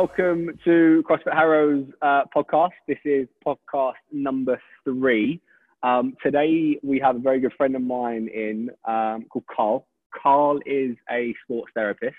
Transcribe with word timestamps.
welcome 0.00 0.50
to 0.62 1.02
CrossFit 1.08 1.32
Harrow's 1.32 1.86
uh, 2.02 2.20
podcast. 2.36 2.72
This 2.86 2.98
is 3.06 3.26
podcast 3.46 3.94
number 4.12 4.60
three. 4.84 5.40
Um, 5.82 6.12
today 6.22 6.78
we 6.82 7.00
have 7.00 7.16
a 7.16 7.18
very 7.18 7.40
good 7.40 7.54
friend 7.56 7.74
of 7.74 7.80
mine 7.80 8.28
in 8.28 8.68
um, 8.86 9.24
called 9.30 9.46
Carl. 9.50 9.86
Carl 10.14 10.60
is 10.66 10.96
a 11.10 11.34
sports 11.42 11.72
therapist. 11.74 12.14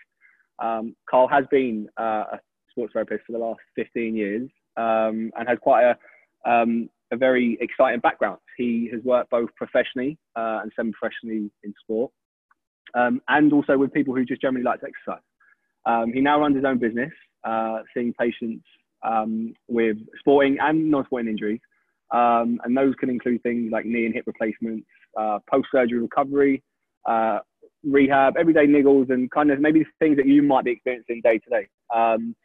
Um, 0.58 0.96
Carl 1.08 1.28
has 1.28 1.46
been 1.52 1.88
uh, 2.00 2.24
a 2.34 2.40
sports 2.72 2.94
therapist 2.94 3.26
for 3.28 3.34
the 3.34 3.38
last 3.38 3.60
15 3.76 4.16
years 4.16 4.50
um, 4.76 5.32
and 5.38 5.48
has 5.48 5.60
quite 5.62 5.84
a, 5.84 6.50
um, 6.50 6.90
a 7.12 7.16
very 7.16 7.60
exciting 7.62 8.00
background. 8.00 8.40
He 8.58 8.90
has 8.92 9.04
worked 9.04 9.30
both 9.30 9.52
professionally 9.56 10.18
uh, 10.36 10.62
and 10.64 10.72
semi-professionally 10.76 11.52
in 11.64 11.74
sport, 11.84 12.12
um, 12.96 13.22
and 13.28 13.54
also 13.54 13.78
with 13.78 13.94
people 13.94 14.16
who 14.16 14.26
just 14.26 14.42
generally 14.42 14.64
like 14.64 14.80
to 14.80 14.88
exercise. 14.88 15.22
Um, 15.86 16.12
he 16.12 16.22
now 16.22 16.40
runs 16.40 16.56
his 16.56 16.66
own 16.66 16.80
business, 16.80 17.12
uh, 17.48 17.80
seeing 17.94 18.14
patients 18.14 18.66
um, 19.04 19.54
with 19.68 19.98
sporting 20.20 20.58
and 20.60 20.90
non-sporting 20.92 21.30
injuries, 21.30 21.62
um, 22.12 22.60
and 22.64 22.76
those 22.76 22.94
can 22.96 23.10
include 23.10 23.42
things 23.44 23.72
like 23.72 23.86
knee 23.86 24.06
and 24.06 24.14
hip 24.14 24.26
replacements, 24.28 24.88
uh, 25.20 25.40
post-surgery 25.50 26.00
recovery, 26.00 26.64
uh, 27.08 27.40
rehab, 27.84 28.36
everyday 28.38 28.66
niggles, 28.66 29.10
and 29.10 29.30
kind 29.32 29.52
of 29.52 29.60
maybe 29.60 29.86
things 30.00 30.18
that 30.18 30.26
you 30.26 30.42
might 30.42 30.66
be 30.66 30.72
experiencing 30.72 31.22
day 31.24 31.38
to 31.40 31.50
day. 31.50 31.68
Um, 31.94 32.36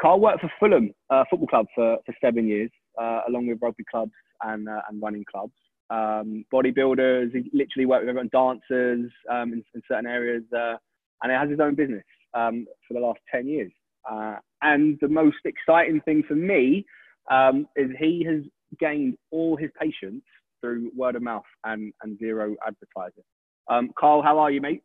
Carl 0.00 0.20
worked 0.20 0.40
for 0.40 0.50
Fulham 0.58 0.92
uh, 1.10 1.24
Football 1.28 1.48
Club 1.48 1.66
for, 1.74 1.98
for 2.06 2.14
seven 2.20 2.46
years, 2.46 2.70
uh, 3.00 3.20
along 3.28 3.46
with 3.46 3.58
rugby 3.60 3.84
clubs 3.90 4.12
and, 4.42 4.68
uh, 4.68 4.80
and 4.88 5.00
running 5.02 5.24
clubs. 5.30 5.52
Um, 5.90 6.44
bodybuilders, 6.52 7.32
he 7.32 7.50
literally 7.52 7.86
worked 7.86 8.02
with 8.02 8.08
everyone, 8.08 8.30
dancers 8.32 9.10
um, 9.30 9.52
in, 9.52 9.64
in, 9.74 9.82
certain 9.86 10.06
areas, 10.06 10.42
and 10.52 11.30
he 11.30 11.36
has 11.36 11.50
his 11.50 11.60
own 11.60 11.74
business 11.74 12.04
um, 12.32 12.66
for 12.88 12.94
the 12.94 13.00
last 13.00 13.20
10 13.30 13.46
years. 13.46 13.70
Uh, 14.10 14.36
and 14.62 14.98
the 15.00 15.08
most 15.08 15.38
exciting 15.44 16.00
thing 16.02 16.22
for 16.26 16.34
me 16.34 16.84
um, 17.30 17.66
is 17.76 17.90
he 17.98 18.24
has 18.28 18.42
gained 18.78 19.16
all 19.30 19.56
his 19.56 19.70
patients 19.80 20.24
through 20.60 20.90
word 20.96 21.16
of 21.16 21.22
mouth 21.22 21.44
and, 21.64 21.92
and 22.02 22.18
zero 22.18 22.54
advertising. 22.66 23.24
Um, 23.68 23.90
Carl, 23.98 24.22
how 24.22 24.38
are 24.38 24.50
you, 24.50 24.60
mate? 24.60 24.82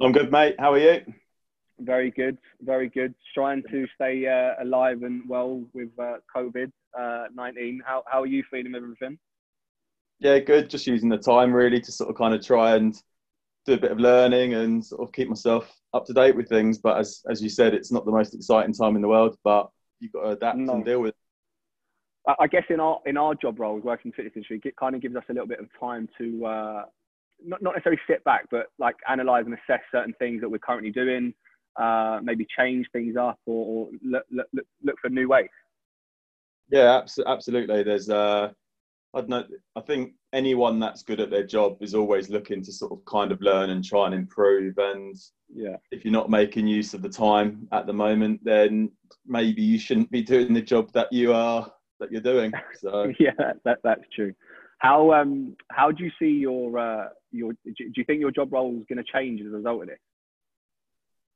I'm 0.00 0.12
good, 0.12 0.32
mate. 0.32 0.56
How 0.58 0.72
are 0.72 0.78
you? 0.78 1.00
Very 1.78 2.10
good, 2.10 2.38
very 2.60 2.88
good. 2.88 3.14
Trying 3.34 3.62
to 3.70 3.86
stay 3.94 4.26
uh, 4.26 4.62
alive 4.62 5.02
and 5.02 5.28
well 5.28 5.62
with 5.72 5.90
uh, 5.98 6.16
COVID 6.34 6.70
uh, 6.98 7.26
19. 7.34 7.80
How, 7.84 8.02
how 8.06 8.22
are 8.22 8.26
you 8.26 8.42
feeling 8.50 8.74
everything? 8.74 9.18
Yeah, 10.18 10.38
good. 10.38 10.70
Just 10.70 10.86
using 10.86 11.08
the 11.08 11.18
time 11.18 11.52
really 11.52 11.80
to 11.80 11.92
sort 11.92 12.10
of 12.10 12.16
kind 12.16 12.34
of 12.34 12.44
try 12.44 12.76
and 12.76 12.94
do 13.66 13.74
a 13.74 13.78
bit 13.78 13.92
of 13.92 13.98
learning 14.00 14.54
and 14.54 14.84
sort 14.84 15.02
of 15.02 15.12
keep 15.12 15.28
myself 15.28 15.72
up 15.94 16.04
to 16.06 16.12
date 16.12 16.36
with 16.36 16.48
things. 16.48 16.78
But 16.78 16.98
as 16.98 17.22
as 17.30 17.42
you 17.42 17.48
said, 17.48 17.74
it's 17.74 17.92
not 17.92 18.04
the 18.04 18.12
most 18.12 18.34
exciting 18.34 18.74
time 18.74 18.96
in 18.96 19.02
the 19.02 19.08
world, 19.08 19.36
but 19.44 19.70
you've 20.00 20.12
got 20.12 20.22
to 20.22 20.28
adapt 20.30 20.58
no. 20.58 20.74
and 20.74 20.84
deal 20.84 21.00
with. 21.00 21.14
It. 22.28 22.36
I 22.38 22.46
guess 22.46 22.64
in 22.70 22.80
our 22.80 23.00
in 23.06 23.16
our 23.16 23.34
job 23.34 23.58
roles, 23.58 23.82
working 23.82 24.06
in 24.06 24.10
the 24.10 24.16
fitness 24.16 24.32
industry, 24.36 24.60
it 24.64 24.76
kind 24.76 24.94
of 24.94 25.02
gives 25.02 25.16
us 25.16 25.24
a 25.28 25.32
little 25.32 25.48
bit 25.48 25.60
of 25.60 25.66
time 25.78 26.08
to 26.18 26.46
uh, 26.46 26.84
not 27.44 27.62
not 27.62 27.74
necessarily 27.74 28.00
sit 28.08 28.22
back, 28.24 28.46
but 28.50 28.66
like 28.78 28.96
analyze 29.08 29.44
and 29.46 29.54
assess 29.54 29.80
certain 29.90 30.14
things 30.18 30.40
that 30.40 30.48
we're 30.48 30.58
currently 30.58 30.90
doing, 30.90 31.34
uh, 31.76 32.20
maybe 32.22 32.46
change 32.56 32.86
things 32.92 33.16
up 33.16 33.38
or, 33.46 33.86
or 33.86 33.88
look, 34.02 34.24
look, 34.30 34.46
look 34.82 34.96
for 35.00 35.08
new 35.08 35.28
ways. 35.28 35.48
Yeah, 36.70 37.02
absolutely. 37.26 37.82
There's, 37.82 38.08
uh, 38.08 38.50
I 39.14 39.20
don't 39.20 39.28
know, 39.28 39.44
I 39.76 39.80
think 39.80 40.14
anyone 40.32 40.78
that's 40.78 41.02
good 41.02 41.20
at 41.20 41.30
their 41.30 41.46
job 41.46 41.76
is 41.82 41.94
always 41.94 42.30
looking 42.30 42.62
to 42.62 42.72
sort 42.72 42.92
of 42.92 43.04
kind 43.04 43.32
of 43.32 43.40
learn 43.42 43.70
and 43.70 43.84
try 43.84 44.06
and 44.06 44.14
improve. 44.14 44.78
And 44.78 45.16
yeah, 45.54 45.76
if 45.90 46.04
you're 46.04 46.12
not 46.12 46.30
making 46.30 46.66
use 46.66 46.94
of 46.94 47.02
the 47.02 47.08
time 47.08 47.68
at 47.72 47.86
the 47.86 47.92
moment, 47.92 48.40
then 48.42 48.90
maybe 49.26 49.62
you 49.62 49.78
shouldn't 49.78 50.10
be 50.10 50.22
doing 50.22 50.54
the 50.54 50.62
job 50.62 50.90
that 50.92 51.12
you 51.12 51.32
are 51.32 51.70
that 52.00 52.10
you're 52.10 52.20
doing. 52.20 52.52
So 52.78 53.12
yeah, 53.20 53.52
that, 53.64 53.78
that's 53.84 54.04
true. 54.14 54.34
How 54.78 55.12
um 55.12 55.56
how 55.70 55.92
do 55.92 56.02
you 56.02 56.10
see 56.18 56.30
your 56.30 56.78
uh 56.78 57.08
your 57.30 57.52
do 57.64 57.92
you 57.96 58.04
think 58.04 58.20
your 58.20 58.32
job 58.32 58.52
role 58.52 58.76
is 58.78 58.84
going 58.88 59.02
to 59.02 59.12
change 59.12 59.40
as 59.40 59.46
a 59.46 59.56
result 59.56 59.82
of 59.82 59.88
this? 59.88 59.98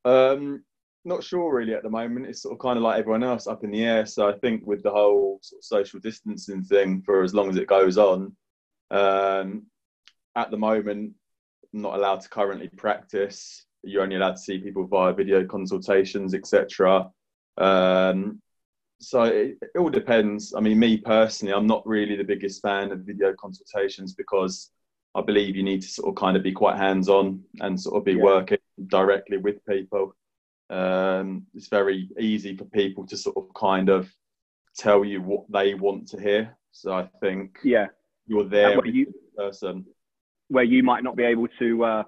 Um, 0.05 0.65
not 1.05 1.23
sure 1.23 1.55
really 1.55 1.75
at 1.75 1.83
the 1.83 1.91
moment. 1.91 2.27
It's 2.27 2.43
sort 2.43 2.55
of 2.55 2.59
kind 2.59 2.77
of 2.77 2.83
like 2.83 2.99
everyone 2.99 3.23
else 3.23 3.47
up 3.47 3.63
in 3.63 3.71
the 3.71 3.85
air. 3.85 4.07
So 4.07 4.29
I 4.29 4.33
think 4.39 4.67
with 4.67 4.83
the 4.83 4.91
whole 4.91 5.39
sort 5.43 5.61
of 5.61 5.65
social 5.65 6.01
distancing 6.01 6.63
thing 6.63 7.03
for 7.03 7.23
as 7.23 7.35
long 7.35 7.49
as 7.49 7.57
it 7.57 7.69
goes 7.69 7.99
on, 7.99 8.35
um, 8.91 9.67
at 10.35 10.51
the 10.51 10.59
moment, 10.59 11.15
I'm 11.75 11.83
not 11.83 11.95
allowed 11.95 12.21
to 12.23 12.29
currently 12.29 12.69
practice. 12.69 13.65
You're 13.83 14.03
only 14.03 14.17
allowed 14.17 14.33
to 14.33 14.39
see 14.39 14.59
people 14.59 14.87
via 14.87 15.13
video 15.13 15.45
consultations, 15.45 16.35
etc. 16.35 17.11
Um, 17.59 18.41
so 19.01 19.25
it, 19.25 19.59
it, 19.61 19.79
all 19.79 19.91
depends. 19.91 20.55
I 20.55 20.61
mean, 20.61 20.79
me 20.79 20.97
personally, 20.97 21.55
I'm 21.55 21.67
not 21.67 21.87
really 21.87 22.17
the 22.17 22.25
biggest 22.25 22.63
fan 22.63 22.93
of 22.93 23.01
video 23.01 23.35
consultations 23.35 24.15
because 24.15 24.71
I 25.15 25.23
believe 25.23 25.57
you 25.57 25.63
need 25.63 25.83
to 25.83 25.89
sort 25.89 26.09
of 26.09 26.15
kind 26.15 26.37
of 26.37 26.43
be 26.43 26.53
quite 26.53 26.77
hands 26.77 27.09
on 27.09 27.43
and 27.61 27.81
sort 27.81 27.97
of 27.97 28.05
be 28.05 28.15
yeah. 28.15 28.23
working 28.23 28.59
directly 28.89 29.39
with 29.39 29.65
people. 29.67 30.15
Um, 30.69 31.47
it's 31.55 31.69
very 31.69 32.09
easy 32.19 32.57
for 32.57 32.65
people 32.67 33.07
to 33.07 33.17
sort 33.17 33.37
of 33.37 33.53
kind 33.55 33.89
of 33.89 34.11
tell 34.77 35.05
you 35.05 35.23
what 35.23 35.45
they 35.51 35.75
want 35.75 36.09
to 36.09 36.21
hear. 36.21 36.57
So 36.73 36.93
I 36.93 37.09
think 37.21 37.59
yeah, 37.65 37.87
you're 38.27 38.45
there 38.45 38.77
with 38.77 38.95
you, 38.95 39.13
person 39.37 39.85
where 40.49 40.65
you 40.65 40.83
might 40.83 41.03
not 41.03 41.17
be 41.17 41.25
able 41.25 41.49
to, 41.59 41.85
uh, 41.85 42.03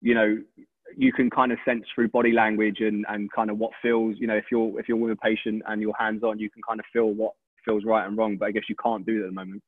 you 0.00 0.14
know, 0.14 0.38
you 0.96 1.12
can 1.12 1.28
kind 1.28 1.52
of 1.52 1.58
sense 1.64 1.84
through 1.94 2.08
body 2.08 2.32
language 2.32 2.80
and, 2.80 3.04
and 3.08 3.30
kind 3.32 3.50
of 3.50 3.58
what 3.58 3.72
feels, 3.82 4.16
you 4.18 4.26
know, 4.26 4.36
if 4.36 4.46
you're 4.50 4.78
if 4.78 4.88
you're 4.88 4.96
with 4.96 5.12
a 5.12 5.16
patient 5.16 5.62
and 5.66 5.82
you're 5.82 5.94
hands 5.98 6.22
on, 6.22 6.38
you 6.38 6.48
can 6.50 6.62
kind 6.62 6.80
of 6.80 6.86
feel 6.92 7.10
what 7.12 7.32
feels 7.64 7.84
right 7.84 8.06
and 8.06 8.16
wrong. 8.16 8.36
But 8.36 8.46
I 8.46 8.52
guess 8.52 8.64
you 8.68 8.76
can't 8.82 9.04
do 9.04 9.18
that 9.18 9.24
at 9.24 9.30
the 9.30 9.34
moment. 9.34 9.62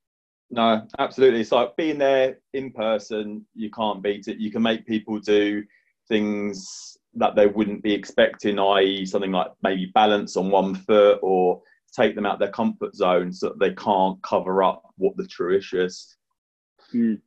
No, 0.50 0.86
absolutely. 0.98 1.40
It's 1.40 1.52
like 1.52 1.76
being 1.76 1.98
there 1.98 2.38
in 2.54 2.70
person, 2.70 3.44
you 3.54 3.70
can't 3.70 4.02
beat 4.02 4.28
it. 4.28 4.38
You 4.38 4.50
can 4.50 4.62
make 4.62 4.86
people 4.86 5.18
do 5.18 5.62
things 6.08 6.96
that 7.14 7.34
they 7.34 7.46
wouldn't 7.46 7.82
be 7.82 7.92
expecting, 7.92 8.58
i.e., 8.58 9.04
something 9.04 9.32
like 9.32 9.48
maybe 9.62 9.90
balance 9.94 10.36
on 10.36 10.50
one 10.50 10.74
foot 10.74 11.18
or 11.20 11.60
take 11.92 12.14
them 12.14 12.26
out 12.26 12.38
their 12.38 12.50
comfort 12.50 12.94
zone 12.94 13.32
so 13.32 13.48
that 13.48 13.58
they 13.58 13.74
can't 13.74 14.20
cover 14.22 14.62
up 14.62 14.82
what 14.96 15.16
the 15.16 15.26
true 15.26 15.56
issue 15.56 15.82
is. 15.82 16.16
Mm. 16.94 17.20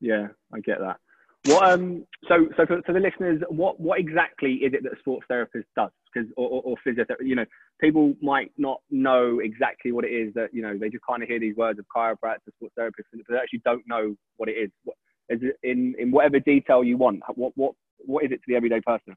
Yeah, 0.00 0.28
I 0.52 0.60
get 0.60 0.78
that. 0.80 0.96
What 1.44 1.70
um 1.70 2.04
so 2.28 2.48
so 2.56 2.66
for, 2.66 2.82
for 2.82 2.92
the 2.92 3.00
listeners, 3.00 3.40
what 3.48 3.80
what 3.80 3.98
exactly 3.98 4.54
is 4.56 4.74
it 4.74 4.82
that 4.82 4.92
a 4.92 4.98
sports 4.98 5.24
therapist 5.26 5.68
does? 5.74 5.90
Because 6.12 6.28
or, 6.36 6.48
or, 6.48 6.62
or 6.62 6.76
physiotherapist, 6.86 7.24
you 7.26 7.34
know, 7.34 7.46
people 7.80 8.14
might 8.20 8.52
not 8.58 8.80
know 8.90 9.38
exactly 9.38 9.92
what 9.92 10.04
it 10.04 10.12
is 10.12 10.34
that 10.34 10.52
you 10.52 10.60
know 10.60 10.76
they 10.76 10.90
just 10.90 11.04
kind 11.08 11.22
of 11.22 11.28
hear 11.28 11.40
these 11.40 11.56
words 11.56 11.78
of 11.78 11.86
chiropractor, 11.94 12.52
sports 12.56 12.74
therapist, 12.76 13.08
but 13.12 13.22
they 13.28 13.36
actually 13.36 13.62
don't 13.64 13.82
know 13.86 14.14
what 14.36 14.50
it 14.50 14.52
is. 14.52 14.70
What, 14.84 14.96
is 15.30 15.40
it 15.42 15.56
in 15.62 15.94
in 15.98 16.10
whatever 16.10 16.40
detail 16.40 16.84
you 16.84 16.98
want? 16.98 17.22
What 17.34 17.52
what 17.56 17.74
what 17.98 18.24
is 18.24 18.32
it 18.32 18.36
to 18.36 18.44
the 18.48 18.56
everyday 18.56 18.80
person? 18.80 19.16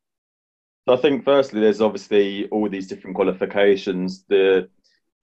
So 0.88 0.94
I 0.94 0.98
think 0.98 1.24
firstly, 1.24 1.62
there's 1.62 1.82
obviously 1.82 2.48
all 2.50 2.70
these 2.70 2.88
different 2.88 3.16
qualifications. 3.16 4.26
The 4.28 4.70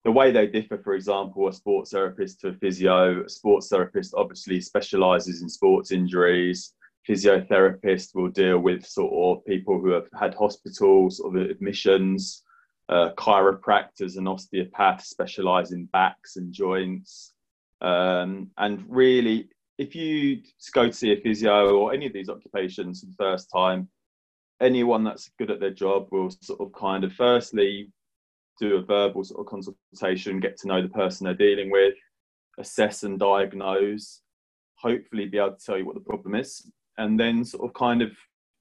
the 0.04 0.10
way 0.10 0.32
they 0.32 0.48
differ, 0.48 0.78
for 0.78 0.94
example, 0.94 1.46
a 1.46 1.52
sports 1.52 1.92
therapist 1.92 2.40
to 2.40 2.48
a 2.48 2.52
physio. 2.54 3.24
A 3.24 3.28
sports 3.28 3.68
therapist 3.68 4.14
obviously 4.16 4.60
specialises 4.60 5.42
in 5.42 5.48
sports 5.48 5.92
injuries 5.92 6.74
physiotherapist 7.08 8.14
will 8.14 8.28
deal 8.28 8.58
with 8.58 8.86
sort 8.86 9.12
of 9.12 9.44
people 9.44 9.80
who 9.80 9.90
have 9.90 10.08
had 10.18 10.34
hospital 10.34 11.10
sort 11.10 11.36
of 11.36 11.50
admissions. 11.50 12.42
Uh, 12.88 13.10
chiropractors 13.16 14.18
and 14.18 14.28
osteopaths 14.28 15.08
specialize 15.08 15.72
in 15.72 15.86
backs 15.86 16.36
and 16.36 16.52
joints. 16.52 17.32
Um, 17.80 18.50
and 18.58 18.84
really, 18.88 19.48
if 19.78 19.94
you 19.94 20.42
go 20.72 20.88
to 20.88 20.92
see 20.92 21.12
a 21.12 21.20
physio 21.20 21.74
or 21.76 21.94
any 21.94 22.06
of 22.06 22.12
these 22.12 22.28
occupations 22.28 23.00
for 23.00 23.06
the 23.06 23.14
first 23.16 23.50
time, 23.50 23.88
anyone 24.62 25.04
that's 25.04 25.30
good 25.38 25.50
at 25.50 25.60
their 25.60 25.70
job 25.70 26.08
will 26.10 26.30
sort 26.40 26.60
of 26.60 26.72
kind 26.72 27.04
of 27.04 27.12
firstly 27.12 27.90
do 28.60 28.76
a 28.76 28.82
verbal 28.82 29.24
sort 29.24 29.40
of 29.40 29.46
consultation, 29.46 30.40
get 30.40 30.56
to 30.58 30.68
know 30.68 30.80
the 30.80 30.88
person 30.88 31.24
they're 31.24 31.34
dealing 31.34 31.70
with, 31.70 31.94
assess 32.58 33.02
and 33.02 33.18
diagnose, 33.18 34.20
hopefully 34.76 35.26
be 35.26 35.38
able 35.38 35.52
to 35.52 35.64
tell 35.64 35.78
you 35.78 35.84
what 35.84 35.94
the 35.94 36.00
problem 36.00 36.34
is, 36.34 36.70
and 36.98 37.18
then 37.18 37.44
sort 37.44 37.68
of 37.68 37.74
kind 37.74 38.02
of 38.02 38.12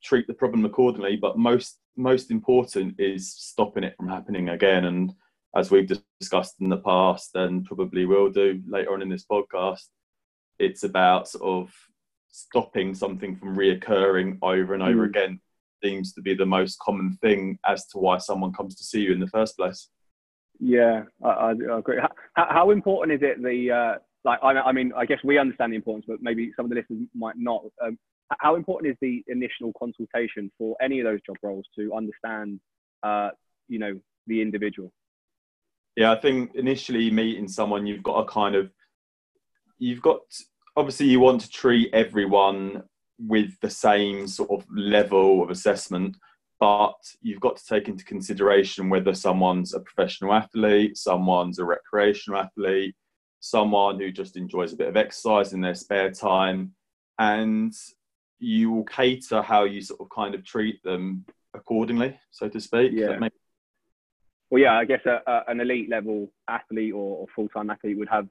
treat 0.04 0.28
the 0.28 0.34
problem 0.34 0.66
accordingly. 0.66 1.16
But 1.16 1.38
most 1.38 1.78
most 1.98 2.32
important 2.32 2.96
is 2.98 3.34
stopping 3.34 3.84
it 3.84 3.96
from 3.98 4.08
happening 4.08 4.50
again. 4.50 4.86
And 4.86 5.14
as 5.56 5.70
we've 5.70 5.92
discussed 6.20 6.56
in 6.62 6.70
the 6.70 6.78
past, 6.78 7.36
and 7.36 7.66
probably 7.66 8.06
will 8.06 8.30
do 8.30 8.62
later 8.68 8.94
on 8.94 9.02
in 9.02 9.10
this 9.10 9.26
podcast, 9.26 9.88
it's 10.58 10.84
about 10.84 11.28
sort 11.28 11.44
of 11.44 11.74
stopping 12.30 12.96
something 12.96 13.36
from 13.36 13.58
reoccurring 13.58 14.38
over 14.42 14.74
and 14.74 14.82
over 14.82 15.06
mm. 15.06 15.10
again. 15.10 15.42
Seems 15.84 16.14
to 16.14 16.22
be 16.22 16.36
the 16.36 16.46
most 16.46 16.80
common 16.80 17.18
thing 17.22 17.58
as 17.66 17.88
to 17.88 17.98
why 17.98 18.18
someone 18.18 18.54
comes 18.54 18.76
to 18.76 18.84
see 18.84 19.02
you 19.02 19.14
in 19.14 19.20
the 19.20 19.28
first 19.28 19.58
place. 19.58 19.90
Yeah, 20.60 21.04
I, 21.24 21.30
I 21.30 21.80
agree. 21.80 22.00
How, 22.36 22.48
how, 22.50 22.72
important 22.72 23.22
is 23.22 23.28
it 23.28 23.42
the 23.42 23.72
uh, 23.72 23.96
like? 24.24 24.40
I, 24.44 24.60
I, 24.60 24.72
mean, 24.72 24.92
I 24.96 25.06
guess 25.06 25.18
we 25.24 25.40
understand 25.40 25.74
the 25.74 25.76
importance, 25.76 26.06
but 26.08 26.22
maybe 26.22 26.52
some 26.56 26.66
of 26.66 26.70
the 26.70 26.76
listeners 26.76 27.08
might 27.16 27.36
not. 27.38 27.64
Um, 27.84 27.98
how 28.40 28.56
important 28.56 28.92
is 28.92 28.98
the 29.02 29.24
initial 29.28 29.74
consultation 29.78 30.52
for 30.58 30.78
any 30.82 31.00
of 31.00 31.06
those 31.06 31.20
job 31.26 31.38
roles 31.42 31.66
to 31.78 31.94
understand, 31.96 32.60
uh, 33.04 33.30
you 33.68 33.80
know, 33.80 34.00
the 34.28 34.42
individual? 34.42 34.94
Yeah, 35.96 36.12
I 36.12 36.16
think 36.16 36.56
initially 36.56 37.10
meeting 37.12 37.48
someone, 37.48 37.86
you've 37.86 38.04
got 38.04 38.20
a 38.20 38.26
kind 38.26 38.56
of, 38.56 38.72
you've 39.80 40.02
got 40.02 40.20
obviously 40.78 41.08
you 41.08 41.20
want 41.20 41.42
to 41.42 41.50
treat 41.50 41.94
everyone 41.94 42.84
with 43.28 43.60
the 43.62 43.70
same 43.70 44.28
sort 44.28 44.52
of 44.52 44.66
level 44.76 45.44
of 45.44 45.50
assessment, 45.50 46.18
but 46.60 46.96
you've 47.22 47.40
got 47.40 47.58
to 47.58 47.66
take 47.66 47.88
into 47.88 48.06
consideration 48.06 48.90
whether 48.90 49.14
someone's 49.14 49.74
a 49.74 49.80
professional 49.80 50.34
athlete, 50.34 50.98
someone's 50.98 51.60
a 51.60 51.66
recreational 51.66 52.40
athlete, 52.40 52.96
someone 53.40 54.00
who 54.00 54.12
just 54.12 54.38
enjoys 54.38 54.74
a 54.74 54.78
bit 54.78 54.88
of 54.88 54.98
exercise 54.98 55.54
in 55.54 55.62
their 55.62 55.76
spare 55.76 56.12
time, 56.12 56.74
and 57.20 57.74
you 58.40 58.72
will 58.72 58.84
cater 58.84 59.42
how 59.42 59.64
you 59.64 59.82
sort 59.82 60.02
of 60.02 60.10
kind 60.10 60.36
of 60.36 60.44
treat 60.46 60.82
them 60.84 61.26
accordingly, 61.54 62.20
so 62.32 62.48
to 62.48 62.60
speak. 62.60 62.92
Yeah. 62.94 63.18
Well, 64.50 64.62
yeah, 64.62 64.74
I 64.74 64.86
guess 64.86 65.06
a, 65.06 65.22
a, 65.26 65.44
an 65.48 65.62
elite 65.62 65.90
level 65.90 66.30
athlete 66.48 66.94
or, 66.94 67.20
or 67.20 67.28
full 67.36 67.48
time 67.48 67.70
athlete 67.70 67.98
would 67.98 68.10
have, 68.10 68.28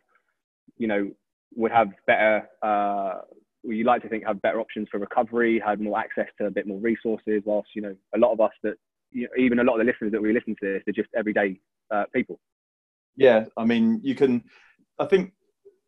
you 0.76 0.86
know, 0.86 1.10
would 1.54 1.72
have 1.72 1.92
better 2.06 2.48
uh, 2.62 3.20
you 3.64 3.84
like 3.84 4.02
to 4.02 4.08
think 4.08 4.24
have 4.26 4.40
better 4.42 4.60
options 4.60 4.88
for 4.90 4.98
recovery, 4.98 5.62
had 5.64 5.80
more 5.80 5.98
access 5.98 6.28
to 6.38 6.46
a 6.46 6.50
bit 6.50 6.66
more 6.66 6.78
resources. 6.78 7.42
Whilst 7.44 7.70
you 7.74 7.82
know 7.82 7.94
a 8.14 8.18
lot 8.18 8.32
of 8.32 8.40
us 8.40 8.52
that 8.62 8.74
you 9.10 9.22
know, 9.22 9.28
even 9.38 9.58
a 9.58 9.64
lot 9.64 9.74
of 9.74 9.86
the 9.86 9.92
listeners 9.92 10.12
that 10.12 10.22
we 10.22 10.32
listen 10.32 10.56
to 10.60 10.72
this, 10.74 10.82
they're 10.86 10.94
just 10.94 11.08
everyday 11.16 11.60
uh, 11.90 12.04
people. 12.14 12.38
Yeah, 13.16 13.46
I 13.56 13.64
mean, 13.64 14.00
you 14.02 14.14
can. 14.14 14.44
I 14.98 15.06
think 15.06 15.32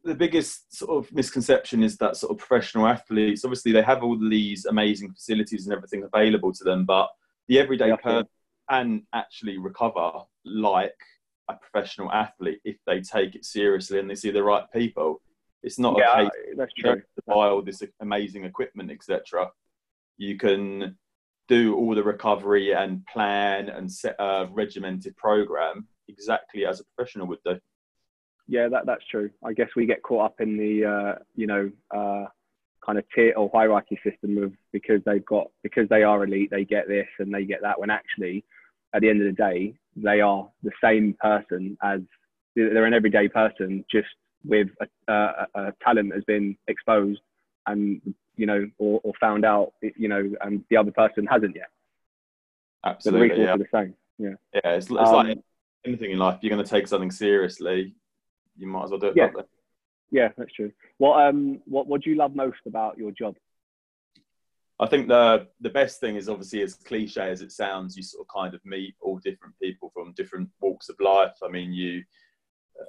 the 0.05 0.15
biggest 0.15 0.77
sort 0.77 0.91
of 0.91 1.13
misconception 1.13 1.83
is 1.83 1.97
that 1.99 2.17
sort 2.17 2.33
of 2.33 2.39
professional 2.39 2.87
athletes, 2.87 3.45
obviously, 3.45 3.73
they 3.73 3.83
have 3.83 4.03
all 4.03 4.19
these 4.19 4.67
amazing 4.67 5.13
facilities 5.13 5.67
and 5.67 5.75
everything 5.75 6.03
available 6.03 6.53
to 6.53 6.65
them, 6.65 6.85
but 6.85 7.09
the 7.49 7.59
everyday 7.59 7.89
yeah, 7.89 7.97
person 7.97 8.29
can 8.69 9.03
actually 9.13 9.59
recover 9.59 10.11
like 10.45 10.97
a 11.49 11.55
professional 11.55 12.11
athlete 12.13 12.61
if 12.65 12.77
they 12.87 13.01
take 13.01 13.35
it 13.35 13.45
seriously 13.45 13.99
and 13.99 14.09
they 14.09 14.15
see 14.15 14.31
the 14.31 14.43
right 14.43 14.65
people. 14.73 15.21
It's 15.63 15.79
not 15.79 15.97
yeah, 15.99 16.13
a 16.13 16.25
case 16.25 16.31
that's 16.57 16.73
true. 16.75 16.97
to 16.97 17.23
buy 17.27 17.49
all 17.49 17.63
this 17.63 17.83
amazing 18.01 18.45
equipment, 18.45 18.91
etc. 18.91 19.51
You 20.19 20.37
can 20.37 20.97
do 21.49 21.77
all 21.77 21.95
the 21.95 22.03
recovery 22.03 22.73
and 22.73 23.05
plan 23.07 23.69
and 23.69 23.91
set 23.91 24.17
a 24.19 24.49
regimented 24.51 25.17
program 25.17 25.87
exactly 26.09 26.67
as 26.67 26.81
a 26.81 26.85
professional 26.95 27.27
would 27.29 27.39
do. 27.45 27.59
Yeah, 28.49 28.69
that 28.69 28.87
that's 28.87 29.07
true. 29.11 29.31
I 29.45 29.53
guess 29.53 29.69
we 29.77 29.87
get 29.87 30.03
caught 30.03 30.25
up 30.27 30.41
in 30.41 30.57
the 30.57 30.85
uh, 30.85 31.19
you 31.37 31.47
know 31.47 31.71
uh, 31.95 32.27
kind 32.85 32.99
of 32.99 33.05
tier 33.15 33.33
or 33.37 33.51
hierarchy 33.55 33.99
system 34.05 34.43
of 34.43 34.53
because 34.73 35.01
they've 35.07 35.25
got 35.25 35.49
because 35.63 35.89
they 35.89 36.03
are 36.03 36.25
elite, 36.25 36.51
they 36.51 36.65
get 36.65 36.89
this 36.89 37.07
and 37.19 37.33
they 37.33 37.45
get 37.45 37.63
that. 37.63 37.79
When 37.79 37.91
actually, 37.91 38.45
at 38.95 39.01
the 39.01 39.09
end 39.09 39.23
of 39.23 39.29
the 39.29 39.43
day, 39.43 39.75
they 39.97 40.21
are 40.21 40.49
the 40.63 40.73
same 40.83 41.17
person 41.21 41.77
as 41.83 42.01
they're 42.55 42.85
an 42.85 42.95
everyday 42.95 43.29
person, 43.29 43.85
just 43.91 44.09
with 44.45 44.69
a, 44.81 45.13
a, 45.13 45.47
a 45.55 45.73
talent 45.83 46.15
has 46.15 46.25
been 46.25 46.57
exposed 46.69 47.21
and 47.67 48.01
you 48.37 48.47
know 48.47 48.69
or, 48.79 49.01
or, 49.05 49.13
found 49.21 49.45
out 49.45 49.73
you 49.81 50.09
know 50.09 50.33
and 50.41 50.65
the 50.71 50.77
other 50.77 50.91
person 50.91 51.27
hasn't 51.27 51.55
yet. 51.55 51.69
Absolutely 52.85 53.37
the 53.37 53.43
yeah. 53.43 53.57
the 53.57 53.67
same 53.73 53.95
yeah. 54.19 54.35
Yeah 54.55 54.75
it's, 54.77 54.91
it's 54.91 54.99
um, 54.99 55.15
like 55.15 55.39
anything 55.85 56.11
in 56.11 56.19
life 56.19 56.39
you're 56.43 56.51
going 56.51 56.65
to 56.65 56.71
take 56.71 56.89
something 56.89 57.11
seriously 57.11 57.95
you 58.57 58.67
might 58.67 58.85
as 58.85 58.91
well 58.91 58.99
do 58.99 59.09
it 59.09 59.17
yeah. 59.17 59.31
yeah 60.11 60.29
that's 60.37 60.53
true. 60.53 60.73
What 60.99 61.27
um 61.27 61.61
what 61.67 61.87
what 61.87 62.03
do 62.03 62.11
you 62.11 62.17
love 62.17 62.35
most 62.35 62.61
about 62.67 62.99
your 62.99 63.13
job? 63.13 63.37
I 64.81 64.87
think 64.87 65.07
the 65.07 65.47
the 65.61 65.71
best 65.71 66.01
thing 66.01 66.17
is 66.17 66.29
obviously 66.29 66.63
as 66.63 66.75
cliche 66.75 67.31
as 67.31 67.41
it 67.41 67.53
sounds, 67.53 67.97
you 67.97 68.03
sort 68.03 68.27
of 68.27 68.35
kind 68.35 68.55
of 68.55 68.65
meet 68.65 68.95
all 69.01 69.19
different 69.19 69.55
people 69.63 69.91
from 69.95 70.13
different 70.13 70.49
walks 70.61 70.89
of 70.89 70.97
life. 70.99 71.35
I 71.43 71.49
mean, 71.49 71.73
you 71.73 72.03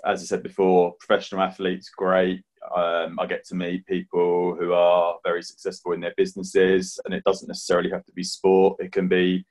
as 0.05 0.21
I 0.21 0.25
said 0.25 0.43
before, 0.43 0.93
professional 0.99 1.41
athletes, 1.41 1.89
great. 1.89 2.43
Um, 2.75 3.19
I 3.19 3.25
get 3.25 3.45
to 3.47 3.55
meet 3.55 3.85
people 3.85 4.55
who 4.57 4.73
are 4.73 5.17
very 5.23 5.43
successful 5.43 5.91
in 5.91 5.99
their 5.99 6.13
businesses, 6.15 6.99
and 7.05 7.13
it 7.13 7.23
doesn't 7.25 7.47
necessarily 7.47 7.89
have 7.89 8.05
to 8.05 8.13
be 8.13 8.23
sport. 8.23 8.77
It 8.79 8.91
can 8.91 9.07
be 9.07 9.45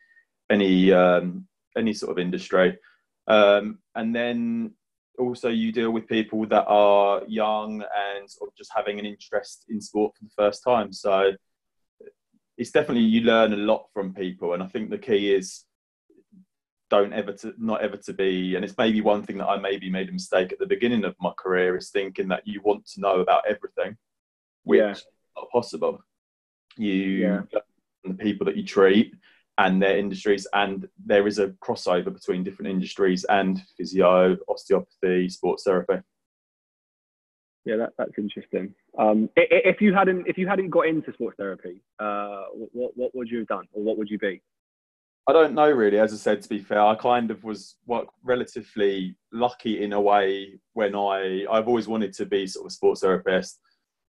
any 0.50 0.93
um, 0.93 1.47
any 1.77 1.93
sort 1.93 2.12
of 2.12 2.19
industry. 2.19 2.79
Um, 3.27 3.79
and 3.94 4.15
then 4.15 4.73
also 5.19 5.49
you 5.49 5.73
deal 5.73 5.91
with 5.91 6.09
people 6.09 6.47
that 6.47 6.65
are 6.67 7.23
young 7.27 7.83
and 7.83 8.31
sort 8.31 8.50
of 8.50 8.56
just 8.56 8.73
having 8.75 8.99
an 8.99 9.06
interest 9.06 9.65
in 9.69 9.81
sport 9.81 10.12
for 10.17 10.25
the 10.25 10.31
first 10.37 10.62
time. 10.65 10.93
So 10.93 11.33
it's 12.56 12.71
definitely 12.71 13.03
you 13.03 13.23
learn 13.23 13.53
a 13.53 13.56
lot 13.56 13.87
from 13.93 14.15
people, 14.15 14.55
and 14.55 14.62
I 14.62 14.67
think 14.67 14.91
the 14.91 14.99
key 14.99 15.35
is 15.35 15.65
don't 16.93 17.15
ever 17.15 17.33
to 17.33 17.55
not 17.56 17.81
ever 17.81 17.97
to 17.97 18.12
be 18.12 18.55
and 18.55 18.62
it's 18.62 18.77
maybe 18.77 19.00
one 19.00 19.23
thing 19.23 19.39
that 19.39 19.47
i 19.47 19.56
maybe 19.56 19.89
made 19.89 20.11
a 20.11 20.12
mistake 20.12 20.53
at 20.53 20.59
the 20.59 20.67
beginning 20.67 21.06
of 21.06 21.17
my 21.19 21.33
career 21.39 21.75
is 21.75 21.89
thinking 21.89 22.29
that 22.29 22.47
you 22.47 22.61
want 22.65 22.87
to 22.87 23.00
know 23.00 23.21
about 23.21 23.43
everything 23.49 23.97
which 24.65 24.79
yeah. 24.79 24.91
is 24.91 25.06
not 25.35 25.50
possible 25.50 26.05
you 26.77 26.93
yeah. 26.93 27.41
the 28.05 28.12
people 28.12 28.44
that 28.44 28.59
you 28.59 28.62
treat 28.62 29.15
and 29.56 29.83
their 29.83 29.97
industries 29.97 30.47
and 30.53 30.87
there 31.03 31.27
is 31.27 31.39
a 31.39 31.49
crossover 31.65 32.12
between 32.12 32.44
different 32.44 32.71
industries 32.71 33.25
and 33.25 33.62
physio 33.79 34.37
osteopathy 34.47 35.31
sports 35.31 35.62
therapy 35.62 35.99
yeah 37.65 37.77
that, 37.77 37.94
that's 37.97 38.19
interesting 38.19 38.75
um, 38.99 39.31
if 39.37 39.81
you 39.81 39.94
hadn't 39.94 40.27
if 40.27 40.37
you 40.37 40.47
hadn't 40.47 40.69
got 40.69 40.87
into 40.87 41.11
sports 41.15 41.39
therapy 41.39 41.81
uh, 41.99 42.43
what, 42.53 42.93
what 42.97 43.15
would 43.15 43.31
you 43.31 43.39
have 43.39 43.49
done 43.49 43.67
or 43.73 43.83
what 43.83 43.97
would 43.97 44.11
you 44.11 44.19
be 44.19 44.43
I 45.29 45.33
don't 45.33 45.55
know 45.55 45.71
really. 45.71 45.99
As 45.99 46.13
I 46.13 46.17
said, 46.17 46.43
to 46.43 46.49
be 46.49 46.59
fair, 46.59 46.81
I 46.81 46.97
kind 46.97 47.31
of 47.31 47.45
was 47.45 47.77
what, 47.85 48.07
relatively 48.25 49.17
lucky 49.33 49.83
in 49.85 49.93
a 49.93 50.01
way 50.01 50.59
when 50.73 50.97
I 50.97 51.47
I've 51.51 51.69
always 51.69 51.87
wanted 51.87 52.13
to 52.15 52.27
be 52.27 52.47
sort 52.47 52.67
of 52.67 52.71
a 52.71 52.75
sports 52.75 53.03
therapist 53.03 53.61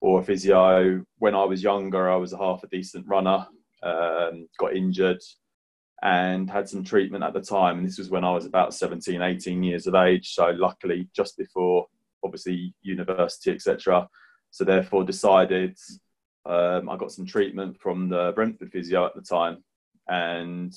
or 0.00 0.20
a 0.20 0.22
physio. 0.22 1.04
When 1.18 1.34
I 1.34 1.44
was 1.44 1.62
younger, 1.62 2.10
I 2.10 2.16
was 2.16 2.32
a 2.32 2.38
half 2.38 2.64
a 2.64 2.68
decent 2.68 3.06
runner. 3.06 3.46
Um, 3.82 4.48
got 4.58 4.76
injured 4.76 5.20
and 6.02 6.48
had 6.48 6.68
some 6.68 6.82
treatment 6.82 7.24
at 7.24 7.34
the 7.34 7.40
time. 7.40 7.78
And 7.78 7.86
this 7.86 7.98
was 7.98 8.10
when 8.10 8.24
I 8.24 8.32
was 8.32 8.46
about 8.46 8.74
17, 8.74 9.20
18 9.20 9.62
years 9.62 9.86
of 9.86 9.94
age. 9.94 10.34
So 10.34 10.50
luckily, 10.50 11.08
just 11.14 11.36
before 11.36 11.86
obviously 12.24 12.74
university, 12.82 13.50
etc. 13.50 14.08
So 14.50 14.64
therefore, 14.64 15.04
decided 15.04 15.76
um, 16.46 16.88
I 16.88 16.96
got 16.96 17.12
some 17.12 17.26
treatment 17.26 17.78
from 17.80 18.08
the 18.08 18.32
Brentford 18.34 18.72
physio 18.72 19.04
at 19.04 19.14
the 19.14 19.20
time 19.20 19.62
and 20.08 20.74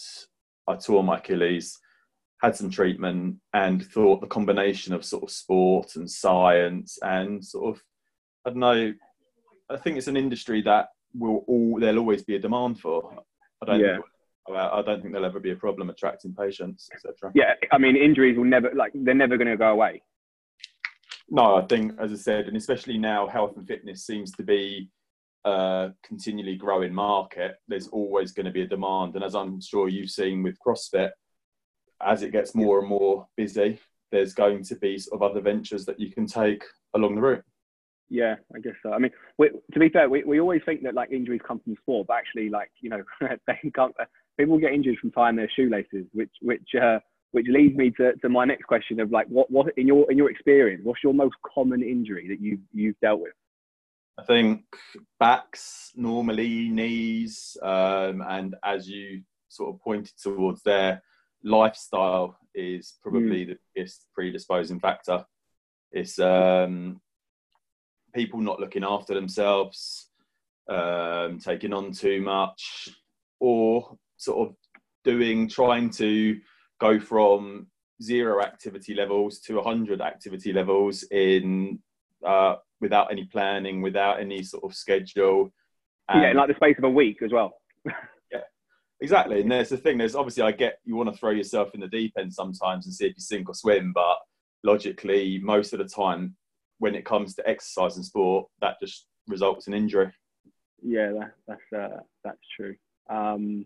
I 0.67 0.75
tore 0.75 1.03
my 1.03 1.17
Achilles, 1.17 1.77
had 2.41 2.55
some 2.55 2.69
treatment, 2.69 3.38
and 3.53 3.86
thought 3.86 4.22
the 4.22 4.27
combination 4.27 4.93
of 4.93 5.05
sort 5.05 5.24
of 5.24 5.31
sport 5.31 5.95
and 5.95 6.10
science 6.10 6.98
and 7.01 7.43
sort 7.43 7.75
of 7.75 7.84
I 8.45 8.51
don't 8.51 8.60
know. 8.60 8.93
I 9.69 9.77
think 9.77 9.98
it's 9.98 10.07
an 10.07 10.17
industry 10.17 10.62
that 10.63 10.89
will 11.13 11.43
all 11.48 11.79
there'll 11.79 12.00
always 12.00 12.24
be 12.24 12.36
a 12.36 12.39
demand 12.39 12.79
for. 12.79 13.24
I 13.62 13.65
don't. 13.65 13.79
Yeah. 13.79 13.95
Think, 13.95 14.05
I 14.48 14.84
don't 14.84 15.01
think 15.01 15.12
there'll 15.12 15.25
ever 15.25 15.39
be 15.39 15.51
a 15.51 15.55
problem 15.55 15.89
attracting 15.89 16.36
patients, 16.36 16.88
etc. 16.93 17.31
Yeah, 17.34 17.55
I 17.72 17.79
mean, 17.79 17.95
injuries 17.95 18.38
will 18.38 18.45
never 18.45 18.72
like 18.75 18.91
they're 18.93 19.15
never 19.15 19.38
going 19.38 19.48
to 19.48 19.57
go 19.57 19.72
away. 19.72 20.03
No, 21.29 21.55
I 21.55 21.65
think, 21.65 21.93
as 22.00 22.12
I 22.12 22.15
said, 22.15 22.48
and 22.48 22.55
especially 22.55 23.00
now, 23.00 23.27
health 23.27 23.57
and 23.57 23.67
fitness 23.67 24.05
seems 24.05 24.31
to 24.34 24.43
be 24.43 24.91
a 25.45 25.93
continually 26.03 26.55
growing 26.55 26.93
market, 26.93 27.57
there's 27.67 27.87
always 27.87 28.31
going 28.31 28.47
to 28.47 28.51
be 28.51 28.63
a 28.63 28.67
demand. 28.67 29.15
And 29.15 29.23
as 29.23 29.35
I'm 29.35 29.61
sure 29.61 29.87
you've 29.87 30.09
seen 30.09 30.43
with 30.43 30.57
CrossFit, 30.65 31.11
as 32.01 32.23
it 32.23 32.31
gets 32.31 32.55
more 32.55 32.79
and 32.79 32.87
more 32.87 33.27
busy, 33.37 33.79
there's 34.11 34.33
going 34.33 34.63
to 34.63 34.75
be 34.75 34.97
sort 34.97 35.21
of 35.21 35.29
other 35.29 35.41
ventures 35.41 35.85
that 35.85 35.99
you 35.99 36.11
can 36.11 36.25
take 36.25 36.63
along 36.95 37.15
the 37.15 37.21
route. 37.21 37.43
Yeah, 38.09 38.35
I 38.55 38.59
guess 38.59 38.73
so. 38.83 38.91
I 38.91 38.99
mean, 38.99 39.11
we, 39.37 39.49
to 39.73 39.79
be 39.79 39.89
fair, 39.89 40.09
we, 40.09 40.23
we 40.23 40.39
always 40.39 40.61
think 40.65 40.83
that 40.83 40.93
like 40.93 41.11
injuries 41.11 41.41
come 41.47 41.59
from 41.59 41.75
sport, 41.81 42.07
but 42.07 42.17
actually, 42.17 42.49
like 42.49 42.69
you 42.81 42.89
know, 42.89 43.03
they 43.47 43.71
come, 43.75 43.93
people 44.37 44.59
get 44.59 44.73
injured 44.73 44.97
from 44.99 45.11
tying 45.11 45.35
their 45.35 45.49
shoelaces, 45.55 46.05
which 46.13 46.29
which 46.41 46.69
uh, 46.79 46.99
which 47.31 47.47
leads 47.49 47.75
me 47.75 47.91
to, 47.91 48.13
to 48.17 48.29
my 48.29 48.45
next 48.45 48.65
question 48.65 48.99
of 48.99 49.11
like, 49.11 49.27
what 49.27 49.49
what 49.49 49.75
in 49.77 49.87
your 49.87 50.09
in 50.11 50.17
your 50.17 50.29
experience, 50.29 50.81
what's 50.83 51.03
your 51.03 51.13
most 51.13 51.35
common 51.53 51.81
injury 51.81 52.27
that 52.27 52.39
you 52.39 52.59
you've 52.73 52.99
dealt 53.01 53.21
with? 53.21 53.33
I 54.17 54.24
think 54.24 54.63
backs 55.19 55.91
normally, 55.95 56.69
knees, 56.69 57.57
um, 57.62 58.24
and 58.27 58.55
as 58.63 58.88
you 58.88 59.24
sort 59.50 59.74
of 59.74 59.81
pointed 59.81 60.13
towards 60.22 60.62
there, 60.63 61.01
lifestyle 61.43 62.38
is 62.53 62.95
probably 63.01 63.45
mm. 63.45 63.48
the 63.50 63.57
biggest 63.75 64.07
predisposing 64.13 64.79
factor. 64.79 65.25
It's 65.91 66.17
um, 66.19 67.01
people 68.13 68.39
not 68.39 68.60
looking 68.60 68.84
after 68.84 69.13
themselves, 69.13 70.10
um, 70.69 71.39
taking 71.39 71.74
on 71.74 71.91
too 71.91 72.22
much, 72.22 72.89
or 73.39 73.98
sort 74.17 74.50
of 74.50 74.55
doing, 75.03 75.50
trying 75.50 75.89
to 75.91 76.39
go 76.79 77.00
from 77.00 77.67
zero 78.01 78.41
activity 78.41 78.93
levels 78.93 79.39
to 79.39 79.55
100 79.55 80.01
activity 80.01 80.51
levels 80.53 81.03
in 81.12 81.79
uh, 82.25 82.55
without 82.81 83.12
any 83.12 83.25
planning, 83.25 83.81
without 83.81 84.19
any 84.19 84.43
sort 84.43 84.63
of 84.63 84.75
schedule. 84.75 85.51
And, 86.10 86.22
yeah, 86.22 86.31
in 86.31 86.38
like 86.38 86.50
the 86.50 86.55
space 86.55 86.77
of 86.77 86.84
a 86.84 86.89
week 86.89 87.22
as 87.24 87.31
well. 87.31 87.53
yeah, 87.86 88.41
Exactly, 89.01 89.41
and 89.41 89.51
there's 89.51 89.69
the 89.69 89.77
thing. 89.77 89.98
There's 89.98 90.15
obviously 90.15 90.43
I 90.43 90.51
get 90.51 90.79
you 90.86 90.95
want 90.95 91.12
to 91.12 91.17
throw 91.17 91.31
yourself 91.31 91.74
in 91.74 91.81
the 91.81 91.88
deep 91.88 92.13
end 92.17 92.34
sometimes 92.34 92.86
and 92.86 92.93
see 92.93 93.05
if 93.05 93.15
you 93.15 93.22
sink 93.22 93.50
or 93.50 93.55
swim, 93.55 93.91
but 93.93 94.17
logically, 94.63 95.39
most 95.43 95.74
of 95.74 95.79
the 95.79 95.86
time, 95.86 96.36
when 96.79 96.95
it 96.95 97.05
comes 97.05 97.36
to 97.36 97.48
exercise 97.48 97.95
and 97.95 98.05
sport, 98.05 98.48
that 98.62 98.77
just 98.81 99.07
results 99.27 99.67
in 99.67 99.74
injury. 99.74 100.12
Yeah, 100.81 101.12
that, 101.12 101.31
that's 101.48 101.74
uh, 101.75 102.00
that's 102.24 102.39
true. 102.55 102.75
Um, 103.10 103.65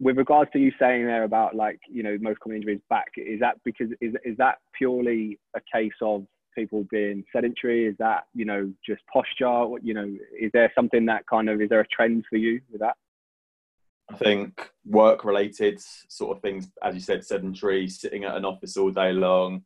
with 0.00 0.16
regards 0.16 0.50
to 0.52 0.58
you 0.58 0.72
saying 0.78 1.06
there 1.06 1.24
about 1.24 1.54
like 1.54 1.78
you 1.88 2.02
know 2.02 2.16
most 2.20 2.40
common 2.40 2.56
injuries 2.56 2.80
back, 2.88 3.08
is 3.16 3.40
that 3.40 3.56
because 3.64 3.88
is 4.00 4.14
is 4.24 4.36
that 4.38 4.58
purely 4.76 5.38
a 5.56 5.60
case 5.72 5.92
of 6.02 6.26
people 6.54 6.86
being 6.90 7.24
sedentary? 7.32 7.86
Is 7.86 7.96
that 7.98 8.24
you 8.34 8.44
know 8.44 8.72
just 8.86 9.02
posture? 9.12 9.66
You 9.82 9.94
know 9.94 10.16
is 10.38 10.50
there 10.52 10.72
something 10.74 11.06
that 11.06 11.26
kind 11.26 11.48
of 11.48 11.60
is 11.60 11.68
there 11.68 11.80
a 11.80 11.88
trend 11.88 12.24
for 12.28 12.36
you 12.36 12.60
with 12.70 12.80
that? 12.80 12.96
I 14.10 14.16
think 14.16 14.70
work 14.84 15.24
related 15.24 15.80
sort 16.08 16.36
of 16.36 16.42
things, 16.42 16.68
as 16.82 16.94
you 16.94 17.00
said, 17.00 17.24
sedentary, 17.24 17.88
sitting 17.88 18.24
at 18.24 18.36
an 18.36 18.44
office 18.44 18.76
all 18.76 18.90
day 18.90 19.12
long, 19.12 19.62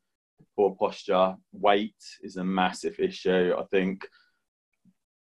poor 0.56 0.76
posture, 0.78 1.34
weight 1.52 1.94
is 2.22 2.36
a 2.36 2.44
massive 2.44 2.98
issue. 2.98 3.54
I 3.58 3.62
think 3.70 4.06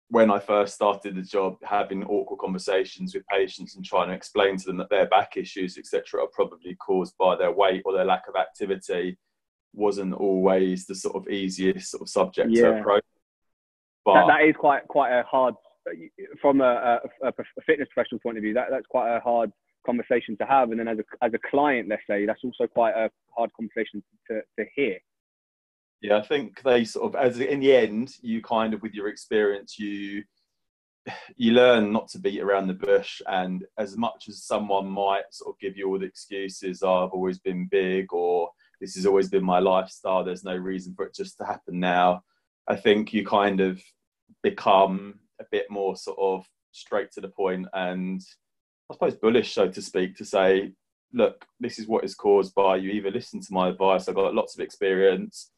when 0.10 0.32
I 0.32 0.40
first 0.40 0.76
started 0.76 1.16
the 1.16 1.22
job, 1.22 1.58
having 1.64 2.04
awkward 2.06 2.40
conversations 2.40 3.14
with 3.14 3.28
patients 3.28 3.76
and 3.76 3.84
trying 3.84 4.10
to 4.10 4.14
explain 4.14 4.58
to 4.58 4.66
them 4.66 4.78
that 4.78 4.90
their 4.90 5.08
back 5.08 5.36
issues, 5.36 5.78
etc., 5.78 6.24
are 6.24 6.30
probably 6.32 6.76
caused 6.76 7.18
by 7.18 7.36
their 7.36 7.52
weight 7.52 7.82
or 7.86 7.94
their 7.94 8.06
lack 8.06 8.24
of 8.28 8.36
activity, 8.36 9.18
wasn't 9.78 10.14
always 10.14 10.86
the 10.86 10.96
sort 10.96 11.16
of 11.16 11.30
easiest 11.30 11.92
sort 11.92 12.02
of 12.02 12.10
subject 12.10 12.50
yeah. 12.52 12.64
to 12.64 12.80
approach. 12.80 13.04
But 14.04 14.14
that, 14.14 14.28
that 14.28 14.48
is 14.48 14.56
quite 14.58 14.88
quite 14.88 15.12
a 15.12 15.24
hard, 15.24 15.56
uh, 15.88 15.94
from 16.42 16.62
a, 16.62 17.00
a, 17.24 17.28
a, 17.28 17.34
fitness 17.66 17.90
professional 17.94 18.20
point 18.20 18.38
of 18.38 18.44
view. 18.44 18.54
That 18.54 18.68
that's 18.72 18.88
quite 18.88 19.16
a 19.16 19.20
hard 19.20 19.52
conversation 19.86 20.38
to 20.38 20.46
have, 20.46 20.72
and 20.72 20.80
then 20.80 20.88
as 20.88 21.00
a 21.00 21.26
as 21.26 21.34
a 21.34 21.50
client, 21.50 21.90
let's 21.90 22.04
say, 22.10 22.26
that's 22.26 22.44
also 22.44 22.68
quite 22.68 22.96
a 22.96 23.10
hard 23.36 23.52
conversation 23.54 24.04
to 24.30 24.42
to 24.58 24.66
hear. 24.76 24.98
Yeah, 26.02 26.18
I 26.18 26.22
think 26.22 26.62
they 26.62 26.86
sort 26.86 27.14
of, 27.14 27.20
as 27.20 27.40
in 27.40 27.60
the 27.60 27.76
end, 27.76 28.14
you 28.22 28.42
kind 28.42 28.74
of 28.74 28.82
with 28.82 28.94
your 28.94 29.08
experience, 29.08 29.80
you 29.80 30.24
you 31.36 31.54
learn 31.54 31.92
not 31.92 32.08
to 32.10 32.20
beat 32.20 32.42
around 32.42 32.68
the 32.68 32.74
bush. 32.74 33.22
And 33.28 33.66
as 33.78 33.98
much 33.98 34.26
as 34.30 34.44
someone 34.44 34.88
might 34.88 35.26
sort 35.32 35.56
of 35.56 35.60
give 35.60 35.78
you 35.78 35.88
all 35.88 36.00
the 36.00 36.06
excuses, 36.06 36.84
oh, 36.84 37.06
I've 37.06 37.12
always 37.12 37.40
been 37.40 37.68
big, 37.70 38.14
or 38.14 38.50
this 38.80 38.96
has 38.96 39.06
always 39.06 39.30
been 39.30 39.44
my 39.44 39.60
lifestyle. 39.60 40.24
There's 40.24 40.44
no 40.44 40.56
reason 40.56 40.94
for 40.96 41.06
it 41.06 41.16
just 41.16 41.38
to 41.38 41.46
happen 41.46 41.80
now. 41.80 42.24
I 42.68 42.76
think 42.76 43.14
you 43.14 43.26
kind 43.26 43.60
of 43.60 43.82
become 44.44 45.20
a 45.40 45.46
bit 45.52 45.70
more 45.70 45.96
sort 45.96 46.18
of 46.20 46.46
straight 46.72 47.12
to 47.14 47.22
the 47.22 47.30
point 47.30 47.68
and 47.74 48.22
I 48.90 48.94
suppose 48.94 49.16
bullish, 49.16 49.54
so 49.54 49.68
to 49.68 49.82
speak, 49.82 50.16
to 50.18 50.26
say, 50.26 50.72
look, 51.14 51.46
this 51.60 51.80
is 51.80 51.88
what 51.88 52.04
is 52.04 52.16
caused 52.16 52.54
by 52.56 52.78
you 52.78 52.92
either 52.92 53.12
listen 53.12 53.42
to 53.42 53.54
my 53.54 53.70
advice, 53.70 54.08
I've 54.08 54.16
got 54.16 54.34
lots 54.34 54.56
of 54.56 54.62
experience, 54.62 55.52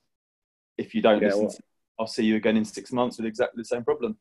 if 0.77 0.95
you 0.95 1.01
don't 1.01 1.21
yeah, 1.21 1.27
listen, 1.27 1.41
well, 1.41 1.51
to, 1.51 1.63
I'll 1.99 2.07
see 2.07 2.23
you 2.23 2.37
again 2.37 2.57
in 2.57 2.65
six 2.65 2.91
months 2.91 3.17
with 3.17 3.27
exactly 3.27 3.61
the 3.61 3.65
same 3.65 3.83
problem. 3.83 4.17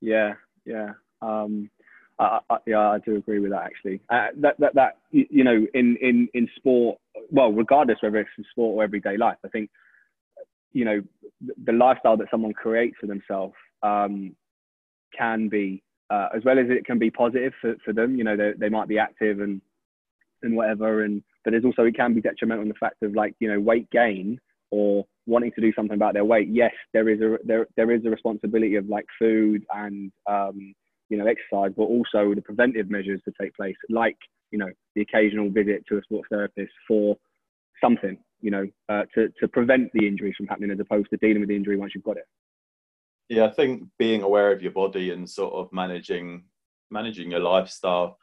Yeah, 0.00 0.34
yeah, 0.64 0.92
um, 1.22 1.70
I, 2.18 2.40
I, 2.50 2.56
yeah, 2.66 2.90
I 2.90 2.98
do 2.98 3.16
agree 3.16 3.38
with 3.38 3.52
that. 3.52 3.62
Actually, 3.62 4.00
uh, 4.10 4.28
that 4.38 4.58
that 4.58 4.74
that 4.74 4.98
you 5.10 5.44
know, 5.44 5.66
in 5.74 5.96
in 6.00 6.28
in 6.34 6.48
sport, 6.56 6.98
well, 7.30 7.52
regardless 7.52 7.98
whether 8.00 8.18
it's 8.18 8.30
in 8.36 8.44
sport 8.50 8.76
or 8.76 8.82
everyday 8.82 9.16
life, 9.16 9.36
I 9.44 9.48
think 9.48 9.70
you 10.72 10.84
know 10.84 11.00
the 11.64 11.72
lifestyle 11.72 12.16
that 12.16 12.28
someone 12.30 12.52
creates 12.52 12.96
for 13.00 13.06
themselves 13.06 13.54
um, 13.82 14.34
can 15.16 15.48
be 15.48 15.82
uh, 16.10 16.28
as 16.34 16.42
well 16.44 16.58
as 16.58 16.66
it 16.68 16.84
can 16.84 16.98
be 16.98 17.10
positive 17.10 17.52
for, 17.60 17.76
for 17.84 17.92
them. 17.92 18.16
You 18.16 18.24
know, 18.24 18.36
they, 18.36 18.52
they 18.58 18.68
might 18.68 18.88
be 18.88 18.98
active 18.98 19.40
and 19.40 19.60
and 20.42 20.56
whatever, 20.56 21.04
and 21.04 21.22
but 21.44 21.52
there's 21.52 21.64
also 21.64 21.84
it 21.84 21.96
can 21.96 22.14
be 22.14 22.20
detrimental 22.20 22.62
in 22.62 22.68
the 22.68 22.74
fact 22.74 23.02
of 23.02 23.14
like 23.14 23.34
you 23.38 23.50
know 23.50 23.60
weight 23.60 23.90
gain 23.90 24.40
or 24.70 25.06
wanting 25.26 25.52
to 25.52 25.60
do 25.60 25.72
something 25.74 25.94
about 25.94 26.14
their 26.14 26.24
weight, 26.24 26.48
yes, 26.50 26.72
there 26.92 27.08
is 27.08 27.20
a 27.20 27.36
there 27.44 27.66
there 27.76 27.90
is 27.90 28.04
a 28.04 28.10
responsibility 28.10 28.76
of 28.76 28.88
like 28.88 29.06
food 29.18 29.64
and 29.74 30.10
um, 30.26 30.74
you 31.08 31.16
know 31.16 31.26
exercise, 31.26 31.72
but 31.76 31.84
also 31.84 32.34
the 32.34 32.42
preventive 32.42 32.90
measures 32.90 33.20
to 33.24 33.32
take 33.40 33.54
place, 33.54 33.76
like 33.88 34.16
you 34.50 34.58
know 34.58 34.70
the 34.94 35.02
occasional 35.02 35.50
visit 35.50 35.84
to 35.88 35.98
a 35.98 36.02
sports 36.02 36.28
therapist 36.30 36.72
for 36.86 37.16
something, 37.82 38.18
you 38.40 38.50
know, 38.50 38.66
uh, 38.88 39.04
to 39.14 39.28
to 39.40 39.48
prevent 39.48 39.90
the 39.92 40.06
injuries 40.06 40.34
from 40.36 40.46
happening, 40.46 40.70
as 40.70 40.80
opposed 40.80 41.10
to 41.10 41.16
dealing 41.18 41.40
with 41.40 41.48
the 41.48 41.56
injury 41.56 41.76
once 41.76 41.94
you've 41.94 42.04
got 42.04 42.16
it. 42.16 42.26
Yeah, 43.28 43.44
I 43.44 43.50
think 43.50 43.84
being 43.98 44.22
aware 44.22 44.52
of 44.52 44.62
your 44.62 44.72
body 44.72 45.10
and 45.12 45.28
sort 45.28 45.54
of 45.54 45.72
managing 45.72 46.44
managing 46.90 47.30
your 47.30 47.40
lifestyle, 47.40 48.18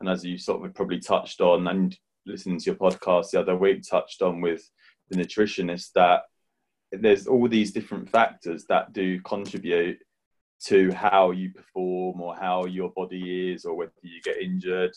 and 0.00 0.08
as 0.08 0.24
you 0.24 0.38
sort 0.38 0.64
of 0.64 0.74
probably 0.74 1.00
touched 1.00 1.40
on, 1.40 1.66
and 1.68 1.96
listening 2.26 2.58
to 2.58 2.66
your 2.66 2.74
podcast 2.74 3.30
the 3.30 3.40
other 3.40 3.56
week, 3.56 3.82
touched 3.88 4.22
on 4.22 4.40
with 4.40 4.68
the 5.10 5.16
nutritionist 5.16 5.92
that 5.94 6.22
there's 6.92 7.26
all 7.26 7.48
these 7.48 7.72
different 7.72 8.08
factors 8.08 8.64
that 8.68 8.92
do 8.92 9.20
contribute 9.22 9.98
to 10.64 10.92
how 10.92 11.30
you 11.30 11.50
perform 11.52 12.20
or 12.20 12.34
how 12.34 12.64
your 12.66 12.90
body 12.90 13.52
is 13.52 13.64
or 13.64 13.74
whether 13.74 13.92
you 14.02 14.20
get 14.22 14.38
injured. 14.38 14.92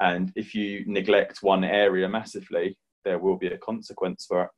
And 0.00 0.32
if 0.36 0.54
you 0.54 0.84
neglect 0.86 1.38
one 1.42 1.64
area 1.64 2.08
massively 2.08 2.78
there 3.04 3.18
will 3.18 3.36
be 3.36 3.46
a 3.46 3.58
consequence 3.58 4.26
for 4.26 4.44
it. 4.44 4.50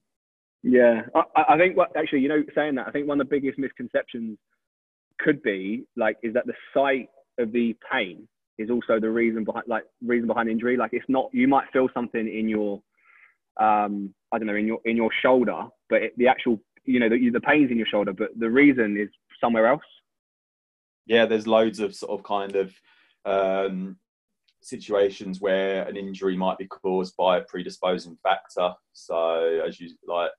Yeah 0.62 1.02
i, 1.14 1.54
I 1.54 1.58
think 1.58 1.76
what 1.76 1.96
actually 1.96 2.20
you 2.20 2.28
know 2.28 2.42
saying 2.54 2.74
that 2.74 2.86
i 2.86 2.90
think 2.90 3.06
one 3.08 3.20
of 3.20 3.26
the 3.26 3.34
biggest 3.34 3.58
misconceptions 3.58 4.38
could 5.20 5.42
be 5.42 5.84
like 5.96 6.16
is 6.22 6.34
that 6.34 6.46
the 6.46 6.54
site 6.74 7.08
of 7.38 7.52
the 7.52 7.76
pain 7.90 8.26
is 8.58 8.70
also 8.70 9.00
the 9.00 9.10
reason 9.10 9.44
behind 9.44 9.66
like 9.66 9.84
reason 10.04 10.26
behind 10.26 10.48
injury. 10.48 10.76
Like 10.76 10.92
it's 10.92 11.08
not 11.08 11.30
you 11.32 11.48
might 11.48 11.66
feel 11.72 11.88
something 11.94 12.28
in 12.28 12.48
your 12.48 12.82
um 13.60 14.14
I 14.32 14.38
don't 14.38 14.46
know, 14.46 14.56
in 14.56 14.66
your 14.66 14.80
in 14.84 14.96
your 14.96 15.10
shoulder, 15.22 15.64
but 15.88 16.02
it, 16.02 16.18
the 16.18 16.28
actual, 16.28 16.60
you 16.84 17.00
know, 17.00 17.08
the, 17.08 17.30
the 17.30 17.40
pain's 17.40 17.70
in 17.70 17.78
your 17.78 17.86
shoulder, 17.86 18.12
but 18.12 18.28
the 18.38 18.50
reason 18.50 18.96
is 18.96 19.08
somewhere 19.40 19.66
else. 19.66 19.82
Yeah, 21.06 21.26
there's 21.26 21.46
loads 21.46 21.80
of 21.80 21.94
sort 21.94 22.18
of 22.18 22.24
kind 22.24 22.56
of 22.56 22.74
um, 23.24 23.96
situations 24.62 25.40
where 25.40 25.82
an 25.84 25.96
injury 25.96 26.36
might 26.36 26.58
be 26.58 26.66
caused 26.66 27.16
by 27.16 27.38
a 27.38 27.42
predisposing 27.42 28.16
factor. 28.22 28.72
So, 28.92 29.62
as 29.66 29.80
you 29.80 29.90
like, 30.06 30.30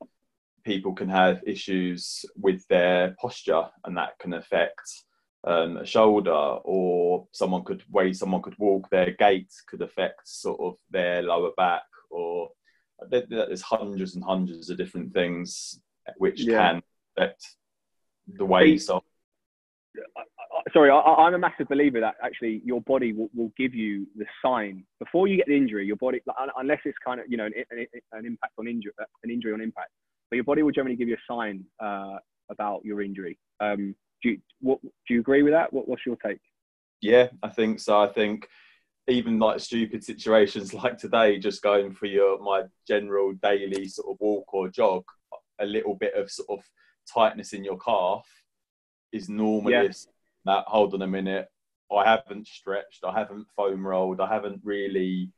people 0.63 0.93
can 0.93 1.09
have 1.09 1.41
issues 1.45 2.25
with 2.35 2.65
their 2.67 3.15
posture, 3.19 3.63
and 3.85 3.97
that 3.97 4.17
can 4.19 4.33
affect 4.33 4.81
um, 5.43 5.77
a 5.77 5.85
shoulder, 5.85 6.31
or 6.31 7.27
someone 7.31 7.63
could 7.63 7.83
way 7.89 8.13
someone 8.13 8.41
could 8.41 8.57
walk. 8.57 8.89
Their 8.89 9.11
gait 9.11 9.51
could 9.67 9.81
affect 9.81 10.27
sort 10.27 10.59
of 10.61 10.75
their 10.89 11.21
lower 11.23 11.51
back, 11.57 11.83
or 12.09 12.49
there's 13.09 13.61
hundreds 13.61 14.15
and 14.15 14.23
hundreds 14.23 14.69
of 14.69 14.77
different 14.77 15.13
things 15.13 15.81
which 16.17 16.41
yeah. 16.41 16.57
can 16.57 16.83
affect 17.17 17.45
the 18.27 18.45
way 18.45 18.77
so 18.77 19.03
sorry 20.73 20.89
I, 20.89 21.27
am 21.27 21.33
a 21.33 21.37
massive 21.37 21.67
believer 21.67 21.99
that 21.99 22.15
actually 22.23 22.61
your 22.65 22.81
body 22.81 23.13
will, 23.13 23.29
will, 23.33 23.51
give 23.57 23.73
you 23.73 24.07
the 24.15 24.25
sign. 24.43 24.83
Before 24.99 25.27
you 25.27 25.37
get 25.37 25.47
the 25.47 25.55
injury 25.55 25.85
your 25.85 25.95
body 25.95 26.21
unless 26.57 26.79
it's 26.85 26.97
kind 27.03 27.19
of 27.19 27.25
you 27.29 27.37
know 27.37 27.45
an, 27.45 27.53
an, 27.71 27.85
an 28.13 28.25
impact 28.25 28.53
on 28.57 28.67
injury 28.67 28.91
an 29.23 29.29
injury 29.29 29.53
on 29.53 29.61
impact 29.61 29.91
but 30.29 30.35
your 30.35 30.45
body 30.45 30.63
will 30.63 30.71
generally 30.71 30.95
give 30.95 31.09
you 31.09 31.15
a 31.15 31.33
sign 31.33 31.65
uh, 31.83 32.17
about 32.49 32.85
your 32.85 33.01
injury. 33.01 33.37
Um, 33.59 33.95
do 34.23 34.29
you 34.29 34.37
what, 34.61 34.81
do 34.81 35.13
you 35.13 35.19
agree 35.19 35.43
with 35.43 35.53
that? 35.53 35.71
What, 35.73 35.87
what's 35.87 36.05
your 36.05 36.17
take? 36.25 36.39
Yeah 37.01 37.29
i 37.41 37.49
think 37.49 37.79
so. 37.79 37.99
I 37.99 38.07
think 38.07 38.47
even 39.07 39.39
like 39.39 39.59
stupid 39.59 40.03
situations 40.03 40.73
like 40.83 40.97
today, 40.97 41.39
just 41.39 41.61
going 41.61 41.93
for 41.93 42.05
your 42.05 42.39
my 42.39 42.63
general 42.87 43.33
daily 43.41 43.87
sort 43.87 44.11
of 44.11 44.17
walk 44.19 44.53
or 44.53 44.69
jog, 44.69 45.03
a 45.59 45.65
little 45.65 45.95
bit 45.95 46.13
of 46.15 46.29
sort 46.31 46.49
of 46.49 46.65
tightness 47.11 47.53
in 47.53 47.63
your 47.63 47.77
calf 47.77 48.25
is 49.11 49.29
normally 49.29 49.73
yeah. 49.73 49.89
That. 50.45 50.65
Hold 50.67 50.93
on 50.93 51.01
a 51.01 51.07
minute, 51.07 51.47
I 51.91 52.03
haven't 52.05 52.47
stretched, 52.47 53.03
I 53.03 53.17
haven't 53.17 53.47
foam 53.55 53.85
rolled, 53.85 54.21
I 54.21 54.27
haven't 54.27 54.61
really 54.63 55.29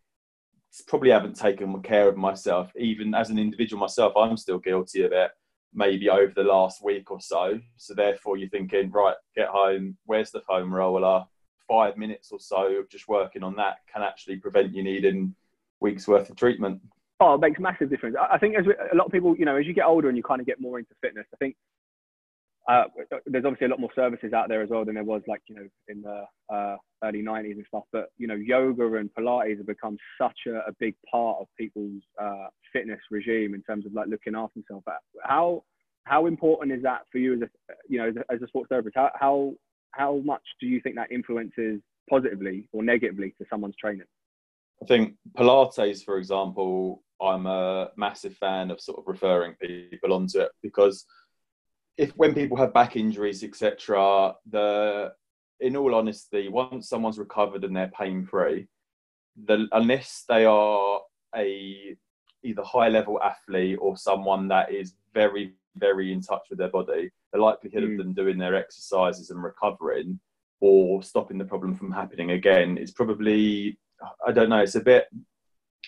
probably 0.87 1.11
haven't 1.11 1.35
taken 1.35 1.81
care 1.83 2.09
of 2.09 2.17
myself. 2.17 2.71
Even 2.75 3.13
as 3.13 3.29
an 3.29 3.37
individual 3.37 3.79
myself, 3.79 4.13
I'm 4.17 4.37
still 4.37 4.57
guilty 4.57 5.03
of 5.03 5.11
it. 5.11 5.31
Maybe 5.75 6.09
over 6.09 6.33
the 6.35 6.43
last 6.43 6.83
week 6.83 7.11
or 7.11 7.19
so. 7.19 7.59
So 7.77 7.93
therefore, 7.93 8.37
you're 8.37 8.49
thinking, 8.49 8.91
right, 8.91 9.15
get 9.35 9.49
home. 9.49 9.97
Where's 10.05 10.31
the 10.31 10.41
foam 10.41 10.73
roller? 10.73 11.25
five 11.67 11.97
minutes 11.97 12.31
or 12.31 12.39
so 12.39 12.67
of 12.77 12.89
just 12.89 13.07
working 13.07 13.43
on 13.43 13.55
that 13.55 13.77
can 13.91 14.01
actually 14.01 14.37
prevent 14.37 14.73
you 14.73 14.83
needing 14.83 15.33
weeks 15.79 16.07
worth 16.07 16.29
of 16.29 16.35
treatment. 16.35 16.79
Oh, 17.19 17.35
it 17.35 17.41
makes 17.41 17.59
massive 17.59 17.89
difference. 17.89 18.15
I 18.31 18.37
think 18.37 18.55
as 18.57 18.65
a 18.91 18.95
lot 18.95 19.05
of 19.05 19.11
people, 19.11 19.35
you 19.37 19.45
know, 19.45 19.55
as 19.55 19.65
you 19.65 19.73
get 19.73 19.85
older 19.85 20.09
and 20.09 20.17
you 20.17 20.23
kind 20.23 20.41
of 20.41 20.47
get 20.47 20.59
more 20.59 20.79
into 20.79 20.91
fitness, 21.01 21.25
I 21.33 21.37
think 21.37 21.55
uh, 22.69 22.85
there's 23.25 23.43
obviously 23.45 23.67
a 23.67 23.69
lot 23.69 23.79
more 23.79 23.91
services 23.93 24.31
out 24.31 24.47
there 24.47 24.61
as 24.61 24.69
well 24.69 24.85
than 24.85 24.95
there 24.95 25.03
was 25.03 25.21
like 25.27 25.41
you 25.47 25.55
know 25.55 25.67
in 25.89 26.01
the 26.01 26.23
uh, 26.53 26.77
early 27.03 27.21
90s 27.21 27.53
and 27.53 27.65
stuff. 27.67 27.83
But 27.91 28.05
you 28.17 28.27
know, 28.27 28.35
yoga 28.35 28.95
and 28.95 29.09
Pilates 29.17 29.57
have 29.57 29.67
become 29.67 29.97
such 30.19 30.37
a, 30.47 30.57
a 30.67 30.73
big 30.79 30.95
part 31.11 31.39
of 31.41 31.47
people's 31.57 32.01
uh, 32.21 32.47
fitness 32.71 32.99
regime 33.11 33.53
in 33.53 33.61
terms 33.63 33.85
of 33.85 33.93
like 33.93 34.07
looking 34.07 34.35
after 34.35 34.59
themselves. 34.59 34.85
How 35.23 35.63
how 36.05 36.25
important 36.25 36.71
is 36.71 36.83
that 36.83 37.01
for 37.11 37.17
you 37.17 37.33
as 37.33 37.41
a 37.41 37.49
you 37.89 37.97
know 37.99 38.09
as 38.09 38.15
a, 38.15 38.33
as 38.33 38.41
a 38.41 38.47
sports 38.47 38.69
therapist? 38.69 38.95
How 38.95 39.11
how 39.15 39.53
how 39.91 40.21
much 40.23 40.43
do 40.61 40.67
you 40.67 40.79
think 40.81 40.95
that 40.95 41.11
influences 41.11 41.81
positively 42.09 42.67
or 42.71 42.81
negatively 42.81 43.35
to 43.39 43.45
someone's 43.49 43.75
training? 43.75 44.07
I 44.81 44.85
think 44.85 45.15
Pilates, 45.37 46.03
for 46.03 46.17
example, 46.17 47.03
I'm 47.21 47.45
a 47.45 47.91
massive 47.95 48.35
fan 48.35 48.71
of 48.71 48.81
sort 48.81 48.99
of 48.99 49.05
referring 49.07 49.55
people 49.61 50.13
onto 50.13 50.39
it 50.39 50.51
because 50.61 51.05
if 51.97 52.11
when 52.11 52.33
people 52.33 52.57
have 52.57 52.73
back 52.73 52.95
injuries, 52.95 53.43
etc., 53.43 54.35
the 54.49 55.13
in 55.59 55.75
all 55.75 55.95
honesty, 55.95 56.49
once 56.49 56.89
someone's 56.89 57.19
recovered 57.19 57.63
and 57.63 57.75
they're 57.75 57.91
pain 57.97 58.25
free, 58.25 58.67
the 59.45 59.67
unless 59.71 60.25
they 60.27 60.45
are 60.45 61.01
a 61.35 61.95
either 62.43 62.63
high 62.63 62.89
level 62.89 63.21
athlete 63.21 63.77
or 63.79 63.95
someone 63.95 64.47
that 64.47 64.71
is 64.71 64.95
very 65.13 65.53
very 65.77 66.13
in 66.13 66.21
touch 66.21 66.43
with 66.49 66.59
their 66.59 66.69
body, 66.69 67.09
the 67.31 67.39
likelihood 67.39 67.83
mm. 67.83 67.91
of 67.93 67.97
them 67.97 68.13
doing 68.13 68.37
their 68.37 68.55
exercises 68.55 69.29
and 69.31 69.41
recovering 69.41 70.19
or 70.61 71.01
stopping 71.01 71.37
the 71.37 71.45
problem 71.45 71.75
from 71.75 71.91
happening 71.91 72.31
again 72.31 72.77
is 72.77 72.91
probably 72.91 73.77
I 74.25 74.31
don't 74.31 74.49
know. 74.49 74.59
It's 74.59 74.75
a 74.75 74.81
bit. 74.81 75.07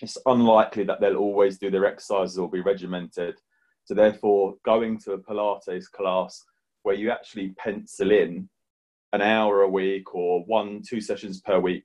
It's 0.02 0.18
unlikely 0.26 0.84
that 0.84 1.00
they'll 1.00 1.16
always 1.16 1.58
do 1.58 1.70
their 1.70 1.86
exercises 1.86 2.38
or 2.38 2.50
be 2.50 2.60
regimented. 2.60 3.38
So 3.86 3.94
therefore, 3.94 4.56
going 4.64 4.98
to 5.00 5.12
a 5.12 5.18
Pilates 5.18 5.90
class 5.90 6.44
where 6.82 6.96
you 6.96 7.10
actually 7.10 7.54
pencil 7.56 8.10
in 8.10 8.48
an 9.12 9.22
hour 9.22 9.62
a 9.62 9.68
week 9.68 10.12
or 10.14 10.44
one, 10.44 10.82
two 10.86 11.00
sessions 11.00 11.40
per 11.40 11.58
week, 11.60 11.84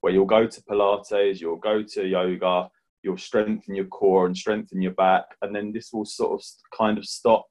where 0.00 0.12
you'll 0.12 0.26
go 0.26 0.46
to 0.46 0.62
Pilates, 0.62 1.40
you'll 1.40 1.56
go 1.56 1.82
to 1.82 2.06
yoga, 2.06 2.70
you'll 3.02 3.18
strengthen 3.18 3.74
your 3.74 3.86
core 3.86 4.26
and 4.26 4.36
strengthen 4.36 4.80
your 4.80 4.92
back, 4.92 5.24
and 5.42 5.54
then 5.54 5.72
this 5.72 5.92
will 5.92 6.04
sort 6.04 6.40
of 6.40 6.46
kind 6.76 6.98
of 6.98 7.04
stop 7.04 7.46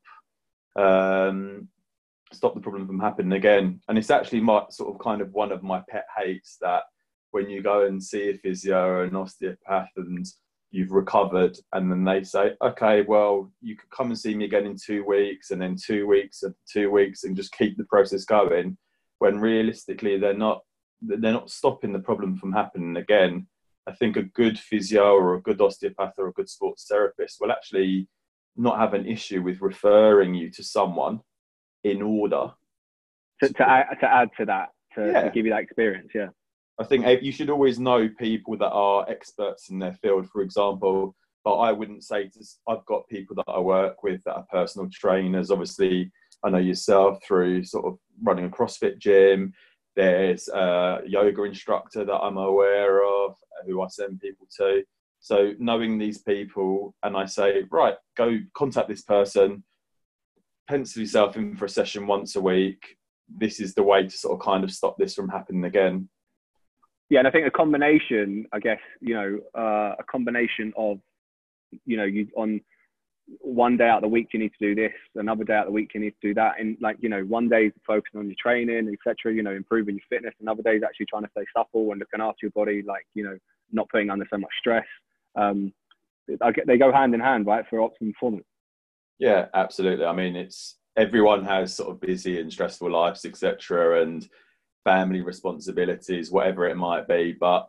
um, 0.77 1.67
stop 2.31 2.53
the 2.53 2.61
problem 2.61 2.87
from 2.87 2.99
happening 3.01 3.33
again. 3.33 3.81
And 3.89 3.97
it's 3.97 4.11
actually 4.11 4.39
my 4.39 4.63
sort 4.69 4.93
of 4.93 5.01
kind 5.01 5.21
of 5.21 5.33
one 5.33 5.51
of 5.51 5.61
my 5.61 5.81
pet 5.89 6.05
hates 6.17 6.57
that 6.61 6.83
when 7.31 7.49
you 7.49 7.61
go 7.61 7.85
and 7.85 8.01
see 8.01 8.29
a 8.29 8.37
physio 8.37 8.81
or 8.81 9.03
an 9.03 9.15
osteopath 9.15 9.89
and 9.97 10.25
you've 10.71 10.91
recovered 10.91 11.57
and 11.73 11.91
then 11.91 12.03
they 12.03 12.23
say 12.23 12.51
okay 12.63 13.01
well 13.07 13.51
you 13.59 13.75
could 13.75 13.89
come 13.89 14.07
and 14.07 14.19
see 14.19 14.35
me 14.35 14.45
again 14.45 14.67
in 14.67 14.75
two 14.75 15.03
weeks 15.03 15.49
and 15.49 15.59
then 15.59 15.75
two 15.75 16.05
weeks 16.05 16.43
and 16.43 16.53
two 16.71 16.91
weeks 16.91 17.23
and 17.23 17.35
just 17.35 17.51
keep 17.53 17.75
the 17.75 17.85
process 17.85 18.23
going 18.23 18.77
when 19.17 19.39
realistically 19.39 20.17
they're 20.17 20.33
not 20.33 20.61
they're 21.01 21.33
not 21.33 21.49
stopping 21.49 21.93
the 21.93 21.99
problem 21.99 22.35
from 22.35 22.51
happening 22.51 22.97
again. 22.97 23.47
I 23.87 23.93
think 23.93 24.17
a 24.17 24.23
good 24.23 24.59
physio 24.59 25.13
or 25.13 25.35
a 25.35 25.41
good 25.41 25.61
osteopath 25.61 26.13
or 26.17 26.27
a 26.27 26.33
good 26.33 26.49
sports 26.49 26.85
therapist 26.89 27.37
will 27.39 27.51
actually 27.51 28.07
not 28.55 28.77
have 28.77 28.93
an 28.93 29.05
issue 29.05 29.41
with 29.41 29.61
referring 29.61 30.33
you 30.35 30.51
to 30.51 30.63
someone 30.63 31.21
in 31.83 32.01
order. 32.01 32.51
To, 33.41 33.53
to, 33.53 33.69
add, 33.69 33.85
to 34.01 34.13
add 34.13 34.29
to 34.37 34.45
that 34.45 34.69
to, 34.95 35.11
yeah. 35.11 35.23
to 35.23 35.29
give 35.29 35.45
you 35.45 35.51
that 35.53 35.61
experience 35.61 36.09
yeah 36.13 36.27
I 36.79 36.85
think 36.85 37.05
you 37.21 37.33
should 37.33 37.49
always 37.49 37.77
know 37.77 38.07
people 38.07 38.57
that 38.57 38.71
are 38.71 39.09
experts 39.09 39.69
in 39.69 39.79
their 39.79 39.93
field. 39.93 40.29
For 40.29 40.41
example, 40.41 41.13
but 41.43 41.57
I 41.57 41.73
wouldn't 41.73 42.05
say 42.05 42.29
to, 42.29 42.45
I've 42.69 42.85
got 42.85 43.07
people 43.09 43.35
that 43.35 43.51
I 43.51 43.59
work 43.59 44.01
with 44.01 44.23
that 44.23 44.35
are 44.35 44.45
personal 44.49 44.89
trainers. 44.89 45.51
Obviously, 45.51 46.09
I 46.43 46.49
know 46.49 46.57
yourself 46.57 47.19
through 47.25 47.65
sort 47.65 47.85
of 47.85 47.97
running 48.23 48.45
a 48.45 48.49
CrossFit 48.49 48.97
gym. 48.97 49.53
There's 49.97 50.47
a 50.47 51.01
yoga 51.05 51.43
instructor 51.43 52.05
that 52.05 52.13
I'm 52.13 52.37
aware 52.37 53.03
of 53.03 53.31
uh, 53.31 53.65
who 53.65 53.81
I 53.81 53.87
send 53.89 54.21
people 54.21 54.47
to. 54.57 54.83
So 55.19 55.53
knowing 55.59 55.97
these 55.97 56.19
people, 56.19 56.95
and 57.03 57.17
I 57.17 57.25
say, 57.25 57.63
right, 57.71 57.95
go 58.15 58.37
contact 58.53 58.87
this 58.87 59.01
person, 59.01 59.63
pencil 60.69 61.01
yourself 61.01 61.35
in 61.35 61.57
for 61.57 61.65
a 61.65 61.69
session 61.69 62.07
once 62.07 62.37
a 62.37 62.41
week. 62.41 62.95
This 63.27 63.59
is 63.59 63.73
the 63.73 63.83
way 63.83 64.03
to 64.03 64.17
sort 64.17 64.39
of 64.39 64.45
kind 64.45 64.63
of 64.63 64.71
stop 64.71 64.97
this 64.97 65.13
from 65.13 65.27
happening 65.27 65.65
again 65.65 66.07
yeah, 67.09 67.19
and 67.19 67.27
I 67.27 67.31
think 67.31 67.47
a 67.47 67.51
combination, 67.51 68.45
I 68.53 68.59
guess, 68.59 68.79
you 69.01 69.15
know, 69.15 69.39
uh, 69.55 69.95
a 69.99 70.03
combination 70.09 70.73
of, 70.77 70.99
you 71.85 71.97
know, 71.97 72.03
you 72.03 72.27
on 72.35 72.61
one 73.41 73.77
day 73.77 73.87
out 73.87 73.97
of 73.97 74.01
the 74.01 74.07
week 74.07 74.29
you 74.33 74.39
need 74.39 74.51
to 74.59 74.67
do 74.67 74.75
this, 74.75 74.93
another 75.15 75.43
day 75.43 75.53
out 75.53 75.61
of 75.61 75.67
the 75.67 75.73
week 75.73 75.91
you 75.93 75.99
need 75.99 76.15
to 76.21 76.27
do 76.27 76.33
that, 76.35 76.59
and 76.59 76.77
like 76.81 76.97
you 76.99 77.09
know, 77.09 77.21
one 77.21 77.49
day 77.49 77.65
is 77.65 77.73
focusing 77.85 78.19
on 78.19 78.27
your 78.27 78.35
training, 78.41 78.93
etc. 78.93 79.33
You 79.33 79.43
know, 79.43 79.51
improving 79.51 79.95
your 79.95 80.03
fitness. 80.09 80.33
Another 80.41 80.63
day 80.63 80.75
is 80.75 80.83
actually 80.83 81.07
trying 81.07 81.23
to 81.23 81.29
stay 81.31 81.45
supple 81.55 81.91
and 81.91 81.99
looking 81.99 82.21
after 82.21 82.45
your 82.45 82.51
body, 82.51 82.83
like 82.85 83.05
you 83.13 83.23
know, 83.23 83.37
not 83.71 83.89
putting 83.89 84.09
under 84.09 84.25
so 84.29 84.37
much 84.37 84.51
stress. 84.59 84.85
Um, 85.35 85.73
I 86.41 86.51
get, 86.51 86.67
they 86.67 86.77
go 86.77 86.91
hand 86.91 87.13
in 87.13 87.19
hand, 87.19 87.45
right, 87.47 87.65
for 87.69 87.81
optimum 87.81 88.13
performance. 88.13 88.45
Yeah, 89.17 89.47
absolutely. 89.53 90.05
I 90.05 90.13
mean, 90.13 90.35
it's 90.35 90.77
everyone 90.95 91.45
has 91.45 91.75
sort 91.75 91.89
of 91.89 92.01
busy 92.01 92.39
and 92.39 92.51
stressful 92.51 92.91
lives, 92.91 93.25
etc. 93.25 94.01
And 94.01 94.27
family 94.83 95.21
responsibilities, 95.21 96.31
whatever 96.31 96.67
it 96.67 96.75
might 96.75 97.07
be. 97.07 97.35
But 97.39 97.67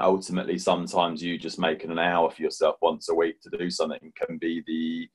ultimately, 0.00 0.58
sometimes 0.58 1.22
you 1.22 1.38
just 1.38 1.58
making 1.58 1.90
an 1.90 1.98
hour 1.98 2.30
for 2.30 2.42
yourself 2.42 2.76
once 2.82 3.08
a 3.08 3.14
week 3.14 3.40
to 3.42 3.50
do 3.56 3.70
something 3.70 4.12
can 4.16 4.38
be 4.38 4.62
the 4.66 5.08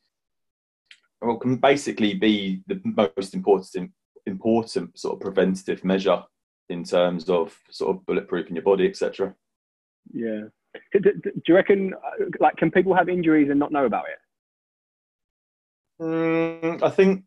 well, 1.22 1.38
can 1.38 1.58
basically 1.58 2.16
be 2.16 2.64
the 2.68 2.82
most 2.84 3.34
important 3.34 3.92
important 4.26 4.98
sort 4.98 5.16
of 5.16 5.20
preventative 5.20 5.84
measure 5.84 6.24
in 6.70 6.84
terms 6.84 7.30
of 7.30 7.58
sort 7.70 7.96
of 7.96 8.04
bulletproofing 8.04 8.54
your 8.54 8.64
body, 8.64 8.88
etc. 8.88 9.34
Yeah. 10.14 10.42
Do, 10.94 11.00
do, 11.00 11.32
you 11.48 11.56
reckon, 11.56 11.94
like, 12.40 12.56
can 12.56 12.72
people 12.72 12.94
have 12.96 13.10
injuries 13.10 13.50
and 13.50 13.60
not 13.60 13.72
know 13.72 13.86
about 13.86 14.06
it? 14.06 14.20
Mm, 16.04 16.82
I 16.82 16.90
think 16.90 17.26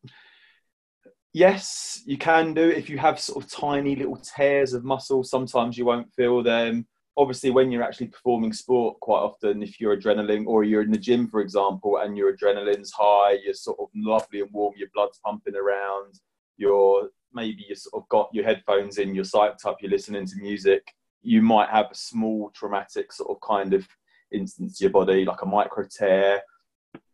yes, 1.35 2.01
you 2.07 2.17
can 2.17 2.55
do 2.55 2.71
it 2.71 2.79
if 2.79 2.89
you 2.89 2.97
have 2.97 3.21
sort 3.21 3.45
of 3.45 3.51
tiny 3.51 3.95
little 3.97 4.17
tears 4.17 4.73
of 4.73 4.85
muscle. 4.85 5.23
Sometimes 5.23 5.77
you 5.77 5.85
won't 5.85 6.11
feel 6.15 6.43
them. 6.43 6.87
Obviously, 7.17 7.51
when 7.51 7.71
you're 7.71 7.83
actually 7.83 8.07
performing 8.07 8.53
sport, 8.53 8.99
quite 9.01 9.19
often, 9.19 9.63
if 9.63 9.81
you're 9.81 9.97
adrenaline 9.97 10.47
or 10.47 10.65
you're 10.65 10.83
in 10.83 10.91
the 10.91 10.99
gym, 10.99 11.29
for 11.29 11.41
example, 11.41 11.99
and 11.99 12.17
your 12.17 12.35
adrenaline's 12.35 12.93
high, 12.93 13.37
you're 13.45 13.55
sort 13.55 13.79
of 13.81 13.89
lovely 13.95 14.41
and 14.41 14.51
warm, 14.53 14.75
your 14.77 14.89
blood's 14.95 15.21
pumping 15.25 15.55
around, 15.55 16.15
you're 16.57 17.11
maybe 17.33 17.65
you 17.69 17.75
sort 17.75 18.03
of 18.03 18.09
got 18.09 18.31
your 18.33 18.45
headphones 18.45 18.99
in, 18.99 19.15
you're 19.15 19.25
psyched 19.25 19.67
up, 19.67 19.77
you're 19.81 19.91
listening 19.91 20.25
to 20.25 20.37
music. 20.37 20.87
You 21.23 21.43
might 21.43 21.69
have 21.69 21.87
a 21.91 21.95
small 21.95 22.51
traumatic 22.55 23.13
sort 23.13 23.31
of 23.31 23.41
kind 23.41 23.75
of 23.75 23.87
instance 24.33 24.79
to 24.79 24.85
your 24.85 24.93
body, 24.93 25.25
like 25.25 25.43
a 25.43 25.47
micro 25.47 25.85
tear 25.91 26.43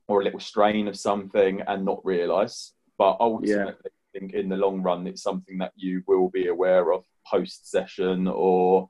or 0.09 0.21
a 0.21 0.25
little 0.25 0.41
strain 0.41 0.89
of 0.89 0.99
something, 0.99 1.63
and 1.67 1.85
not 1.85 2.05
realize. 2.05 2.73
But 2.99 3.17
ultimately, 3.21 3.75
yeah 3.83 3.91
think 4.13 4.33
in 4.33 4.49
the 4.49 4.57
long 4.57 4.83
run 4.83 5.07
it's 5.07 5.23
something 5.23 5.59
that 5.59 5.73
you 5.77 6.03
will 6.07 6.29
be 6.29 6.49
aware 6.49 6.93
of 6.93 7.05
post 7.27 7.71
session 7.71 8.27
or 8.29 8.89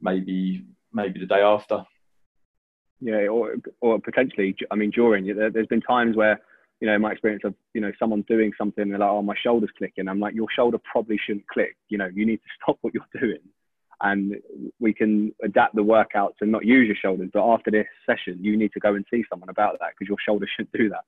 maybe 0.00 0.64
maybe 0.92 1.20
the 1.20 1.26
day 1.26 1.40
after. 1.42 1.84
Yeah, 3.00 3.26
or 3.26 3.56
or 3.80 3.98
potentially, 4.00 4.54
I 4.70 4.76
mean, 4.76 4.90
during 4.90 5.26
there's 5.26 5.66
been 5.66 5.80
times 5.80 6.16
where 6.16 6.40
you 6.82 6.88
know, 6.88 6.98
my 6.98 7.12
experience 7.12 7.42
of, 7.44 7.54
you 7.74 7.80
know, 7.80 7.92
someone 7.96 8.22
doing 8.22 8.50
something, 8.58 8.88
they're 8.88 8.98
like, 8.98 9.08
oh, 9.08 9.22
my 9.22 9.36
shoulder's 9.40 9.70
clicking. 9.78 10.08
I'm 10.08 10.18
like, 10.18 10.34
your 10.34 10.48
shoulder 10.52 10.78
probably 10.78 11.16
shouldn't 11.24 11.46
click. 11.46 11.76
You 11.88 11.96
know, 11.96 12.10
you 12.12 12.26
need 12.26 12.38
to 12.38 12.48
stop 12.60 12.78
what 12.80 12.92
you're 12.92 13.20
doing. 13.20 13.38
And 14.00 14.34
we 14.80 14.92
can 14.92 15.32
adapt 15.44 15.76
the 15.76 15.84
workout 15.84 16.34
to 16.40 16.46
not 16.46 16.64
use 16.64 16.88
your 16.88 16.96
shoulders. 16.96 17.30
But 17.32 17.48
after 17.48 17.70
this 17.70 17.86
session, 18.04 18.42
you 18.42 18.56
need 18.56 18.72
to 18.72 18.80
go 18.80 18.96
and 18.96 19.04
see 19.12 19.22
someone 19.30 19.48
about 19.48 19.78
that 19.78 19.90
because 19.96 20.08
your 20.08 20.18
shoulder 20.26 20.48
shouldn't 20.56 20.76
do 20.76 20.88
that. 20.88 21.04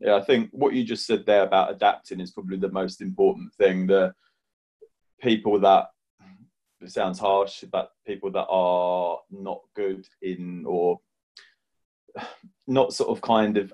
Yeah, 0.00 0.14
I 0.14 0.22
think 0.22 0.50
what 0.52 0.74
you 0.74 0.84
just 0.84 1.06
said 1.06 1.26
there 1.26 1.42
about 1.42 1.72
adapting 1.72 2.20
is 2.20 2.30
probably 2.30 2.56
the 2.56 2.70
most 2.70 3.00
important 3.00 3.52
thing. 3.54 3.86
The 3.86 4.14
people 5.20 5.58
that 5.60 5.86
it 6.80 6.92
sounds 6.92 7.18
harsh, 7.18 7.64
but 7.72 7.90
people 8.06 8.30
that 8.32 8.46
are 8.48 9.18
not 9.30 9.60
good 9.74 10.06
in 10.22 10.64
or 10.66 11.00
not 12.66 12.92
sort 12.92 13.10
of 13.10 13.20
kind 13.20 13.56
of 13.56 13.72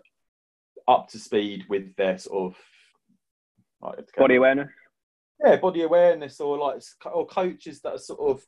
up 0.89 1.09
to 1.09 1.19
speed 1.19 1.65
with 1.69 1.95
their 1.97 2.19
sort 2.19 2.53
of 2.53 2.59
like, 3.83 3.99
body 4.17 4.37
awareness. 4.37 4.69
Yeah, 5.45 5.57
body 5.57 5.83
awareness, 5.83 6.41
or 6.41 6.57
like 6.57 6.81
or 7.13 7.27
coaches 7.27 7.81
that 7.83 7.95
are 7.95 7.99
sort 7.99 8.21
of 8.21 8.47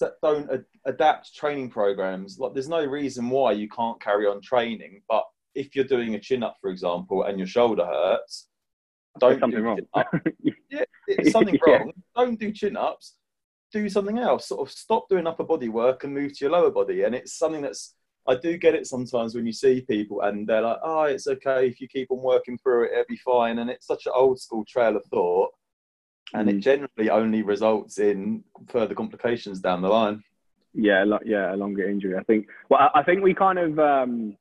that 0.00 0.14
don't 0.22 0.50
ad- 0.50 0.64
adapt 0.84 1.34
training 1.34 1.70
programs. 1.70 2.38
Like, 2.38 2.52
there's 2.52 2.68
no 2.68 2.84
reason 2.84 3.30
why 3.30 3.52
you 3.52 3.68
can't 3.68 4.00
carry 4.02 4.26
on 4.26 4.40
training, 4.42 5.02
but 5.08 5.24
if 5.54 5.74
you're 5.74 5.84
doing 5.84 6.14
a 6.14 6.20
chin 6.20 6.42
up, 6.42 6.56
for 6.60 6.70
example, 6.70 7.24
and 7.24 7.38
your 7.38 7.46
shoulder 7.46 7.84
hurts, 7.84 8.48
don't 9.18 9.40
something 9.40 9.60
do 9.60 9.64
wrong. 9.64 9.80
yeah, 10.70 10.84
it's 11.06 11.32
something 11.32 11.58
yeah. 11.66 11.74
wrong. 11.74 11.92
Don't 12.16 12.38
do 12.38 12.52
chin 12.52 12.76
ups. 12.76 13.14
Do 13.72 13.88
something 13.88 14.18
else. 14.18 14.48
Sort 14.48 14.66
of 14.66 14.72
stop 14.72 15.08
doing 15.08 15.26
upper 15.26 15.44
body 15.44 15.68
work 15.68 16.04
and 16.04 16.14
move 16.14 16.36
to 16.36 16.44
your 16.44 16.52
lower 16.52 16.70
body. 16.70 17.04
And 17.04 17.14
it's 17.14 17.36
something 17.36 17.62
that's 17.62 17.94
I 18.26 18.36
do 18.36 18.56
get 18.56 18.74
it 18.74 18.86
sometimes 18.86 19.34
when 19.34 19.46
you 19.46 19.52
see 19.52 19.82
people 19.82 20.22
and 20.22 20.46
they're 20.46 20.62
like, 20.62 20.78
"Oh, 20.82 21.02
it's 21.02 21.26
okay 21.26 21.68
if 21.68 21.80
you 21.80 21.88
keep 21.88 22.10
on 22.10 22.22
working 22.22 22.56
through 22.58 22.84
it, 22.84 22.92
it'll 22.92 23.04
be 23.08 23.16
fine." 23.18 23.58
And 23.58 23.68
it's 23.68 23.86
such 23.86 24.06
an 24.06 24.12
old 24.14 24.40
school 24.40 24.64
trail 24.64 24.96
of 24.96 25.04
thought, 25.06 25.50
and 26.32 26.48
mm. 26.48 26.54
it 26.54 26.60
generally 26.60 27.10
only 27.10 27.42
results 27.42 27.98
in 27.98 28.42
further 28.68 28.94
complications 28.94 29.60
down 29.60 29.82
the 29.82 29.88
line. 29.88 30.22
Yeah, 30.72 31.04
yeah, 31.24 31.54
a 31.54 31.56
longer 31.56 31.88
injury. 31.88 32.16
I 32.16 32.22
think. 32.24 32.48
Well, 32.70 32.90
I 32.94 33.02
think 33.02 33.22
we 33.22 33.34
kind 33.34 33.58
of. 33.58 33.78
Um, 33.78 34.36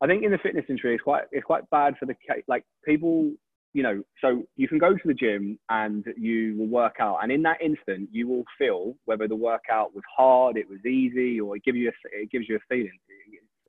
I 0.00 0.06
think 0.06 0.22
in 0.24 0.30
the 0.30 0.38
fitness 0.38 0.64
industry, 0.68 0.94
it's 0.94 1.02
quite 1.02 1.24
it's 1.32 1.44
quite 1.44 1.68
bad 1.70 1.94
for 1.98 2.06
the 2.06 2.14
like 2.46 2.64
people 2.84 3.32
you 3.74 3.82
know, 3.82 4.02
so 4.20 4.44
you 4.56 4.66
can 4.66 4.78
go 4.78 4.94
to 4.94 5.06
the 5.06 5.14
gym 5.14 5.58
and 5.68 6.04
you 6.16 6.56
will 6.58 6.66
work 6.66 6.96
out, 7.00 7.18
and 7.22 7.30
in 7.30 7.42
that 7.42 7.60
instant, 7.60 8.08
you 8.10 8.26
will 8.26 8.44
feel 8.56 8.94
whether 9.04 9.28
the 9.28 9.36
workout 9.36 9.94
was 9.94 10.04
hard, 10.16 10.56
it 10.56 10.68
was 10.68 10.84
easy, 10.86 11.40
or 11.40 11.56
it 11.56 11.64
gives 11.64 11.76
you 11.76 11.88
a, 11.88 12.22
it 12.22 12.30
gives 12.30 12.48
you 12.48 12.56
a 12.56 12.60
feeling. 12.68 12.98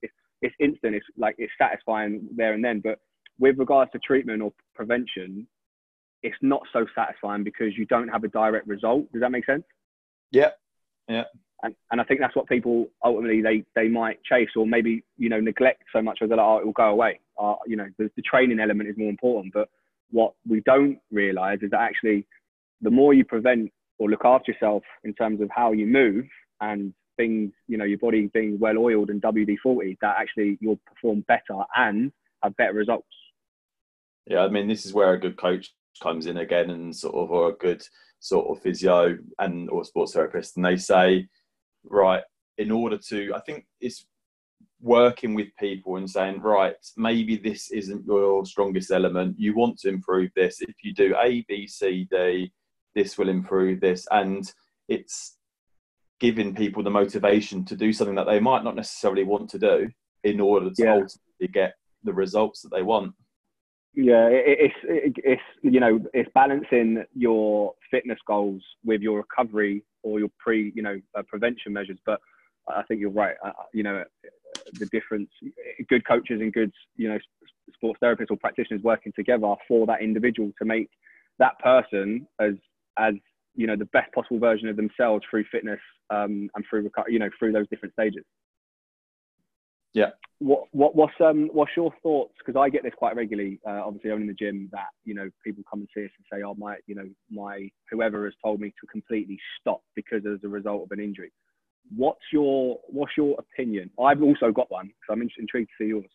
It's, 0.01 0.13
it's 0.41 0.55
instant. 0.59 0.95
It's 0.95 1.05
like 1.17 1.35
it's 1.37 1.51
satisfying 1.59 2.27
there 2.35 2.53
and 2.53 2.63
then. 2.63 2.79
But 2.79 2.99
with 3.39 3.59
regards 3.59 3.91
to 3.91 3.99
treatment 3.99 4.41
or 4.41 4.53
prevention, 4.73 5.47
it's 6.23 6.37
not 6.41 6.61
so 6.71 6.85
satisfying 6.95 7.43
because 7.43 7.77
you 7.77 7.85
don't 7.85 8.07
have 8.07 8.23
a 8.23 8.29
direct 8.29 8.67
result. 8.67 9.11
Does 9.11 9.21
that 9.21 9.31
make 9.31 9.45
sense? 9.45 9.63
Yeah, 10.31 10.51
yeah. 11.07 11.25
And, 11.61 11.75
and 11.91 11.99
I 11.99 12.05
think 12.05 12.21
that's 12.21 12.35
what 12.35 12.47
people 12.47 12.87
ultimately 13.03 13.41
they, 13.41 13.63
they 13.75 13.89
might 13.89 14.23
chase 14.23 14.49
or 14.55 14.65
maybe 14.65 15.03
you 15.17 15.27
know 15.27 15.41
neglect 15.41 15.83
so 15.93 16.01
much 16.01 16.19
as 16.21 16.29
they're 16.29 16.37
like 16.37 16.45
oh 16.45 16.57
it 16.59 16.65
will 16.65 16.73
go 16.73 16.89
away. 16.89 17.19
Uh, 17.37 17.55
you 17.67 17.75
know 17.75 17.87
the, 17.97 18.09
the 18.15 18.21
training 18.21 18.59
element 18.59 18.89
is 18.89 18.97
more 18.97 19.09
important, 19.09 19.53
but 19.53 19.69
what 20.11 20.33
we 20.47 20.61
don't 20.61 20.99
realize 21.11 21.59
is 21.61 21.71
that 21.71 21.81
actually 21.81 22.25
the 22.81 22.89
more 22.89 23.13
you 23.13 23.25
prevent 23.25 23.71
or 23.97 24.09
look 24.09 24.23
after 24.23 24.51
yourself 24.51 24.83
in 25.03 25.13
terms 25.13 25.41
of 25.41 25.49
how 25.53 25.73
you 25.73 25.85
move 25.85 26.25
and 26.61 26.93
things, 27.17 27.51
you 27.67 27.77
know, 27.77 27.83
your 27.83 27.97
body 27.97 28.29
being 28.33 28.57
well 28.59 28.77
oiled 28.77 29.09
and 29.09 29.21
WD 29.21 29.57
40, 29.61 29.97
that 30.01 30.15
actually 30.17 30.57
you'll 30.61 30.79
perform 30.87 31.23
better 31.27 31.63
and 31.75 32.11
have 32.41 32.55
better 32.55 32.73
results. 32.73 33.07
Yeah, 34.25 34.39
I 34.39 34.47
mean, 34.47 34.67
this 34.67 34.85
is 34.85 34.93
where 34.93 35.13
a 35.13 35.19
good 35.19 35.37
coach 35.37 35.73
comes 36.01 36.27
in 36.27 36.37
again 36.37 36.69
and 36.69 36.95
sort 36.95 37.15
of, 37.15 37.29
or 37.31 37.49
a 37.49 37.53
good 37.53 37.83
sort 38.19 38.47
of 38.49 38.63
physio 38.63 39.17
and 39.37 39.69
or 39.69 39.83
sports 39.83 40.13
therapist, 40.13 40.55
and 40.55 40.65
they 40.65 40.77
say, 40.77 41.27
right, 41.83 42.23
in 42.57 42.71
order 42.71 42.97
to, 43.09 43.33
I 43.35 43.39
think 43.41 43.65
it's 43.79 44.05
working 44.81 45.33
with 45.33 45.47
people 45.59 45.97
and 45.97 46.09
saying, 46.09 46.41
right, 46.41 46.75
maybe 46.97 47.37
this 47.37 47.71
isn't 47.71 48.05
your 48.05 48.45
strongest 48.45 48.91
element. 48.91 49.35
You 49.37 49.55
want 49.55 49.77
to 49.79 49.89
improve 49.89 50.31
this. 50.35 50.61
If 50.61 50.75
you 50.83 50.93
do 50.93 51.15
A, 51.21 51.43
B, 51.47 51.67
C, 51.67 52.07
D, 52.09 52.51
this 52.95 53.17
will 53.17 53.29
improve 53.29 53.81
this. 53.81 54.07
And 54.11 54.51
it's 54.87 55.37
giving 56.19 56.53
people 56.55 56.83
the 56.83 56.89
motivation 56.89 57.63
to 57.65 57.75
do 57.75 57.93
something 57.93 58.15
that 58.15 58.25
they 58.25 58.39
might 58.39 58.63
not 58.63 58.75
necessarily 58.75 59.23
want 59.23 59.49
to 59.49 59.59
do 59.59 59.89
in 60.23 60.39
order 60.39 60.69
to 60.69 60.83
yeah. 60.83 60.93
ultimately 60.93 61.47
get 61.53 61.73
the 62.03 62.13
results 62.13 62.61
that 62.61 62.71
they 62.71 62.81
want. 62.81 63.13
Yeah, 63.95 64.27
it's 64.31 64.75
it's 64.83 65.41
you 65.63 65.79
know 65.79 65.99
it's 66.13 66.29
balancing 66.33 67.03
your 67.15 67.73
fitness 67.89 68.19
goals 68.27 68.61
with 68.85 69.01
your 69.01 69.17
recovery 69.17 69.83
or 70.03 70.19
your 70.19 70.29
pre 70.37 70.71
you 70.75 70.83
know 70.83 70.99
uh, 71.17 71.23
prevention 71.27 71.73
measures. 71.73 71.97
But 72.05 72.19
I 72.69 72.83
think 72.83 73.01
you're 73.01 73.09
right. 73.09 73.35
Uh, 73.43 73.51
you 73.73 73.83
know, 73.83 74.03
the 74.73 74.85
difference. 74.87 75.29
Good 75.89 76.07
coaches 76.07 76.39
and 76.39 76.53
good, 76.53 76.71
you 76.97 77.09
know, 77.09 77.17
sports 77.73 77.99
therapists 78.01 78.29
or 78.29 78.37
practitioners 78.37 78.81
working 78.83 79.11
together 79.15 79.55
for 79.67 79.85
that 79.87 80.01
individual 80.01 80.51
to 80.59 80.65
make 80.65 80.89
that 81.39 81.57
person 81.59 82.27
as 82.39 82.53
as 82.97 83.15
you 83.55 83.65
know 83.67 83.75
the 83.75 83.85
best 83.85 84.11
possible 84.13 84.39
version 84.39 84.69
of 84.69 84.75
themselves 84.75 85.25
through 85.29 85.45
fitness 85.51 85.79
um, 86.11 86.49
and 86.55 86.63
through 86.69 86.89
you 87.07 87.19
know 87.19 87.29
through 87.39 87.51
those 87.51 87.67
different 87.69 87.93
stages. 87.93 88.23
Yeah. 89.93 90.09
What 90.39 90.65
what 90.71 90.95
what's 90.95 91.13
um 91.19 91.49
what's 91.51 91.71
your 91.75 91.93
thoughts? 92.01 92.33
Because 92.39 92.57
I 92.59 92.69
get 92.69 92.83
this 92.83 92.93
quite 92.97 93.15
regularly. 93.15 93.59
Uh, 93.67 93.81
obviously, 93.85 94.11
owning 94.11 94.27
the 94.27 94.33
gym, 94.33 94.69
that 94.71 94.87
you 95.03 95.13
know 95.13 95.29
people 95.45 95.63
come 95.69 95.81
and 95.81 95.89
see 95.93 96.05
us 96.05 96.11
and 96.17 96.25
say, 96.31 96.43
"Oh, 96.45 96.55
my 96.55 96.77
you 96.87 96.95
know 96.95 97.09
my 97.29 97.69
whoever 97.91 98.23
has 98.25 98.33
told 98.43 98.61
me 98.61 98.69
to 98.69 98.87
completely 98.87 99.37
stop 99.59 99.81
because 99.95 100.25
as 100.25 100.39
a 100.43 100.47
result 100.47 100.83
of 100.83 100.91
an 100.91 101.03
injury." 101.03 101.31
What's 101.95 102.21
your 102.31 102.79
what's 102.87 103.13
your 103.17 103.35
opinion? 103.39 103.89
I've 104.01 104.21
also 104.21 104.51
got 104.51 104.71
one, 104.71 104.91
so 105.05 105.13
I'm 105.13 105.21
intrigued 105.21 105.69
to 105.77 105.83
see 105.83 105.89
yours. 105.89 106.05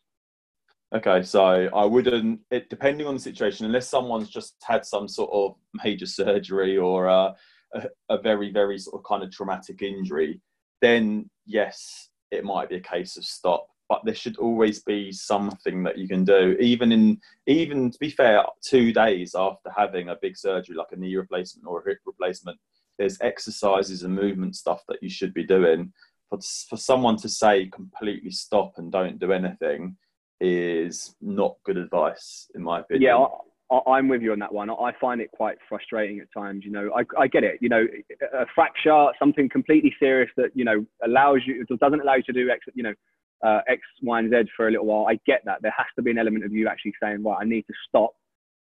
Okay, 0.94 1.22
so 1.24 1.42
I 1.74 1.84
wouldn't. 1.84 2.40
It 2.50 2.70
depending 2.70 3.06
on 3.06 3.14
the 3.14 3.20
situation, 3.20 3.66
unless 3.66 3.88
someone's 3.88 4.30
just 4.30 4.54
had 4.62 4.86
some 4.86 5.08
sort 5.08 5.30
of 5.32 5.56
major 5.84 6.06
surgery 6.06 6.78
or 6.78 7.08
uh, 7.08 7.32
a, 7.74 7.88
a 8.08 8.18
very 8.18 8.52
very 8.52 8.78
sort 8.78 9.00
of 9.00 9.04
kind 9.04 9.22
of 9.22 9.32
traumatic 9.32 9.82
injury, 9.82 10.40
then 10.80 11.28
yes, 11.46 12.08
it 12.34 12.44
might 12.44 12.68
be 12.68 12.76
a 12.76 12.80
case 12.80 13.16
of 13.16 13.24
stop. 13.24 13.68
But 13.88 14.00
there 14.04 14.14
should 14.14 14.38
always 14.38 14.82
be 14.82 15.12
something 15.12 15.82
that 15.82 15.98
you 15.98 16.08
can 16.08 16.24
do, 16.24 16.56
even 16.58 16.90
in 16.90 17.20
even 17.46 17.90
to 17.90 17.98
be 17.98 18.08
fair, 18.08 18.42
two 18.62 18.92
days 18.92 19.34
after 19.34 19.70
having 19.76 20.08
a 20.08 20.16
big 20.20 20.38
surgery 20.38 20.74
like 20.74 20.92
a 20.92 20.96
knee 20.96 21.14
replacement 21.16 21.66
or 21.66 21.80
a 21.80 21.88
hip 21.88 21.98
replacement, 22.06 22.58
there's 22.98 23.20
exercises 23.20 24.02
and 24.02 24.14
movement 24.14 24.56
stuff 24.56 24.82
that 24.88 25.02
you 25.02 25.10
should 25.10 25.34
be 25.34 25.44
doing. 25.44 25.92
For, 26.30 26.38
for 26.70 26.78
someone 26.78 27.16
to 27.18 27.28
say 27.28 27.66
completely 27.66 28.30
stop 28.30 28.78
and 28.78 28.90
don't 28.90 29.18
do 29.18 29.32
anything 29.32 29.96
is 30.40 31.14
not 31.20 31.56
good 31.64 31.76
advice, 31.76 32.50
in 32.54 32.62
my 32.62 32.80
opinion. 32.80 33.02
Yeah, 33.02 33.26
I, 33.70 33.98
am 33.98 34.08
with 34.08 34.22
you 34.22 34.32
on 34.32 34.38
that 34.40 34.52
one. 34.52 34.70
I 34.70 34.92
find 35.00 35.20
it 35.20 35.30
quite 35.32 35.56
frustrating 35.68 36.20
at 36.20 36.26
times. 36.32 36.64
You 36.64 36.70
know, 36.70 36.90
I, 36.94 37.02
I 37.18 37.26
get 37.26 37.44
it. 37.44 37.58
You 37.60 37.68
know, 37.68 37.86
a 38.32 38.44
fracture, 38.54 39.08
something 39.18 39.48
completely 39.48 39.94
serious 39.98 40.30
that 40.36 40.50
you 40.54 40.64
know 40.64 40.84
allows 41.04 41.40
you, 41.46 41.64
doesn't 41.64 42.00
allow 42.00 42.14
you 42.14 42.22
to 42.24 42.32
do 42.32 42.50
X, 42.50 42.60
you 42.74 42.82
know, 42.82 42.94
uh, 43.42 43.60
X, 43.68 43.80
Y, 44.02 44.18
and 44.18 44.30
Z 44.30 44.50
for 44.56 44.68
a 44.68 44.70
little 44.70 44.86
while. 44.86 45.06
I 45.08 45.18
get 45.26 45.42
that. 45.46 45.62
There 45.62 45.74
has 45.76 45.86
to 45.96 46.02
be 46.02 46.10
an 46.10 46.18
element 46.18 46.44
of 46.44 46.52
you 46.52 46.68
actually 46.68 46.94
saying, 47.02 47.22
"Well, 47.22 47.38
I 47.40 47.44
need 47.44 47.62
to 47.62 47.74
stop 47.88 48.12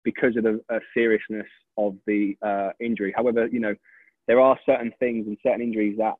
because 0.04 0.36
of 0.36 0.44
the 0.44 0.60
uh, 0.72 0.78
seriousness 0.94 1.46
of 1.76 1.96
the 2.06 2.36
uh, 2.42 2.70
injury. 2.80 3.12
However, 3.16 3.46
you 3.46 3.60
know, 3.60 3.74
there 4.26 4.40
are 4.40 4.58
certain 4.66 4.92
things 4.98 5.26
and 5.26 5.36
certain 5.42 5.62
injuries 5.62 5.96
that 5.98 6.14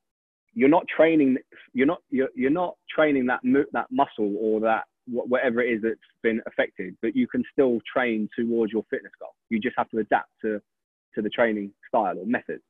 you're 0.55 0.69
not 0.69 0.85
training 0.95 1.39
you're 1.73 1.87
not 1.87 2.01
you're, 2.11 2.29
you're 2.35 2.51
not 2.51 2.77
training 2.95 3.27
that 3.27 3.41
that 3.73 3.87
muscle 3.91 4.37
or 4.39 4.61
that 4.61 4.85
whatever 5.07 5.61
it 5.61 5.73
is 5.73 5.83
that's 5.83 5.99
been 6.23 6.41
affected 6.47 6.97
but 7.03 7.17
you 7.17 7.27
can 7.27 7.43
still 7.53 7.81
train 7.93 8.29
towards 8.37 8.73
your 8.73 8.85
fitness 8.91 9.13
goal 9.21 9.35
you 9.51 9.59
just 9.59 9.75
have 9.77 9.89
to 9.91 9.99
adapt 9.99 10.31
to 10.41 10.61
to 11.15 11.23
the 11.23 11.31
training 11.31 11.73
style 11.89 12.19
or 12.19 12.27
method 12.27 12.61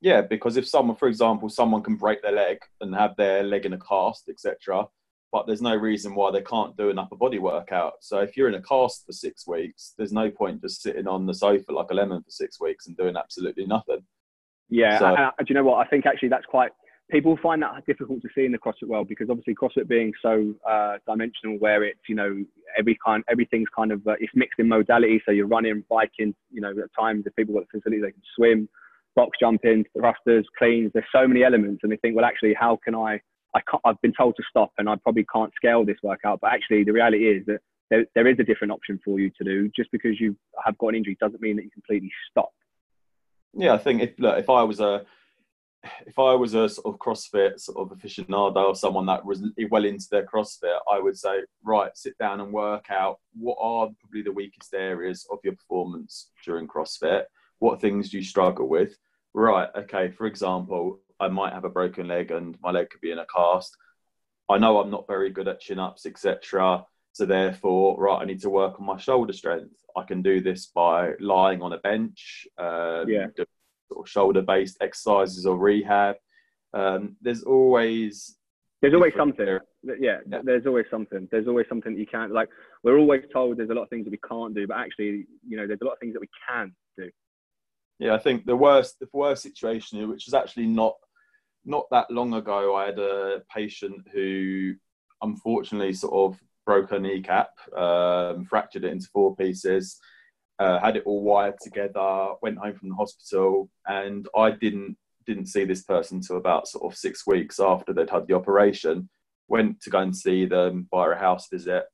yeah 0.00 0.22
because 0.22 0.56
if 0.56 0.66
someone 0.66 0.96
for 0.96 1.08
example 1.08 1.48
someone 1.48 1.82
can 1.82 1.96
break 1.96 2.22
their 2.22 2.32
leg 2.32 2.58
and 2.80 2.94
have 2.94 3.14
their 3.16 3.42
leg 3.42 3.66
in 3.66 3.74
a 3.74 3.78
cast 3.78 4.28
etc 4.28 4.86
but 5.32 5.46
there's 5.46 5.62
no 5.62 5.76
reason 5.76 6.14
why 6.14 6.30
they 6.30 6.42
can't 6.42 6.76
do 6.76 6.90
an 6.90 6.98
upper 6.98 7.16
body 7.16 7.38
workout 7.38 7.92
so 8.00 8.18
if 8.18 8.36
you're 8.36 8.48
in 8.48 8.54
a 8.54 8.62
cast 8.62 9.04
for 9.04 9.12
six 9.12 9.46
weeks 9.46 9.92
there's 9.98 10.12
no 10.12 10.30
point 10.30 10.62
just 10.62 10.82
sitting 10.82 11.06
on 11.06 11.26
the 11.26 11.34
sofa 11.34 11.70
like 11.72 11.90
a 11.90 11.94
lemon 11.94 12.22
for 12.22 12.30
six 12.30 12.58
weeks 12.58 12.86
and 12.86 12.96
doing 12.96 13.16
absolutely 13.16 13.66
nothing 13.66 14.02
yeah, 14.70 14.98
so, 14.98 15.06
and, 15.06 15.32
do 15.38 15.44
you 15.48 15.54
know 15.54 15.64
what? 15.64 15.84
I 15.84 15.90
think 15.90 16.06
actually 16.06 16.28
that's 16.28 16.46
quite. 16.46 16.70
People 17.10 17.38
find 17.42 17.62
that 17.62 17.84
difficult 17.86 18.22
to 18.22 18.28
see 18.34 18.44
in 18.44 18.52
the 18.52 18.58
CrossFit 18.58 18.86
world 18.86 19.08
because 19.08 19.28
obviously 19.30 19.54
CrossFit 19.54 19.88
being 19.88 20.12
so 20.22 20.54
uh, 20.68 20.98
dimensional, 21.06 21.58
where 21.58 21.82
it's 21.82 22.00
you 22.08 22.14
know 22.14 22.44
every 22.78 22.96
kind 23.04 23.24
everything's 23.28 23.68
kind 23.74 23.92
of 23.92 24.06
uh, 24.06 24.14
it's 24.20 24.32
mixed 24.34 24.58
in 24.58 24.68
modality. 24.68 25.20
So 25.26 25.32
you're 25.32 25.46
running, 25.46 25.84
biking. 25.88 26.34
You 26.52 26.60
know, 26.60 26.70
at 26.70 26.90
times 26.98 27.24
if 27.26 27.34
people 27.34 27.54
got 27.54 27.64
the 27.72 27.78
facility, 27.78 28.00
they 28.00 28.12
can 28.12 28.22
swim, 28.36 28.68
box 29.16 29.38
jumping, 29.40 29.84
thrusters, 29.98 30.46
cleans. 30.58 30.90
There's 30.94 31.06
so 31.14 31.26
many 31.26 31.42
elements, 31.42 31.80
and 31.82 31.90
they 31.90 31.96
think, 31.96 32.16
well, 32.16 32.24
actually, 32.24 32.54
how 32.54 32.78
can 32.84 32.94
I? 32.94 33.20
I 33.54 33.60
can't, 33.68 33.82
I've 33.84 34.00
been 34.00 34.12
told 34.16 34.36
to 34.36 34.44
stop, 34.48 34.72
and 34.78 34.88
I 34.88 34.94
probably 34.96 35.26
can't 35.32 35.52
scale 35.56 35.84
this 35.84 35.96
workout. 36.02 36.40
But 36.40 36.52
actually, 36.52 36.84
the 36.84 36.92
reality 36.92 37.28
is 37.28 37.44
that 37.46 37.58
there, 37.90 38.06
there 38.14 38.28
is 38.28 38.38
a 38.38 38.44
different 38.44 38.72
option 38.72 39.00
for 39.04 39.18
you 39.18 39.30
to 39.38 39.44
do. 39.44 39.68
Just 39.74 39.90
because 39.90 40.20
you 40.20 40.36
have 40.64 40.78
got 40.78 40.88
an 40.88 40.94
injury 40.96 41.16
doesn't 41.20 41.42
mean 41.42 41.56
that 41.56 41.64
you 41.64 41.70
completely 41.70 42.10
stop. 42.30 42.52
Yeah, 43.52 43.74
I 43.74 43.78
think 43.78 44.00
if 44.00 44.18
look, 44.18 44.38
if 44.38 44.48
I 44.48 44.62
was 44.62 44.78
a 44.78 45.04
if 46.06 46.18
I 46.18 46.34
was 46.34 46.54
a 46.54 46.68
sort 46.68 46.86
of 46.86 46.98
CrossFit 46.98 47.58
sort 47.58 47.78
of 47.78 47.96
aficionado 47.96 48.56
or 48.56 48.74
someone 48.74 49.06
that 49.06 49.24
was 49.24 49.42
well 49.70 49.84
into 49.84 50.06
their 50.10 50.26
CrossFit, 50.26 50.78
I 50.90 50.98
would 50.98 51.16
say, 51.16 51.40
right, 51.62 51.96
sit 51.96 52.16
down 52.18 52.40
and 52.40 52.52
work 52.52 52.86
out 52.90 53.18
what 53.32 53.56
are 53.60 53.88
probably 54.00 54.22
the 54.22 54.32
weakest 54.32 54.74
areas 54.74 55.26
of 55.30 55.38
your 55.42 55.54
performance 55.54 56.30
during 56.44 56.68
CrossFit. 56.68 57.24
What 57.58 57.80
things 57.80 58.10
do 58.10 58.18
you 58.18 58.24
struggle 58.24 58.68
with? 58.68 58.96
Right, 59.32 59.68
okay, 59.76 60.10
for 60.10 60.26
example, 60.26 61.00
I 61.18 61.28
might 61.28 61.52
have 61.52 61.64
a 61.64 61.70
broken 61.70 62.08
leg 62.08 62.30
and 62.30 62.56
my 62.62 62.70
leg 62.70 62.90
could 62.90 63.00
be 63.00 63.12
in 63.12 63.18
a 63.18 63.26
cast. 63.34 63.76
I 64.48 64.58
know 64.58 64.80
I'm 64.80 64.90
not 64.90 65.06
very 65.06 65.30
good 65.30 65.48
at 65.48 65.60
chin 65.60 65.78
ups, 65.78 66.06
etc. 66.06 66.84
So 67.12 67.24
therefore, 67.24 67.98
right, 67.98 68.20
I 68.20 68.24
need 68.24 68.40
to 68.42 68.50
work 68.50 68.80
on 68.80 68.86
my 68.86 68.98
shoulder 68.98 69.32
strength. 69.32 69.76
I 69.96 70.04
can 70.04 70.22
do 70.22 70.40
this 70.40 70.66
by 70.66 71.12
lying 71.20 71.62
on 71.62 71.72
a 71.72 71.78
bench, 71.78 72.46
um, 72.58 73.08
yeah. 73.08 73.26
Sort 73.92 74.06
of 74.06 74.10
shoulder-based 74.10 74.78
exercises 74.80 75.46
or 75.46 75.56
rehab. 75.56 76.16
Um, 76.72 77.16
there's 77.20 77.42
always 77.42 78.36
there's 78.80 78.94
always 78.94 79.12
something. 79.16 79.58
Yeah, 79.82 80.18
yeah, 80.26 80.40
there's 80.42 80.66
always 80.66 80.86
something. 80.90 81.28
There's 81.30 81.48
always 81.48 81.66
something 81.68 81.94
that 81.94 82.00
you 82.00 82.06
can't. 82.06 82.32
Like 82.32 82.48
we're 82.82 82.98
always 82.98 83.24
told 83.32 83.58
there's 83.58 83.70
a 83.70 83.74
lot 83.74 83.82
of 83.82 83.90
things 83.90 84.04
that 84.04 84.10
we 84.10 84.20
can't 84.28 84.54
do, 84.54 84.66
but 84.66 84.78
actually, 84.78 85.26
you 85.46 85.56
know, 85.56 85.66
there's 85.66 85.80
a 85.82 85.84
lot 85.84 85.94
of 85.94 85.98
things 85.98 86.14
that 86.14 86.20
we 86.20 86.28
can 86.48 86.72
do. 86.96 87.10
Yeah, 87.98 88.14
I 88.14 88.18
think 88.18 88.46
the 88.46 88.56
worst, 88.56 88.98
the 88.98 89.08
worst 89.12 89.42
situation, 89.42 90.08
which 90.08 90.26
is 90.26 90.34
actually 90.34 90.66
not 90.66 90.94
not 91.64 91.84
that 91.90 92.10
long 92.10 92.32
ago, 92.34 92.74
I 92.74 92.86
had 92.86 92.98
a 92.98 93.42
patient 93.54 94.06
who 94.12 94.74
unfortunately 95.22 95.92
sort 95.92 96.14
of 96.14 96.40
broke 96.64 96.90
her 96.90 96.98
kneecap, 96.98 97.50
um, 97.76 98.46
fractured 98.46 98.84
it 98.84 98.92
into 98.92 99.08
four 99.12 99.36
pieces, 99.36 99.98
uh, 100.60 100.78
had 100.78 100.96
it 100.96 101.04
all 101.06 101.22
wired 101.22 101.58
together, 101.60 102.34
went 102.42 102.58
home 102.58 102.74
from 102.74 102.90
the 102.90 102.94
hospital, 102.94 103.70
and 103.86 104.28
I 104.36 104.50
didn't 104.52 104.96
didn't 105.26 105.46
see 105.46 105.64
this 105.64 105.82
person 105.82 106.18
until 106.18 106.38
about 106.38 106.66
sort 106.66 106.90
of 106.90 106.98
six 106.98 107.26
weeks 107.26 107.60
after 107.60 107.92
they'd 107.92 108.10
had 108.10 108.26
the 108.26 108.34
operation. 108.34 109.08
Went 109.48 109.80
to 109.82 109.90
go 109.90 109.98
and 109.98 110.16
see 110.16 110.44
them 110.46 110.86
via 110.90 111.10
a 111.10 111.16
house 111.16 111.48
visit, 111.48 111.84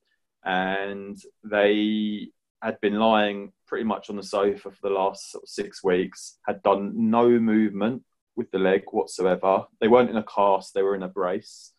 and 0.44 1.16
they 1.44 2.28
had 2.60 2.80
been 2.80 2.94
lying 2.94 3.52
pretty 3.68 3.84
much 3.84 4.10
on 4.10 4.16
the 4.16 4.22
sofa 4.22 4.70
for 4.70 4.82
the 4.82 4.94
last 4.94 5.30
sort 5.30 5.44
of 5.44 5.48
six 5.48 5.84
weeks, 5.84 6.38
had 6.46 6.62
done 6.62 6.92
no 7.10 7.28
movement 7.28 8.02
with 8.34 8.50
the 8.50 8.58
leg 8.58 8.82
whatsoever. 8.90 9.64
They 9.80 9.88
weren't 9.88 10.10
in 10.10 10.16
a 10.16 10.24
cast, 10.24 10.74
they 10.74 10.82
were 10.82 10.96
in 10.96 11.04
a 11.04 11.08
brace. 11.08 11.72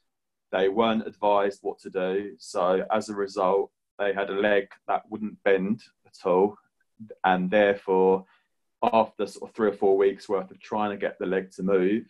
They 0.53 0.69
weren't 0.69 1.05
advised 1.05 1.59
what 1.61 1.79
to 1.79 1.89
do. 1.89 2.35
So 2.39 2.85
as 2.91 3.09
a 3.09 3.15
result, 3.15 3.71
they 3.99 4.13
had 4.13 4.29
a 4.29 4.39
leg 4.39 4.69
that 4.87 5.03
wouldn't 5.09 5.43
bend 5.43 5.81
at 6.05 6.25
all. 6.25 6.55
And 7.23 7.49
therefore, 7.49 8.25
after 8.83 9.27
sort 9.27 9.49
of 9.49 9.55
three 9.55 9.69
or 9.69 9.73
four 9.73 9.97
weeks 9.97 10.29
worth 10.29 10.51
of 10.51 10.59
trying 10.59 10.91
to 10.91 10.97
get 10.97 11.17
the 11.19 11.25
leg 11.25 11.51
to 11.51 11.63
move, 11.63 12.05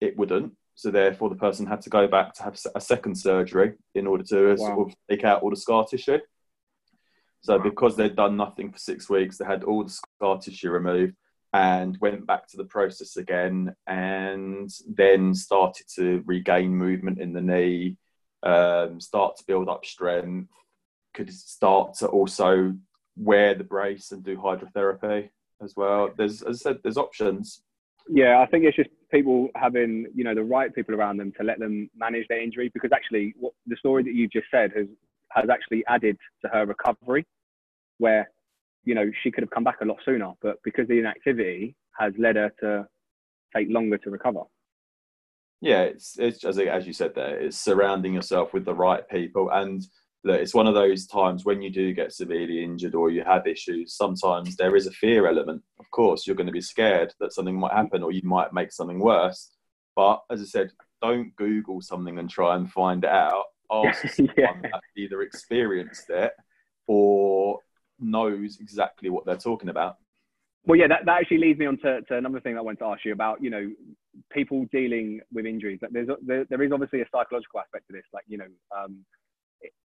it 0.00 0.16
wouldn't. 0.16 0.52
So 0.74 0.90
therefore, 0.90 1.30
the 1.30 1.36
person 1.36 1.66
had 1.66 1.82
to 1.82 1.90
go 1.90 2.06
back 2.06 2.34
to 2.34 2.42
have 2.42 2.58
a 2.74 2.80
second 2.80 3.16
surgery 3.16 3.74
in 3.94 4.06
order 4.06 4.24
to 4.24 4.48
wow. 4.50 4.56
sort 4.56 4.88
of 4.88 4.94
take 5.10 5.24
out 5.24 5.42
all 5.42 5.50
the 5.50 5.56
scar 5.56 5.86
tissue. 5.86 6.18
So 7.40 7.56
wow. 7.56 7.62
because 7.62 7.96
they'd 7.96 8.16
done 8.16 8.36
nothing 8.36 8.72
for 8.72 8.78
six 8.78 9.08
weeks, 9.08 9.38
they 9.38 9.46
had 9.46 9.64
all 9.64 9.84
the 9.84 9.90
scar 9.90 10.38
tissue 10.38 10.70
removed 10.70 11.14
and 11.52 11.96
went 12.00 12.26
back 12.26 12.46
to 12.48 12.56
the 12.58 12.64
process 12.64 13.16
again 13.16 13.74
and 13.86 14.70
then 14.86 15.34
started 15.34 15.86
to 15.94 16.22
regain 16.26 16.74
movement 16.74 17.20
in 17.20 17.32
the 17.32 17.40
knee, 17.40 17.96
um, 18.42 19.00
start 19.00 19.36
to 19.36 19.44
build 19.46 19.68
up 19.68 19.86
strength, 19.86 20.50
could 21.14 21.32
start 21.32 21.94
to 21.94 22.06
also 22.08 22.74
wear 23.16 23.54
the 23.54 23.64
brace 23.64 24.12
and 24.12 24.24
do 24.24 24.36
hydrotherapy 24.36 25.30
as 25.62 25.74
well. 25.76 26.10
There's, 26.16 26.42
as 26.42 26.60
I 26.60 26.70
said, 26.70 26.78
there's 26.82 26.98
options. 26.98 27.62
Yeah, 28.08 28.40
I 28.40 28.46
think 28.46 28.64
it's 28.64 28.76
just 28.76 28.90
people 29.10 29.48
having 29.56 30.06
you 30.14 30.22
know 30.22 30.34
the 30.34 30.44
right 30.44 30.72
people 30.74 30.94
around 30.94 31.16
them 31.16 31.32
to 31.38 31.44
let 31.44 31.58
them 31.58 31.90
manage 31.96 32.28
their 32.28 32.40
injury 32.42 32.70
because 32.72 32.90
actually 32.92 33.34
what 33.38 33.52
the 33.66 33.76
story 33.76 34.02
that 34.04 34.14
you've 34.14 34.32
just 34.32 34.46
said 34.50 34.70
has 34.76 34.86
has 35.32 35.50
actually 35.50 35.84
added 35.88 36.16
to 36.42 36.48
her 36.48 36.66
recovery, 36.66 37.26
where 37.98 38.30
you 38.84 38.94
know 38.94 39.10
she 39.22 39.30
could 39.30 39.42
have 39.42 39.50
come 39.50 39.64
back 39.64 39.78
a 39.82 39.84
lot 39.84 39.98
sooner, 40.04 40.32
but 40.40 40.58
because 40.62 40.86
the 40.86 40.98
inactivity 40.98 41.74
has 41.98 42.12
led 42.18 42.36
her 42.36 42.52
to 42.60 42.86
take 43.54 43.68
longer 43.70 43.98
to 43.98 44.10
recover. 44.10 44.42
Yeah, 45.60 45.82
it's 45.82 46.16
it's 46.18 46.44
as 46.44 46.58
as 46.58 46.86
you 46.86 46.92
said 46.92 47.14
there, 47.14 47.38
it's 47.40 47.56
surrounding 47.56 48.14
yourself 48.14 48.52
with 48.52 48.64
the 48.64 48.74
right 48.74 49.08
people 49.08 49.50
and 49.50 49.84
look, 50.26 50.40
it's 50.40 50.54
one 50.54 50.66
of 50.66 50.74
those 50.74 51.06
times 51.06 51.44
when 51.44 51.62
you 51.62 51.70
do 51.70 51.92
get 51.92 52.12
severely 52.12 52.62
injured 52.62 52.96
or 52.96 53.10
you 53.10 53.22
have 53.22 53.46
issues, 53.46 53.94
sometimes 53.94 54.56
there 54.56 54.74
is 54.74 54.88
a 54.88 54.90
fear 54.90 55.26
element. 55.28 55.62
Of 55.78 55.88
course, 55.92 56.26
you're 56.26 56.36
going 56.36 56.48
to 56.48 56.52
be 56.52 56.60
scared 56.60 57.14
that 57.20 57.32
something 57.32 57.58
might 57.58 57.72
happen 57.72 58.02
or 58.02 58.10
you 58.10 58.22
might 58.24 58.52
make 58.52 58.72
something 58.72 58.98
worse. 58.98 59.52
But 59.94 60.22
as 60.28 60.42
I 60.42 60.44
said, 60.44 60.72
don't 61.00 61.34
Google 61.36 61.80
something 61.80 62.18
and 62.18 62.28
try 62.28 62.56
and 62.56 62.70
find 62.70 63.04
it 63.04 63.10
out. 63.10 63.44
Ask 63.72 64.08
someone 64.14 64.34
yeah. 64.36 64.52
that 64.62 64.80
either 64.96 65.22
experienced 65.22 66.10
it 66.10 66.32
or 66.86 67.60
knows 67.98 68.58
exactly 68.60 69.10
what 69.10 69.26
they're 69.26 69.36
talking 69.36 69.68
about. 69.68 69.96
Well, 70.64 70.78
yeah, 70.78 70.88
that, 70.88 71.04
that 71.04 71.20
actually 71.20 71.38
leads 71.38 71.58
me 71.58 71.66
on 71.66 71.78
to, 71.78 72.02
to 72.02 72.16
another 72.16 72.40
thing 72.40 72.58
I 72.58 72.60
wanted 72.60 72.80
to 72.80 72.86
ask 72.86 73.04
you 73.04 73.12
about, 73.12 73.42
you 73.42 73.50
know, 73.50 73.70
people 74.32 74.66
dealing 74.72 75.20
with 75.32 75.46
injuries. 75.46 75.78
Like 75.80 75.92
there's, 75.92 76.08
there, 76.24 76.44
there 76.48 76.62
is 76.62 76.72
obviously 76.72 77.00
a 77.00 77.06
psychological 77.12 77.60
aspect 77.60 77.86
to 77.86 77.92
this. 77.92 78.04
Like, 78.12 78.24
you 78.26 78.38
know, 78.38 78.48
um, 78.76 79.04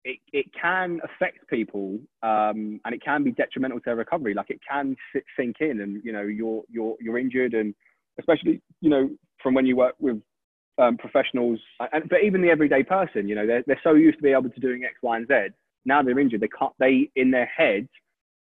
it, 0.03 0.19
it 0.33 0.45
can 0.59 0.99
affect 1.03 1.47
people 1.47 1.99
um, 2.23 2.79
and 2.85 2.93
it 2.93 3.03
can 3.03 3.23
be 3.23 3.31
detrimental 3.31 3.79
to 3.79 3.83
their 3.85 3.95
recovery. 3.95 4.33
Like 4.33 4.49
it 4.49 4.59
can 4.69 4.95
sit, 5.13 5.23
sink 5.37 5.57
in 5.59 5.81
and, 5.81 6.01
you 6.03 6.11
know, 6.11 6.23
you're, 6.23 6.63
you're, 6.69 6.95
you're 6.99 7.17
injured 7.17 7.53
and 7.53 7.73
especially, 8.19 8.61
you 8.81 8.89
know, 8.89 9.09
from 9.41 9.53
when 9.53 9.65
you 9.65 9.75
work 9.75 9.95
with 9.99 10.21
um, 10.77 10.97
professionals, 10.97 11.59
and, 11.93 12.09
but 12.09 12.23
even 12.23 12.41
the 12.41 12.49
everyday 12.49 12.83
person, 12.83 13.27
you 13.27 13.35
know, 13.35 13.45
they're, 13.45 13.63
they're 13.67 13.81
so 13.83 13.93
used 13.93 14.17
to 14.17 14.23
be 14.23 14.31
able 14.31 14.49
to 14.49 14.59
doing 14.59 14.83
X, 14.83 14.95
Y, 15.01 15.17
and 15.17 15.27
Z. 15.27 15.33
Now 15.85 16.01
they're 16.01 16.19
injured. 16.19 16.41
They 16.41 16.47
can't, 16.47 16.73
they, 16.79 17.09
in 17.15 17.31
their 17.31 17.45
head, 17.45 17.87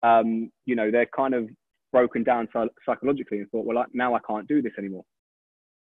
um, 0.03 0.51
you 0.67 0.77
know, 0.77 0.91
they're 0.91 1.07
kind 1.07 1.35
of 1.35 1.49
broken 1.93 2.23
down 2.23 2.49
psychologically 2.87 3.39
and 3.39 3.51
thought, 3.51 3.67
well, 3.67 3.79
I, 3.79 3.85
now 3.93 4.15
I 4.15 4.21
can't 4.27 4.47
do 4.49 4.63
this 4.63 4.73
anymore. 4.79 5.05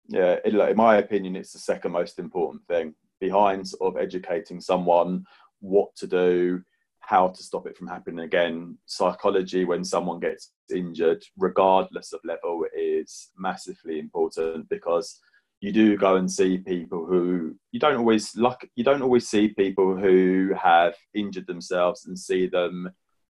Yeah, 0.07 0.37
in 0.43 0.75
my 0.75 0.97
opinion, 0.97 1.35
it's 1.35 1.53
the 1.53 1.59
second 1.59 1.91
most 1.91 2.17
important 2.17 2.65
thing 2.67 2.95
behind 3.19 3.67
sort 3.67 3.95
of 3.95 4.01
educating 4.01 4.61
someone 4.61 5.25
what 5.59 5.95
to 5.97 6.07
do, 6.07 6.61
how 6.99 7.27
to 7.27 7.43
stop 7.43 7.67
it 7.67 7.77
from 7.77 7.87
happening 7.87 8.19
again. 8.19 8.77
Psychology, 8.85 9.65
when 9.65 9.83
someone 9.83 10.19
gets 10.19 10.51
injured, 10.73 11.23
regardless 11.37 12.13
of 12.13 12.19
level, 12.23 12.65
is 12.77 13.31
massively 13.37 13.99
important 13.99 14.69
because 14.69 15.19
you 15.61 15.71
do 15.71 15.97
go 15.97 16.15
and 16.15 16.31
see 16.31 16.57
people 16.59 17.05
who 17.05 17.55
you 17.71 17.79
don't 17.81 17.97
always 17.97 18.33
luck 18.37 18.63
you 18.77 18.83
don't 18.83 19.01
always 19.01 19.27
see 19.27 19.49
people 19.49 19.97
who 19.97 20.53
have 20.57 20.95
injured 21.13 21.45
themselves 21.47 22.05
and 22.05 22.17
see 22.17 22.47
them 22.47 22.89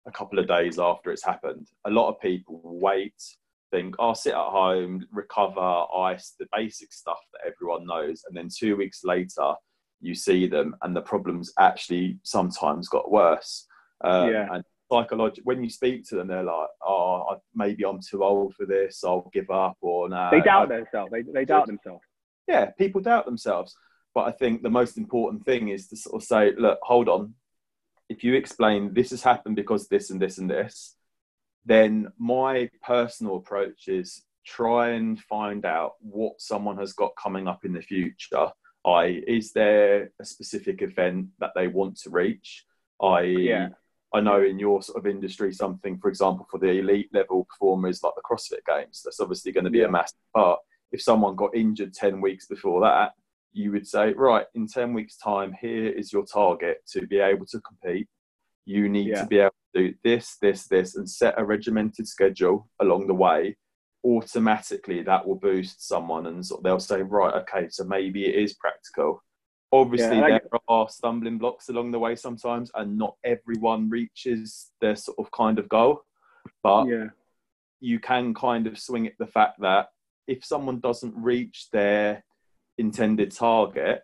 a 0.07 0.11
couple 0.11 0.39
of 0.39 0.49
days 0.49 0.79
after 0.79 1.11
it's 1.11 1.25
happened. 1.25 1.69
A 1.85 1.91
lot 1.91 2.09
of 2.09 2.21
people 2.21 2.61
wait, 2.65 3.21
think, 3.73 3.97
I'll 3.99 4.11
oh, 4.11 4.15
sit 4.15 4.35
at 4.35 4.39
home, 4.39 5.05
recover, 5.13 5.85
ice, 5.95 6.35
the 6.39 6.47
basic 6.57 6.93
stuff 6.93 7.19
that 7.33 7.53
everyone 7.53 7.87
knows, 7.87 8.23
and 8.27 8.37
then 8.37 8.49
two 8.49 8.77
weeks 8.77 9.03
later 9.05 9.55
you 10.01 10.15
see 10.15 10.47
them 10.47 10.77
and 10.83 10.95
the 10.95 11.01
problems 11.01 11.53
actually 11.59 12.19
sometimes 12.23 12.89
got 12.89 13.11
worse. 13.11 13.67
Um, 14.03 14.31
yeah. 14.31 14.49
And 14.53 14.65
psychologically, 14.91 15.43
when 15.45 15.65
you 15.65 15.71
speak 15.71 16.07
to 16.09 16.17
them, 16.17 16.29
they're 16.29 16.43
like, 16.43 16.69
oh, 16.87 17.41
maybe 17.55 17.85
I'm 17.85 18.01
too 18.01 18.25
old 18.25 18.55
for 18.55 18.67
this, 18.67 19.03
I'll 19.05 19.31
give 19.33 19.51
up, 19.51 19.77
or 19.81 20.09
no. 20.09 20.29
They 20.31 20.41
doubt 20.41 20.71
I, 20.71 20.77
themselves. 20.77 21.11
They, 21.13 21.23
they 21.23 21.45
doubt 21.45 21.67
themselves. 21.67 22.03
Yeah, 22.47 22.67
people 22.79 23.01
doubt 23.01 23.27
themselves. 23.27 23.75
But 24.15 24.29
I 24.29 24.33
think 24.33 24.63
the 24.63 24.71
most 24.71 24.97
important 24.97 25.45
thing 25.45 25.69
is 25.69 25.89
to 25.89 25.97
sort 25.97 26.23
of 26.23 26.27
say, 26.27 26.53
look, 26.57 26.79
hold 26.83 27.09
on. 27.09 27.35
If 28.09 28.23
you 28.23 28.35
explain 28.35 28.95
this 28.95 29.11
has 29.11 29.23
happened 29.23 29.57
because 29.57 29.89
this 29.89 30.11
and 30.11 30.23
this 30.23 30.39
and 30.39 30.49
this, 30.49 30.95
then 31.65 32.09
my 32.19 32.71
personal 32.83 33.37
approach 33.37 33.89
is 33.89 34.23
try 34.47 34.91
and 34.91 35.21
find 35.21 35.67
out 35.67 35.95
what 36.01 36.41
someone 36.41 36.79
has 36.79 36.93
got 36.93 37.11
coming 37.21 37.49
up 37.49 37.65
in 37.65 37.73
the 37.73 37.83
future 37.83 38.49
I 38.87 39.23
is 39.27 39.53
there 39.53 40.13
a 40.21 40.25
specific 40.25 40.81
event 40.81 41.29
that 41.41 41.51
they 41.55 41.67
want 41.67 41.97
to 42.03 42.11
reach? 42.11 42.65
I 43.03 43.21
yeah. 43.23 43.69
I 44.15 44.21
know 44.21 44.43
in 44.43 44.59
your 44.59 44.83
sort 44.83 44.99
of 44.99 45.07
industry 45.07 45.53
something, 45.53 45.99
for 45.99 46.09
example, 46.09 46.47
for 46.51 46.59
the 46.59 46.79
elite 46.79 47.11
level 47.13 47.47
performers 47.51 48.03
like 48.03 48.15
the 48.15 48.23
CrossFit 48.23 48.65
Games, 48.67 49.03
that's 49.05 49.21
obviously 49.21 49.53
going 49.53 49.65
to 49.65 49.71
be 49.71 49.79
yeah. 49.79 49.87
a 49.87 49.91
massive 49.91 50.19
part. 50.35 50.61
If 50.93 51.03
someone 51.03 51.35
got 51.35 51.57
injured 51.57 51.93
ten 51.93 52.21
weeks 52.21 52.47
before 52.47 52.81
that, 52.83 53.13
you 53.53 53.73
would 53.73 53.87
say, 53.87 54.13
right, 54.13 54.47
in 54.55 54.69
ten 54.69 54.95
weeks' 54.95 55.17
time, 55.17 55.53
here 55.61 55.89
is 55.89 56.13
your 56.13 56.25
target 56.25 56.79
to 56.93 57.07
be 57.07 57.19
able 57.19 57.47
to 57.47 57.61
compete. 57.61 58.09
You 58.65 58.89
need 58.89 59.09
yeah. 59.09 59.23
to 59.23 59.27
be 59.27 59.39
able 59.39 59.55
to 59.75 59.83
do 59.89 59.95
this, 60.05 60.37
this, 60.41 60.69
this, 60.69 60.97
and 60.97 61.11
set 61.11 61.35
a 61.37 61.45
regimented 61.45 62.07
schedule 62.07 62.69
along 62.81 63.09
the 63.09 63.15
way 63.15 63.57
automatically 64.07 65.03
that 65.03 65.27
will 65.27 65.35
boost 65.35 65.87
someone 65.87 66.27
and 66.27 66.47
sort 66.47 66.61
of 66.61 66.65
they'll 66.65 66.79
say 66.79 67.03
right 67.03 67.35
okay 67.35 67.67
so 67.69 67.85
maybe 67.85 68.25
it 68.25 68.37
is 68.37 68.55
practical. 68.55 69.23
Obviously 69.73 70.19
yeah, 70.19 70.39
there 70.39 70.61
are 70.69 70.89
stumbling 70.89 71.39
blocks 71.39 71.69
along 71.69 71.91
the 71.91 71.99
way 71.99 72.15
sometimes 72.15 72.71
and 72.77 72.97
not 72.97 73.17
everyone 73.25 73.91
reaches 73.91 74.71
their 74.81 74.95
sort 74.95 75.19
of 75.19 75.31
kind 75.33 75.59
of 75.59 75.69
goal 75.69 76.03
but 76.63 76.85
yeah. 76.85 77.07
you 77.81 77.99
can 77.99 78.33
kind 78.33 78.69
of 78.69 78.79
swing 78.79 79.07
it 79.07 79.17
the 79.19 79.27
fact 79.27 79.61
that 79.61 79.89
if 80.29 80.45
someone 80.45 80.79
doesn't 80.79 81.15
reach 81.17 81.67
their 81.73 82.25
intended 82.79 83.33
target 83.33 84.03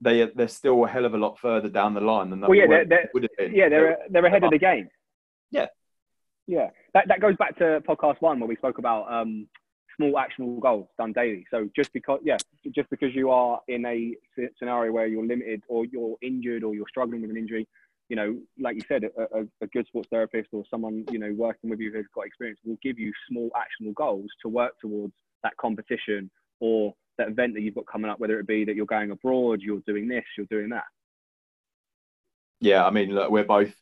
they 0.00 0.30
they're 0.34 0.48
still 0.48 0.82
a 0.84 0.88
hell 0.88 1.04
of 1.04 1.12
a 1.12 1.18
lot 1.18 1.38
further 1.38 1.68
down 1.68 1.92
the 1.92 2.00
line 2.00 2.30
than 2.30 2.40
that 2.40 2.48
well, 2.48 2.58
yeah, 2.58 2.66
they're, 2.66 2.86
they're 2.86 3.48
yeah 3.52 3.68
they're 3.68 3.98
they're 4.08 4.26
ahead 4.26 4.44
of 4.44 4.50
the 4.50 4.58
game. 4.58 4.88
Yeah 5.50 5.66
yeah, 6.46 6.70
that, 6.94 7.08
that 7.08 7.20
goes 7.20 7.36
back 7.36 7.56
to 7.58 7.82
podcast 7.86 8.20
one 8.20 8.38
where 8.40 8.48
we 8.48 8.56
spoke 8.56 8.78
about 8.78 9.10
um, 9.12 9.48
small 9.96 10.18
actionable 10.18 10.60
goals 10.60 10.88
done 10.98 11.12
daily. 11.12 11.46
So 11.50 11.68
just 11.74 11.92
because, 11.92 12.20
yeah, 12.22 12.36
just 12.74 12.88
because 12.90 13.14
you 13.14 13.30
are 13.30 13.60
in 13.68 13.84
a 13.84 14.14
scenario 14.58 14.92
where 14.92 15.06
you're 15.06 15.26
limited 15.26 15.62
or 15.68 15.84
you're 15.86 16.16
injured 16.22 16.62
or 16.64 16.74
you're 16.74 16.88
struggling 16.88 17.22
with 17.22 17.30
an 17.30 17.36
injury, 17.36 17.66
you 18.08 18.14
know, 18.14 18.38
like 18.60 18.76
you 18.76 18.82
said, 18.86 19.04
a, 19.04 19.40
a, 19.40 19.44
a 19.62 19.66
good 19.68 19.86
sports 19.86 20.08
therapist 20.10 20.50
or 20.52 20.62
someone, 20.70 21.04
you 21.10 21.18
know, 21.18 21.32
working 21.36 21.70
with 21.70 21.80
you 21.80 21.92
who's 21.92 22.06
got 22.14 22.26
experience 22.26 22.60
will 22.64 22.78
give 22.82 22.98
you 22.98 23.12
small 23.28 23.50
actionable 23.56 23.94
goals 23.94 24.28
to 24.42 24.48
work 24.48 24.78
towards 24.80 25.12
that 25.42 25.56
competition 25.56 26.30
or 26.60 26.94
that 27.18 27.28
event 27.28 27.54
that 27.54 27.62
you've 27.62 27.74
got 27.74 27.86
coming 27.86 28.10
up, 28.10 28.20
whether 28.20 28.38
it 28.38 28.46
be 28.46 28.64
that 28.64 28.76
you're 28.76 28.86
going 28.86 29.10
abroad, 29.10 29.60
you're 29.60 29.82
doing 29.86 30.06
this, 30.06 30.24
you're 30.36 30.46
doing 30.50 30.68
that. 30.68 30.84
Yeah, 32.60 32.86
I 32.86 32.90
mean, 32.90 33.14
look, 33.14 33.30
we're 33.30 33.44
both 33.44 33.74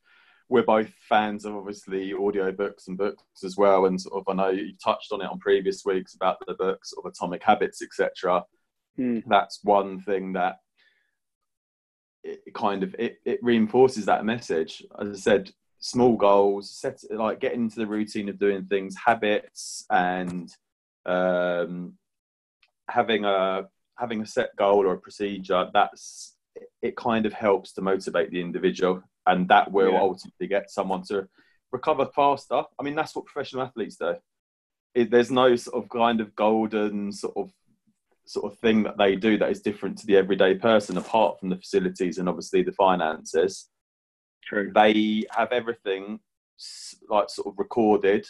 we're 0.48 0.62
both 0.62 0.90
fans 1.09 1.44
of 1.44 1.57
obviously 1.57 2.12
audiobooks 2.12 2.88
and 2.88 2.98
books 2.98 3.44
as 3.44 3.57
well. 3.57 3.87
And 3.87 4.00
sort 4.00 4.20
of, 4.20 4.28
I 4.28 4.35
know 4.35 4.50
you 4.50 4.74
touched 4.83 5.12
on 5.12 5.22
it 5.22 5.30
on 5.30 5.38
previous 5.38 5.85
weeks 5.85 6.14
about 6.14 6.37
the 6.46 6.54
books 6.54 6.92
of 6.92 7.07
Atomic 7.07 7.42
Habits, 7.42 7.83
etc. 7.83 8.44
Mm. 8.98 9.22
That's 9.26 9.61
one 9.62 10.00
thing 10.00 10.35
that 10.35 10.57
it 12.22 12.54
kind 12.54 12.83
of 12.83 12.94
it, 12.98 13.18
it 13.24 13.38
reinforces 13.42 14.07
that 14.07 14.24
message. 14.24 14.83
As 14.98 15.09
I 15.09 15.14
said, 15.14 15.50
small 15.80 16.16
goals, 16.16 16.70
set 16.70 17.00
like 17.11 17.40
get 17.40 17.54
into 17.54 17.76
the 17.76 17.87
routine 17.87 18.28
of 18.28 18.38
doing 18.38 18.64
things, 18.64 18.96
habits, 19.04 19.85
and 19.90 20.50
um, 21.07 21.94
having 22.88 23.24
a 23.24 23.64
having 23.98 24.22
a 24.22 24.26
set 24.26 24.54
goal 24.57 24.87
or 24.87 24.94
a 24.94 25.00
procedure. 25.00 25.68
That's 25.72 26.37
it. 26.83 26.96
Kind 26.96 27.26
of 27.26 27.33
helps 27.33 27.72
to 27.72 27.83
motivate 27.83 28.30
the 28.30 28.40
individual 28.40 29.02
and 29.26 29.48
that 29.48 29.70
will 29.72 29.92
Yeah. 29.92 30.00
ultimately 30.00 30.46
get 30.46 30.70
someone 30.70 31.02
to 31.04 31.28
recover 31.72 32.06
faster. 32.06 32.62
I 32.78 32.82
mean, 32.82 32.94
that's 32.94 33.14
what 33.16 33.26
professional 33.26 33.62
athletes 33.62 33.96
do. 33.96 34.16
It, 34.94 35.10
there's 35.10 35.30
no 35.30 35.56
sort 35.56 35.82
of 35.82 35.88
kind 35.90 36.20
of 36.20 36.34
golden 36.37 37.10
sort 37.12 37.37
of 37.37 37.52
sort 38.26 38.50
of 38.50 38.58
thing 38.60 38.82
that 38.84 38.96
they 38.96 39.16
do 39.16 39.37
that 39.37 39.50
is 39.50 39.60
different 39.60 39.98
to 39.98 40.06
the 40.06 40.16
everyday 40.16 40.54
person, 40.54 40.96
apart 40.96 41.38
from 41.38 41.50
the 41.50 41.56
facilities 41.56 42.16
and 42.18 42.26
obviously 42.28 42.62
the 42.62 42.72
finances. 42.72 43.68
True. 44.42 44.72
They 44.74 45.24
have 45.30 45.52
everything 45.52 46.20
like 47.10 47.28
sort 47.28 47.48
of 47.48 47.58
recorded, 47.58 48.26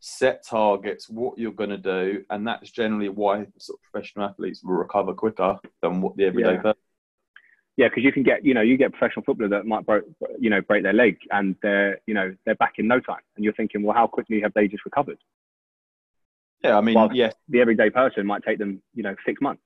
set 0.00 0.44
targets, 0.44 1.08
what 1.08 1.38
you're 1.38 1.52
going 1.52 1.70
to 1.70 1.78
do, 1.78 2.24
and 2.30 2.44
that's 2.46 2.70
generally 2.72 3.08
why 3.08 3.46
sort 3.58 3.78
of 3.78 3.82
professional 3.92 4.24
athletes 4.28 4.64
will 4.64 4.74
recover 4.74 5.14
quicker 5.14 5.58
than 5.80 6.00
what 6.00 6.16
the 6.16 6.24
everyday 6.24 6.54
Yeah. 6.54 6.62
person. 6.62 6.80
Yeah, 7.76 7.88
because 7.88 8.04
you 8.04 8.12
can 8.12 8.22
get, 8.22 8.44
you 8.44 8.54
know, 8.54 8.62
you 8.62 8.78
get 8.78 8.92
professional 8.92 9.24
footballer 9.24 9.50
that 9.50 9.66
might, 9.66 9.84
break, 9.84 10.04
you 10.38 10.48
know, 10.48 10.62
break 10.62 10.82
their 10.82 10.94
leg 10.94 11.18
and 11.30 11.56
they're, 11.62 12.00
you 12.06 12.14
know, 12.14 12.34
they're 12.46 12.54
back 12.54 12.74
in 12.78 12.88
no 12.88 13.00
time. 13.00 13.20
And 13.36 13.44
you're 13.44 13.52
thinking, 13.52 13.82
well, 13.82 13.94
how 13.94 14.06
quickly 14.06 14.40
have 14.40 14.54
they 14.54 14.66
just 14.66 14.84
recovered? 14.86 15.18
Yeah, 16.64 16.78
I 16.78 16.80
mean, 16.80 16.96
yes, 17.12 17.34
The 17.48 17.60
everyday 17.60 17.90
person 17.90 18.26
might 18.26 18.42
take 18.44 18.58
them, 18.58 18.82
you 18.94 19.02
know, 19.02 19.14
six 19.26 19.40
months. 19.42 19.62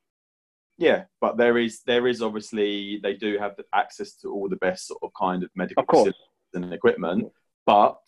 Yeah, 0.76 1.04
but 1.20 1.36
there 1.36 1.58
is 1.58 1.82
there 1.86 2.08
is 2.08 2.22
obviously 2.22 3.00
they 3.02 3.12
do 3.12 3.36
have 3.38 3.54
the 3.56 3.64
access 3.72 4.14
to 4.22 4.32
all 4.32 4.48
the 4.48 4.56
best 4.56 4.86
sort 4.86 5.00
of 5.02 5.10
kind 5.18 5.42
of 5.42 5.50
medical 5.54 5.84
Of 6.08 6.14
and 6.54 6.72
equipment, 6.72 7.30
but 7.66 7.98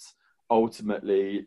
ultimately, 0.51 1.47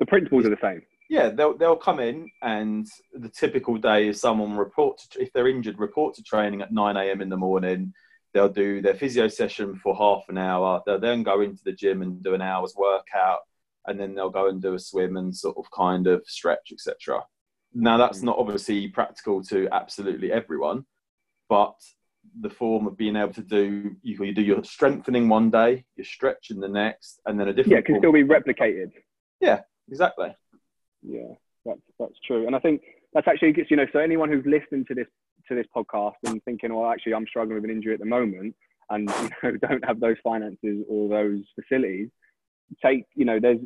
the 0.00 0.06
principles 0.06 0.46
are 0.46 0.48
the 0.48 0.56
same. 0.62 0.80
Yeah, 1.12 1.28
they'll 1.28 1.54
they'll 1.58 1.76
come 1.76 2.00
in 2.00 2.30
and 2.40 2.86
the 3.12 3.28
typical 3.28 3.76
day 3.76 4.08
is 4.08 4.18
someone 4.18 4.56
report 4.56 4.98
to, 5.10 5.20
if 5.20 5.30
they're 5.34 5.46
injured, 5.46 5.78
report 5.78 6.14
to 6.14 6.22
training 6.22 6.62
at 6.62 6.72
nine 6.72 6.96
a.m. 6.96 7.20
in 7.20 7.28
the 7.28 7.36
morning. 7.36 7.92
They'll 8.32 8.48
do 8.48 8.80
their 8.80 8.94
physio 8.94 9.28
session 9.28 9.76
for 9.76 9.94
half 9.94 10.24
an 10.30 10.38
hour. 10.38 10.80
They'll 10.86 10.98
then 10.98 11.22
go 11.22 11.42
into 11.42 11.62
the 11.64 11.72
gym 11.72 12.00
and 12.00 12.22
do 12.22 12.32
an 12.32 12.40
hour's 12.40 12.74
workout, 12.74 13.40
and 13.86 14.00
then 14.00 14.14
they'll 14.14 14.30
go 14.30 14.48
and 14.48 14.62
do 14.62 14.72
a 14.72 14.78
swim 14.78 15.18
and 15.18 15.36
sort 15.36 15.58
of 15.58 15.70
kind 15.70 16.06
of 16.06 16.22
stretch, 16.26 16.72
etc. 16.72 17.22
Now 17.74 17.98
that's 17.98 18.20
mm. 18.20 18.24
not 18.24 18.38
obviously 18.38 18.88
practical 18.88 19.44
to 19.44 19.68
absolutely 19.70 20.32
everyone, 20.32 20.86
but 21.50 21.74
the 22.40 22.48
form 22.48 22.86
of 22.86 22.96
being 22.96 23.16
able 23.16 23.34
to 23.34 23.42
do 23.42 23.94
you, 24.00 24.24
you 24.24 24.32
do 24.32 24.40
your 24.40 24.64
strengthening 24.64 25.28
one 25.28 25.50
day, 25.50 25.84
your 25.94 26.06
stretching 26.06 26.58
the 26.58 26.68
next, 26.68 27.20
and 27.26 27.38
then 27.38 27.48
a 27.48 27.52
different 27.52 27.72
Yeah, 27.72 27.78
it 27.80 27.84
can 27.84 27.98
still 27.98 28.12
be 28.12 28.24
replicated. 28.24 28.92
Yeah, 29.40 29.60
exactly. 29.90 30.34
Yeah, 31.02 31.34
that's 31.64 31.80
that's 31.98 32.18
true, 32.26 32.46
and 32.46 32.56
I 32.56 32.58
think 32.58 32.82
that's 33.12 33.28
actually 33.28 33.54
you 33.68 33.76
know 33.76 33.86
so 33.92 33.98
anyone 33.98 34.30
who's 34.30 34.44
listening 34.46 34.84
to 34.86 34.94
this 34.94 35.06
to 35.48 35.54
this 35.54 35.66
podcast 35.74 36.14
and 36.24 36.42
thinking, 36.44 36.74
well, 36.74 36.90
actually, 36.90 37.14
I'm 37.14 37.26
struggling 37.26 37.56
with 37.56 37.64
an 37.64 37.70
injury 37.70 37.94
at 37.94 38.00
the 38.00 38.06
moment, 38.06 38.54
and 38.90 39.10
you 39.22 39.30
know 39.42 39.56
don't 39.56 39.84
have 39.84 40.00
those 40.00 40.16
finances 40.22 40.84
or 40.88 41.08
those 41.08 41.42
facilities, 41.60 42.08
take 42.84 43.04
you 43.14 43.24
know 43.24 43.38
there's 43.40 43.58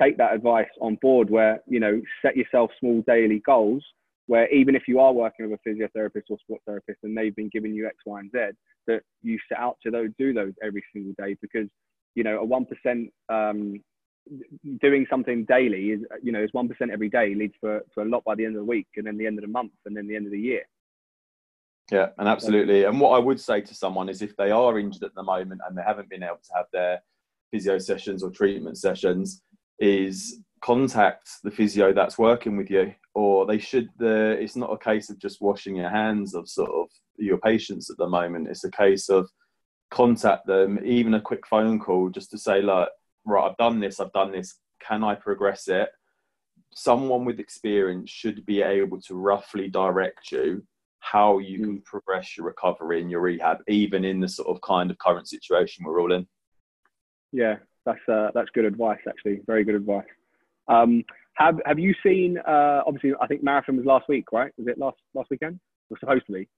take 0.00 0.16
that 0.18 0.34
advice 0.34 0.68
on 0.80 0.96
board 1.02 1.30
where 1.30 1.60
you 1.66 1.80
know 1.80 2.00
set 2.22 2.36
yourself 2.36 2.70
small 2.78 3.02
daily 3.06 3.42
goals 3.44 3.84
where 4.26 4.48
even 4.52 4.74
if 4.74 4.84
you 4.88 5.00
are 5.00 5.12
working 5.12 5.50
with 5.50 5.60
a 5.64 5.68
physiotherapist 5.68 6.24
or 6.30 6.38
sports 6.38 6.62
therapist 6.66 6.98
and 7.02 7.16
they've 7.16 7.36
been 7.36 7.50
giving 7.52 7.74
you 7.74 7.86
X, 7.86 7.96
Y, 8.06 8.20
and 8.20 8.30
Z, 8.30 8.38
that 8.86 9.02
you 9.22 9.38
set 9.48 9.58
out 9.58 9.76
to 9.82 9.90
those, 9.90 10.08
do 10.18 10.32
those 10.32 10.52
every 10.62 10.82
single 10.94 11.12
day 11.18 11.36
because 11.42 11.68
you 12.14 12.24
know 12.24 12.38
a 12.38 12.44
one 12.44 12.64
percent 12.64 13.10
um, 13.28 13.80
doing 14.80 15.06
something 15.10 15.44
daily 15.44 15.90
is 15.90 16.00
you 16.22 16.32
know 16.32 16.42
is 16.42 16.52
one 16.52 16.68
percent 16.68 16.90
every 16.90 17.10
day 17.10 17.34
leads 17.34 17.54
for 17.60 17.80
to 17.92 18.02
a 18.02 18.04
lot 18.04 18.24
by 18.24 18.34
the 18.34 18.44
end 18.44 18.56
of 18.56 18.60
the 18.60 18.64
week 18.64 18.88
and 18.96 19.06
then 19.06 19.18
the 19.18 19.26
end 19.26 19.38
of 19.38 19.42
the 19.42 19.50
month 19.50 19.72
and 19.84 19.96
then 19.96 20.06
the 20.06 20.16
end 20.16 20.26
of 20.26 20.32
the 20.32 20.40
year. 20.40 20.62
Yeah, 21.92 22.08
and 22.16 22.28
absolutely. 22.28 22.84
And 22.84 22.98
what 22.98 23.10
I 23.10 23.18
would 23.18 23.38
say 23.38 23.60
to 23.60 23.74
someone 23.74 24.08
is 24.08 24.22
if 24.22 24.34
they 24.36 24.50
are 24.50 24.78
injured 24.78 25.02
at 25.02 25.14
the 25.14 25.22
moment 25.22 25.60
and 25.68 25.76
they 25.76 25.82
haven't 25.82 26.08
been 26.08 26.22
able 26.22 26.36
to 26.36 26.56
have 26.56 26.66
their 26.72 27.02
physio 27.50 27.78
sessions 27.78 28.22
or 28.22 28.30
treatment 28.30 28.78
sessions, 28.78 29.42
is 29.78 30.40
contact 30.62 31.28
the 31.42 31.50
physio 31.50 31.92
that's 31.92 32.16
working 32.16 32.56
with 32.56 32.70
you. 32.70 32.94
Or 33.14 33.44
they 33.44 33.58
should 33.58 33.90
the 33.98 34.38
it's 34.40 34.56
not 34.56 34.72
a 34.72 34.78
case 34.78 35.10
of 35.10 35.18
just 35.18 35.42
washing 35.42 35.76
your 35.76 35.90
hands 35.90 36.34
of 36.34 36.48
sort 36.48 36.70
of 36.70 36.88
your 37.16 37.38
patients 37.38 37.90
at 37.90 37.98
the 37.98 38.08
moment. 38.08 38.48
It's 38.48 38.64
a 38.64 38.70
case 38.70 39.10
of 39.10 39.28
contact 39.90 40.46
them, 40.46 40.80
even 40.84 41.14
a 41.14 41.20
quick 41.20 41.46
phone 41.46 41.78
call 41.78 42.08
just 42.08 42.30
to 42.30 42.38
say, 42.38 42.62
like, 42.62 42.88
right, 43.24 43.50
I've 43.50 43.56
done 43.56 43.80
this, 43.80 44.00
I've 44.00 44.12
done 44.12 44.32
this, 44.32 44.58
can 44.80 45.02
I 45.04 45.14
progress 45.14 45.68
it? 45.68 45.88
Someone 46.74 47.24
with 47.24 47.38
experience 47.40 48.10
should 48.10 48.44
be 48.44 48.62
able 48.62 49.00
to 49.02 49.14
roughly 49.14 49.68
direct 49.68 50.32
you 50.32 50.64
how 51.00 51.38
you 51.38 51.58
can 51.58 51.80
progress 51.82 52.34
your 52.36 52.46
recovery 52.46 53.00
and 53.02 53.10
your 53.10 53.20
rehab, 53.20 53.58
even 53.68 54.04
in 54.06 54.20
the 54.20 54.28
sort 54.28 54.48
of 54.48 54.60
kind 54.62 54.90
of 54.90 54.96
current 54.98 55.28
situation 55.28 55.84
we're 55.84 56.00
all 56.00 56.12
in. 56.12 56.26
Yeah, 57.30 57.56
that's 57.84 58.00
uh, 58.08 58.30
that's 58.34 58.48
good 58.54 58.64
advice 58.64 59.00
actually. 59.06 59.40
Very 59.46 59.64
good 59.64 59.74
advice. 59.74 60.06
Um, 60.66 61.04
have 61.34 61.60
Have 61.66 61.78
you 61.78 61.94
seen? 62.02 62.38
Uh, 62.38 62.82
obviously, 62.86 63.12
I 63.20 63.26
think 63.26 63.42
marathon 63.42 63.76
was 63.76 63.84
last 63.84 64.08
week, 64.08 64.32
right? 64.32 64.50
Was 64.56 64.66
it 64.66 64.78
last 64.78 64.96
last 65.12 65.28
weekend? 65.30 65.60
Was 65.90 66.00
supposed 66.00 66.24
to 66.26 66.32
be. 66.32 66.48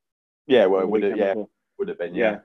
Yeah, 0.47 0.67
well, 0.67 0.87
would 0.87 1.03
it, 1.03 1.17
yeah, 1.19 1.35
would 1.79 1.89
have 1.89 1.99
been, 1.99 2.15
Yeah. 2.15 2.31
yeah. 2.31 2.39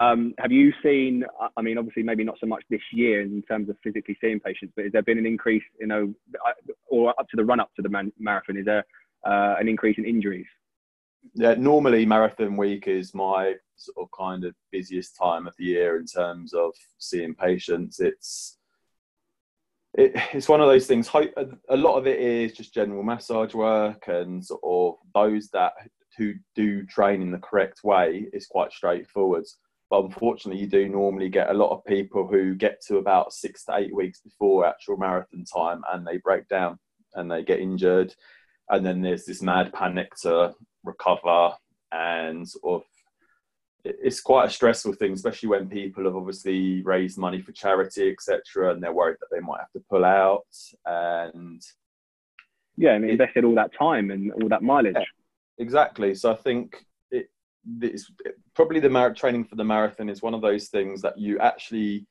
Um, 0.00 0.32
have 0.38 0.50
you 0.50 0.72
seen? 0.82 1.24
I- 1.56 1.62
mean, 1.62 1.76
obviously, 1.76 2.02
maybe 2.02 2.24
not 2.24 2.38
so 2.40 2.46
much 2.46 2.64
this 2.70 2.80
year 2.90 3.20
in 3.20 3.42
terms 3.42 3.68
of 3.68 3.76
physically 3.84 4.16
seeing 4.20 4.40
patients, 4.40 4.72
but 4.74 4.84
has 4.84 4.92
there 4.92 5.02
been 5.02 5.18
an 5.18 5.26
increase, 5.26 5.62
you 5.78 5.86
know, 5.86 6.14
or 6.88 7.10
up 7.20 7.28
to 7.28 7.36
the 7.36 7.44
run 7.44 7.60
up 7.60 7.70
to 7.76 7.82
the 7.82 7.88
man- 7.90 8.12
marathon? 8.18 8.56
Is 8.56 8.64
there 8.64 8.84
uh, 9.26 9.56
an 9.60 9.68
increase 9.68 9.98
in 9.98 10.06
injuries? 10.06 10.46
Yeah, 11.34 11.54
normally 11.54 12.06
marathon 12.06 12.56
week 12.56 12.88
is 12.88 13.14
my 13.14 13.56
sort 13.76 13.98
of 13.98 14.08
kind 14.16 14.44
of 14.44 14.54
busiest 14.72 15.16
time 15.16 15.46
of 15.46 15.54
the 15.58 15.64
year 15.64 15.98
in 15.98 16.06
terms 16.06 16.54
of 16.54 16.72
seeing 16.98 17.34
patients. 17.34 18.00
It's 18.00 18.56
it, 19.94 20.12
it's 20.32 20.48
one 20.48 20.62
of 20.62 20.68
those 20.68 20.86
things. 20.86 21.10
A 21.14 21.76
lot 21.76 21.96
of 21.96 22.06
it 22.06 22.20
is 22.20 22.52
just 22.52 22.72
general 22.72 23.02
massage 23.02 23.54
work, 23.54 24.04
and 24.08 24.42
sort 24.44 24.60
of 24.64 24.94
those 25.14 25.50
that 25.50 25.74
who 26.16 26.34
do 26.54 26.84
train 26.86 27.20
in 27.22 27.30
the 27.30 27.38
correct 27.38 27.84
way 27.84 28.26
is 28.32 28.46
quite 28.46 28.72
straightforward. 28.72 29.44
But 29.90 30.04
unfortunately, 30.04 30.60
you 30.62 30.68
do 30.68 30.88
normally 30.88 31.28
get 31.28 31.50
a 31.50 31.54
lot 31.54 31.70
of 31.72 31.84
people 31.84 32.26
who 32.26 32.54
get 32.54 32.80
to 32.86 32.98
about 32.98 33.32
six 33.32 33.64
to 33.64 33.74
eight 33.76 33.94
weeks 33.94 34.20
before 34.20 34.64
actual 34.64 34.96
marathon 34.96 35.44
time, 35.44 35.82
and 35.92 36.06
they 36.06 36.18
break 36.18 36.46
down 36.48 36.78
and 37.14 37.28
they 37.30 37.42
get 37.42 37.58
injured, 37.58 38.14
and 38.68 38.86
then 38.86 39.02
there's 39.02 39.24
this 39.24 39.42
mad 39.42 39.72
panic 39.72 40.14
to 40.22 40.54
recover 40.84 41.52
and 41.92 42.48
sort 42.48 42.82
of 42.82 42.86
it's 43.82 44.20
quite 44.20 44.46
a 44.46 44.50
stressful 44.50 44.92
thing 44.92 45.12
especially 45.12 45.48
when 45.48 45.68
people 45.68 46.04
have 46.04 46.14
obviously 46.14 46.82
raised 46.82 47.18
money 47.18 47.40
for 47.40 47.50
charity 47.52 48.10
etc 48.10 48.72
and 48.72 48.82
they're 48.82 48.92
worried 48.92 49.16
that 49.20 49.26
they 49.32 49.40
might 49.40 49.58
have 49.58 49.72
to 49.72 49.82
pull 49.90 50.04
out 50.04 50.44
and 50.86 51.60
Yeah, 52.76 52.92
and 52.92 53.04
It- 53.04 53.12
invested 53.12 53.44
all 53.44 53.54
that 53.56 53.72
time 53.74 54.10
and 54.10 54.32
all 54.34 54.48
that 54.50 54.62
mileage. 54.62 54.94
Yeah. 54.96 55.04
exactly 55.58 56.14
so 56.14 56.30
i 56.30 56.36
think 56.36 56.84
it's 57.80 58.10
probably 58.54 58.80
the 58.80 58.88
mar- 58.88 59.14
training 59.14 59.44
for 59.44 59.56
the 59.56 59.64
marathon 59.64 60.08
is 60.08 60.22
one 60.22 60.34
of 60.34 60.40
those 60.40 60.68
things 60.68 61.02
that 61.02 61.18
you 61.18 61.38
actually 61.38 62.06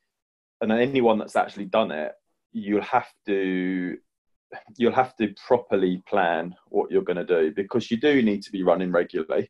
and 0.62 0.72
anyone 0.72 1.18
that's 1.18 1.36
actually 1.36 1.66
done 1.66 1.92
it 1.92 2.14
you'll 2.52 2.82
have 2.82 3.08
to 3.26 3.98
you'll 4.78 4.92
have 4.92 5.16
to 5.16 5.34
properly 5.46 6.02
plan 6.08 6.56
what 6.68 6.92
you're 6.92 7.04
going 7.04 7.18
to 7.18 7.26
do 7.26 7.52
because 7.56 7.92
you 7.92 7.98
do 7.98 8.22
need 8.22 8.42
to 8.42 8.52
be 8.52 8.64
running 8.64 8.92
regularly 8.92 9.50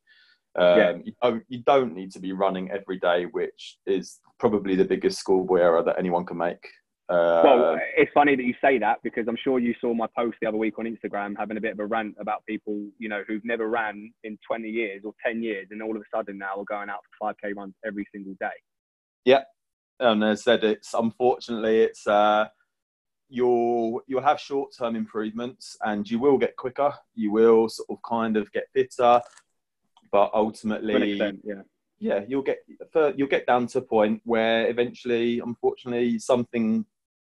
um, 0.57 0.77
Yeah. 0.77 0.93
you, 1.03 1.13
don't, 1.21 1.43
you 1.47 1.63
don't 1.65 1.93
need 1.93 2.11
to 2.11 2.19
be 2.19 2.33
running 2.33 2.69
every 2.71 2.99
day 2.99 3.25
which 3.25 3.77
is 3.85 4.19
probably 4.39 4.75
the 4.75 4.85
biggest 4.85 5.19
schoolboy 5.19 5.59
error 5.59 5.83
that 5.83 5.97
anyone 5.97 6.25
can 6.25 6.37
make 6.37 6.67
uh, 7.09 7.41
Well, 7.43 7.79
it's 7.97 8.11
funny 8.13 8.35
that 8.35 8.43
you 8.43 8.53
say 8.61 8.77
that 8.77 8.99
because 9.03 9.27
I'm 9.27 9.37
sure 9.43 9.57
you 9.59 9.73
saw 9.81 9.93
my 9.93 10.07
post 10.15 10.37
the 10.41 10.47
other 10.47 10.57
week 10.57 10.77
on 10.77 10.85
Instagram 10.85 11.35
having 11.37 11.57
a 11.57 11.61
bit 11.61 11.73
of 11.73 11.79
a 11.79 11.85
rant 11.85 12.15
about 12.19 12.45
people, 12.45 12.87
you 12.99 13.09
know, 13.09 13.23
who've 13.27 13.43
never 13.43 13.67
ran 13.67 14.13
in 14.23 14.37
20 14.45 14.69
years 14.69 15.01
or 15.03 15.13
10 15.25 15.41
years, 15.41 15.67
and 15.71 15.81
all 15.81 15.95
of 15.95 16.01
a 16.01 16.15
sudden 16.15 16.37
now 16.37 16.59
are 16.59 16.65
going 16.65 16.89
out 16.89 16.99
for 17.19 17.33
5k 17.33 17.55
runs 17.55 17.73
every 17.85 18.05
single 18.13 18.35
day. 18.39 18.47
Yep. 19.25 19.47
And 19.99 20.23
as 20.23 20.41
I 20.41 20.43
said, 20.43 20.63
it's 20.63 20.93
unfortunately 20.93 21.81
it's 21.81 22.07
uh, 22.07 22.47
you'll 23.27 24.01
you'll 24.07 24.21
have 24.21 24.39
short 24.39 24.71
term 24.77 24.95
improvements 24.95 25.77
and 25.81 26.09
you 26.09 26.19
will 26.19 26.37
get 26.37 26.55
quicker. 26.55 26.93
You 27.15 27.31
will 27.31 27.69
sort 27.69 27.89
of 27.89 27.97
kind 28.07 28.37
of 28.37 28.51
get 28.51 28.65
fitter, 28.73 29.21
but 30.11 30.31
ultimately, 30.33 31.11
extent, 31.13 31.41
yeah. 31.43 31.61
yeah, 31.99 32.21
you'll 32.27 32.43
get 32.43 32.59
you'll 33.15 33.27
get 33.27 33.45
down 33.45 33.67
to 33.67 33.79
a 33.79 33.81
point 33.81 34.21
where 34.23 34.69
eventually, 34.69 35.39
unfortunately, 35.39 36.17
something 36.19 36.85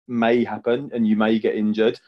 may 0.09 0.43
happen 0.43 0.89
and 0.93 1.07
you 1.07 1.15
may 1.15 1.39
get 1.39 1.55
injured 1.55 1.99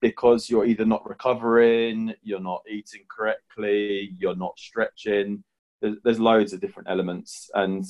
because 0.00 0.50
you're 0.50 0.66
either 0.66 0.84
not 0.84 1.08
recovering, 1.08 2.14
you're 2.22 2.40
not 2.40 2.62
eating 2.68 3.02
correctly, 3.08 4.14
you're 4.18 4.36
not 4.36 4.58
stretching. 4.58 5.42
There's, 5.80 5.96
there's 6.04 6.20
loads 6.20 6.52
of 6.52 6.60
different 6.60 6.88
elements, 6.88 7.50
and 7.54 7.84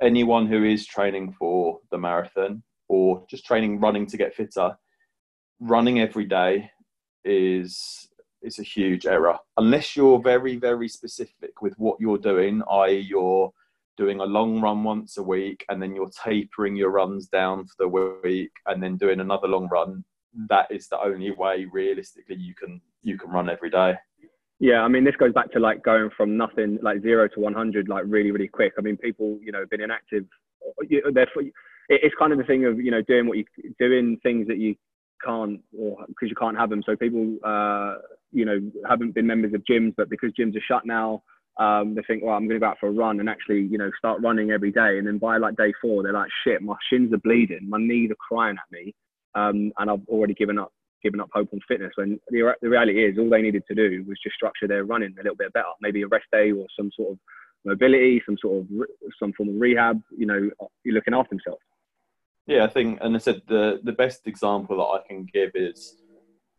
anyone 0.00 0.46
who 0.46 0.64
is 0.64 0.86
training 0.86 1.34
for 1.38 1.80
the 1.90 1.98
marathon 1.98 2.62
or 2.88 3.24
just 3.28 3.46
training 3.46 3.80
running 3.80 4.06
to 4.06 4.16
get 4.16 4.34
fitter, 4.34 4.76
running 5.60 6.00
every 6.00 6.24
day 6.24 6.70
is 7.24 8.08
is 8.42 8.58
a 8.60 8.62
huge 8.62 9.06
error 9.06 9.36
unless 9.56 9.96
you're 9.96 10.20
very 10.20 10.56
very 10.56 10.88
specific 10.88 11.62
with 11.62 11.74
what 11.78 11.98
you're 12.00 12.18
doing, 12.18 12.62
i.e., 12.70 12.98
you're 12.98 13.52
doing 13.96 14.20
a 14.20 14.24
long 14.24 14.60
run 14.60 14.84
once 14.84 15.16
a 15.16 15.22
week 15.22 15.64
and 15.68 15.82
then 15.82 15.94
you're 15.94 16.10
tapering 16.24 16.76
your 16.76 16.90
runs 16.90 17.28
down 17.28 17.66
for 17.66 17.74
the 17.78 17.88
week 17.88 18.50
and 18.66 18.82
then 18.82 18.96
doing 18.96 19.20
another 19.20 19.48
long 19.48 19.68
run. 19.68 20.04
That 20.48 20.66
is 20.70 20.88
the 20.88 21.00
only 21.00 21.30
way 21.30 21.66
realistically 21.70 22.36
you 22.36 22.54
can 22.54 22.80
you 23.02 23.18
can 23.18 23.30
run 23.30 23.48
every 23.48 23.70
day. 23.70 23.94
Yeah 24.58 24.82
i 24.82 24.88
mean 24.88 25.04
this 25.04 25.16
goes 25.16 25.32
back 25.32 25.50
to 25.52 25.60
like 25.60 25.82
going 25.82 26.10
from 26.16 26.36
nothing 26.36 26.78
like 26.82 27.02
zero 27.02 27.28
to 27.28 27.40
100 27.40 27.88
like 27.88 28.04
really 28.06 28.30
really 28.30 28.48
quick. 28.48 28.74
I 28.78 28.82
mean 28.82 28.96
people 28.96 29.38
you 29.42 29.52
know 29.52 29.64
been 29.70 29.80
inactive 29.80 30.24
therefore 31.12 31.44
it's 31.88 32.14
kind 32.18 32.32
of 32.32 32.38
the 32.38 32.44
thing 32.44 32.64
of 32.66 32.80
you 32.80 32.90
know 32.90 33.02
doing 33.02 33.26
what 33.26 33.38
you 33.38 33.44
doing 33.78 34.18
things 34.22 34.46
that 34.48 34.58
you 34.58 34.74
can't 35.24 35.60
or 35.78 36.04
because 36.08 36.28
you 36.28 36.36
can't 36.36 36.56
have 36.58 36.68
them. 36.68 36.82
So 36.84 36.96
people 36.96 37.36
uh 37.44 37.94
you 38.32 38.44
know 38.44 38.60
haven't 38.86 39.14
been 39.14 39.26
members 39.26 39.54
of 39.54 39.62
gyms 39.70 39.94
but 39.96 40.10
because 40.10 40.32
gyms 40.38 40.56
are 40.56 40.64
shut 40.68 40.84
now 40.84 41.22
um, 41.58 41.94
they 41.94 42.02
think, 42.02 42.22
well, 42.22 42.34
I'm 42.34 42.46
going 42.46 42.60
to 42.60 42.64
go 42.64 42.66
out 42.66 42.78
for 42.78 42.88
a 42.88 42.92
run 42.92 43.20
and 43.20 43.28
actually, 43.28 43.62
you 43.62 43.78
know, 43.78 43.90
start 43.98 44.20
running 44.20 44.50
every 44.50 44.70
day. 44.70 44.98
And 44.98 45.06
then 45.06 45.18
by 45.18 45.38
like 45.38 45.56
day 45.56 45.72
four, 45.80 46.02
they're 46.02 46.12
like, 46.12 46.30
shit, 46.44 46.60
my 46.62 46.76
shins 46.90 47.12
are 47.12 47.18
bleeding, 47.18 47.68
my 47.68 47.78
knees 47.78 48.10
are 48.10 48.16
crying 48.28 48.56
at 48.58 48.70
me, 48.70 48.94
um, 49.34 49.72
and 49.78 49.90
I've 49.90 50.06
already 50.08 50.34
given 50.34 50.58
up, 50.58 50.72
given 51.02 51.20
up 51.20 51.30
hope 51.32 51.48
on 51.52 51.60
fitness. 51.66 51.92
When 51.96 52.20
the, 52.28 52.54
the 52.60 52.68
reality 52.68 53.04
is, 53.04 53.18
all 53.18 53.30
they 53.30 53.42
needed 53.42 53.64
to 53.68 53.74
do 53.74 54.04
was 54.06 54.18
just 54.22 54.36
structure 54.36 54.68
their 54.68 54.84
running 54.84 55.14
a 55.18 55.22
little 55.22 55.36
bit 55.36 55.52
better, 55.54 55.66
maybe 55.80 56.02
a 56.02 56.08
rest 56.08 56.26
day 56.30 56.52
or 56.52 56.66
some 56.76 56.90
sort 56.94 57.12
of 57.12 57.18
mobility, 57.64 58.22
some 58.26 58.36
sort 58.40 58.62
of 58.62 58.68
some 59.18 59.32
form 59.32 59.48
of 59.48 59.54
rehab. 59.56 60.00
You 60.16 60.26
know, 60.26 60.50
you're 60.84 60.94
looking 60.94 61.14
after 61.14 61.30
themselves. 61.30 61.62
Yeah, 62.46 62.64
I 62.64 62.68
think, 62.68 62.98
and 63.00 63.16
I 63.16 63.18
said 63.18 63.42
the 63.48 63.80
the 63.82 63.92
best 63.92 64.26
example 64.26 64.76
that 64.76 65.02
I 65.02 65.08
can 65.08 65.26
give 65.32 65.52
is 65.54 65.96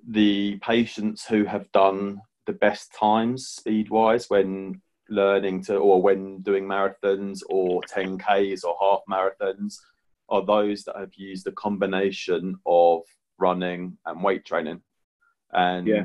the 0.07 0.57
patients 0.57 1.25
who 1.25 1.45
have 1.45 1.71
done 1.71 2.21
the 2.45 2.53
best 2.53 2.93
times 2.93 3.47
speed 3.47 3.89
wise 3.89 4.29
when 4.29 4.81
learning 5.09 5.63
to 5.63 5.75
or 5.75 6.01
when 6.01 6.39
doing 6.41 6.65
marathons 6.65 7.41
or 7.49 7.81
10ks 7.83 8.63
or 8.63 8.75
half 8.79 9.01
marathons 9.09 9.75
are 10.29 10.45
those 10.45 10.83
that 10.83 10.97
have 10.97 11.13
used 11.15 11.47
a 11.47 11.51
combination 11.53 12.55
of 12.65 13.01
running 13.37 13.97
and 14.05 14.23
weight 14.23 14.45
training 14.45 14.81
and 15.53 15.87
yeah. 15.87 16.03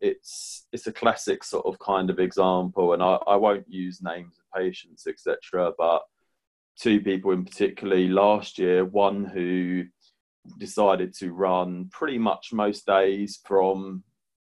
it's 0.00 0.66
it's 0.72 0.86
a 0.86 0.92
classic 0.92 1.42
sort 1.42 1.64
of 1.64 1.78
kind 1.78 2.10
of 2.10 2.18
example 2.18 2.92
and 2.92 3.02
I, 3.02 3.14
I 3.26 3.36
won't 3.36 3.68
use 3.68 4.02
names 4.02 4.36
of 4.38 4.60
patients 4.60 5.06
etc 5.06 5.72
but 5.78 6.02
two 6.78 7.00
people 7.00 7.32
in 7.32 7.44
particularly 7.44 8.08
last 8.08 8.58
year 8.58 8.84
one 8.84 9.24
who 9.24 9.84
decided 10.58 11.14
to 11.14 11.32
run 11.32 11.88
pretty 11.92 12.18
much 12.18 12.52
most 12.52 12.84
days 12.86 13.40
from 13.44 14.02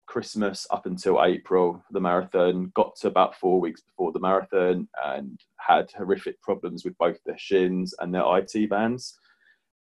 Christmas 0.08 0.66
up 0.70 0.86
until 0.86 1.22
April 1.22 1.84
the 1.90 2.00
marathon. 2.00 2.72
Got 2.74 2.96
to 2.96 3.08
about 3.08 3.36
four 3.36 3.60
weeks 3.60 3.82
before 3.82 4.10
the 4.10 4.18
marathon 4.18 4.88
and 5.04 5.38
had 5.58 5.92
horrific 5.92 6.40
problems 6.40 6.84
with 6.84 6.96
both 6.98 7.22
their 7.24 7.38
shins 7.38 7.94
and 8.00 8.12
their 8.12 8.24
IT 8.38 8.70
bands. 8.70 9.18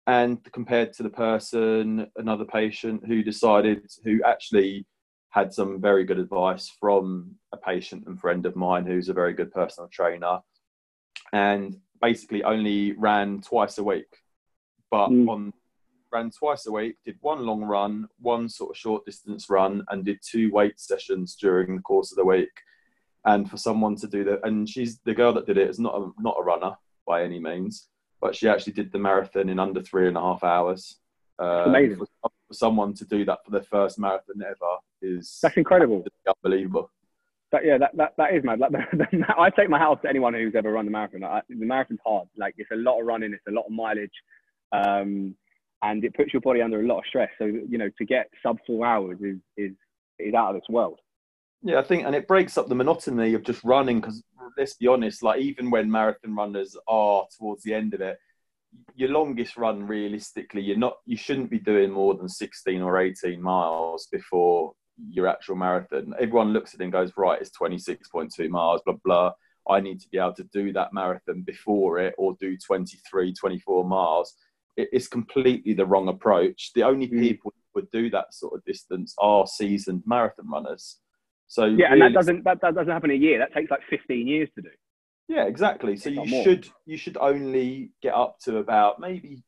And 0.07 0.39
compared 0.53 0.93
to 0.93 1.03
the 1.03 1.09
person, 1.09 2.07
another 2.15 2.45
patient 2.45 3.03
who 3.05 3.23
decided, 3.23 3.85
who 4.03 4.21
actually 4.23 4.85
had 5.29 5.53
some 5.53 5.81
very 5.81 6.03
good 6.03 6.19
advice 6.19 6.71
from 6.79 7.35
a 7.51 7.57
patient 7.57 8.05
and 8.05 8.19
friend 8.19 8.45
of 8.45 8.55
mine 8.55 8.85
who's 8.85 9.09
a 9.09 9.13
very 9.13 9.33
good 9.33 9.51
personal 9.51 9.89
trainer, 9.89 10.39
and 11.33 11.77
basically 12.01 12.43
only 12.43 12.93
ran 12.93 13.41
twice 13.41 13.77
a 13.77 13.83
week. 13.83 14.07
But 14.91 15.09
mm. 15.09 15.29
on 15.29 15.53
ran 16.11 16.31
twice 16.31 16.65
a 16.65 16.71
week, 16.71 16.97
did 17.05 17.17
one 17.21 17.45
long 17.45 17.63
run, 17.63 18.07
one 18.19 18.49
sort 18.49 18.71
of 18.71 18.77
short 18.77 19.05
distance 19.05 19.49
run, 19.49 19.83
and 19.89 20.05
did 20.05 20.19
two 20.21 20.51
weight 20.51 20.79
sessions 20.79 21.35
during 21.35 21.75
the 21.75 21.81
course 21.81 22.11
of 22.11 22.17
the 22.17 22.25
week. 22.25 22.51
And 23.25 23.49
for 23.49 23.57
someone 23.57 23.95
to 23.97 24.07
do 24.07 24.23
that, 24.25 24.39
and 24.43 24.67
she's 24.67 24.99
the 24.99 25.13
girl 25.13 25.33
that 25.33 25.45
did 25.45 25.57
it 25.57 25.69
is 25.69 25.79
not 25.79 25.95
a, 25.95 26.09
not 26.19 26.37
a 26.39 26.43
runner 26.43 26.75
by 27.05 27.23
any 27.23 27.39
means, 27.39 27.87
but 28.19 28.35
she 28.35 28.47
actually 28.47 28.73
did 28.73 28.91
the 28.91 28.99
marathon 28.99 29.49
in 29.49 29.59
under 29.59 29.81
three 29.81 30.07
and 30.07 30.17
a 30.17 30.21
half 30.21 30.43
hours. 30.43 30.97
Uh, 31.41 31.65
Amazing. 31.67 31.97
For, 31.97 32.05
for, 32.21 32.53
someone 32.53 32.93
to 32.93 33.05
do 33.05 33.23
that 33.23 33.39
for 33.45 33.51
their 33.51 33.63
first 33.63 33.97
marathon 33.97 34.41
ever 34.43 34.77
is 35.01 35.39
that's 35.41 35.55
incredible, 35.55 36.03
unbelievable. 36.27 36.91
That, 37.51 37.65
yeah, 37.65 37.77
that, 37.77 37.95
that, 37.95 38.13
that 38.17 38.33
is 38.33 38.43
mad. 38.43 38.59
Like, 38.59 38.71
I 39.37 39.49
take 39.49 39.69
my 39.69 39.79
hat 39.79 39.87
off 39.87 40.01
to 40.01 40.09
anyone 40.09 40.33
who's 40.33 40.55
ever 40.55 40.71
run 40.71 40.85
the 40.85 40.91
marathon. 40.91 41.21
Like, 41.21 41.43
the 41.49 41.65
marathon's 41.65 41.99
hard. 42.05 42.27
Like 42.37 42.55
it's 42.57 42.71
a 42.71 42.75
lot 42.75 42.99
of 42.99 43.05
running, 43.05 43.33
it's 43.33 43.47
a 43.47 43.51
lot 43.51 43.65
of 43.65 43.71
mileage. 43.71 44.11
Um, 44.71 45.35
and 45.83 46.03
it 46.03 46.13
puts 46.13 46.33
your 46.33 46.41
body 46.41 46.61
under 46.61 46.81
a 46.81 46.85
lot 46.85 46.99
of 46.99 47.05
stress. 47.07 47.29
So 47.37 47.45
you 47.45 47.77
know, 47.77 47.89
to 47.97 48.05
get 48.05 48.29
sub 48.43 48.57
four 48.65 48.85
hours 48.85 49.17
is 49.21 49.37
is 49.57 49.71
is 50.19 50.33
out 50.33 50.49
of 50.49 50.55
this 50.55 50.69
world. 50.69 50.99
Yeah, 51.63 51.79
I 51.79 51.83
think, 51.83 52.05
and 52.05 52.15
it 52.15 52.27
breaks 52.27 52.57
up 52.57 52.67
the 52.67 52.75
monotony 52.75 53.33
of 53.33 53.43
just 53.43 53.63
running. 53.63 54.01
Because 54.01 54.23
let's 54.57 54.75
be 54.75 54.87
honest, 54.87 55.23
like 55.23 55.41
even 55.41 55.69
when 55.69 55.91
marathon 55.91 56.35
runners 56.35 56.75
are 56.87 57.25
towards 57.37 57.63
the 57.63 57.73
end 57.73 57.93
of 57.93 58.01
it, 58.01 58.17
your 58.95 59.09
longest 59.09 59.57
run, 59.57 59.85
realistically, 59.85 60.61
you're 60.61 60.77
not, 60.77 60.97
you 61.05 61.17
shouldn't 61.17 61.51
be 61.51 61.59
doing 61.59 61.91
more 61.91 62.15
than 62.15 62.29
sixteen 62.29 62.81
or 62.81 62.99
eighteen 62.99 63.41
miles 63.41 64.07
before 64.11 64.73
your 65.09 65.27
actual 65.27 65.55
marathon. 65.55 66.13
Everyone 66.19 66.53
looks 66.53 66.73
at 66.73 66.79
it 66.79 66.83
and 66.83 66.93
goes, 66.93 67.11
right, 67.17 67.41
it's 67.41 67.51
twenty 67.51 67.77
six 67.77 68.09
point 68.09 68.33
two 68.35 68.49
miles, 68.49 68.81
blah 68.85 68.95
blah. 69.03 69.31
I 69.69 69.79
need 69.79 70.01
to 70.01 70.09
be 70.09 70.17
able 70.17 70.33
to 70.33 70.49
do 70.51 70.73
that 70.73 70.93
marathon 70.93 71.43
before 71.43 71.99
it, 71.99 72.15
or 72.17 72.35
do 72.39 72.57
23, 72.57 73.31
24 73.31 73.85
miles 73.85 74.33
it's 74.77 75.07
completely 75.07 75.73
the 75.73 75.85
wrong 75.85 76.07
approach. 76.07 76.71
The 76.73 76.83
only 76.83 77.07
mm. 77.07 77.19
people 77.19 77.53
who 77.55 77.81
would 77.81 77.91
do 77.91 78.09
that 78.11 78.33
sort 78.33 78.53
of 78.53 78.63
distance 78.65 79.13
are 79.17 79.45
seasoned 79.47 80.03
marathon 80.05 80.49
runners. 80.49 80.99
So 81.47 81.65
yeah, 81.65 81.87
really, 81.87 81.91
and 81.91 82.01
that 82.01 82.13
doesn't 82.13 82.43
that, 82.45 82.61
that 82.61 82.75
doesn't 82.75 82.91
happen 82.91 83.11
a 83.11 83.15
year. 83.15 83.39
That 83.39 83.53
takes 83.53 83.69
like 83.69 83.81
15 83.89 84.27
years 84.27 84.49
to 84.55 84.61
do. 84.61 84.69
Yeah, 85.27 85.45
exactly. 85.45 85.97
So 85.97 86.09
you 86.09 86.43
should 86.43 86.67
you 86.85 86.97
should 86.97 87.17
only 87.17 87.91
get 88.01 88.13
up 88.13 88.37
to 88.45 88.57
about 88.57 88.99
maybe 88.99 89.43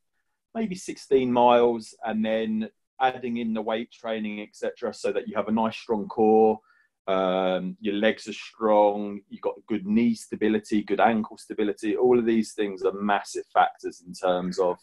maybe 0.55 0.75
16 0.75 1.31
miles, 1.31 1.95
and 2.03 2.23
then 2.23 2.69
adding 3.01 3.37
in 3.37 3.53
the 3.53 3.61
weight 3.61 3.91
training, 3.91 4.41
etc., 4.41 4.93
so 4.93 5.11
that 5.11 5.27
you 5.27 5.35
have 5.35 5.47
a 5.47 5.51
nice 5.51 5.75
strong 5.75 6.07
core. 6.07 6.59
Um, 7.07 7.75
your 7.81 7.95
legs 7.95 8.27
are 8.27 8.33
strong. 8.33 9.19
You've 9.29 9.41
got 9.41 9.55
good 9.67 9.85
knee 9.85 10.15
stability, 10.15 10.83
good 10.83 11.01
ankle 11.01 11.37
stability. 11.37 11.97
All 11.97 12.17
of 12.17 12.25
these 12.25 12.53
things 12.53 12.83
are 12.83 12.93
massive 12.93 13.45
factors 13.53 14.03
in 14.05 14.13
terms 14.13 14.57
of 14.59 14.77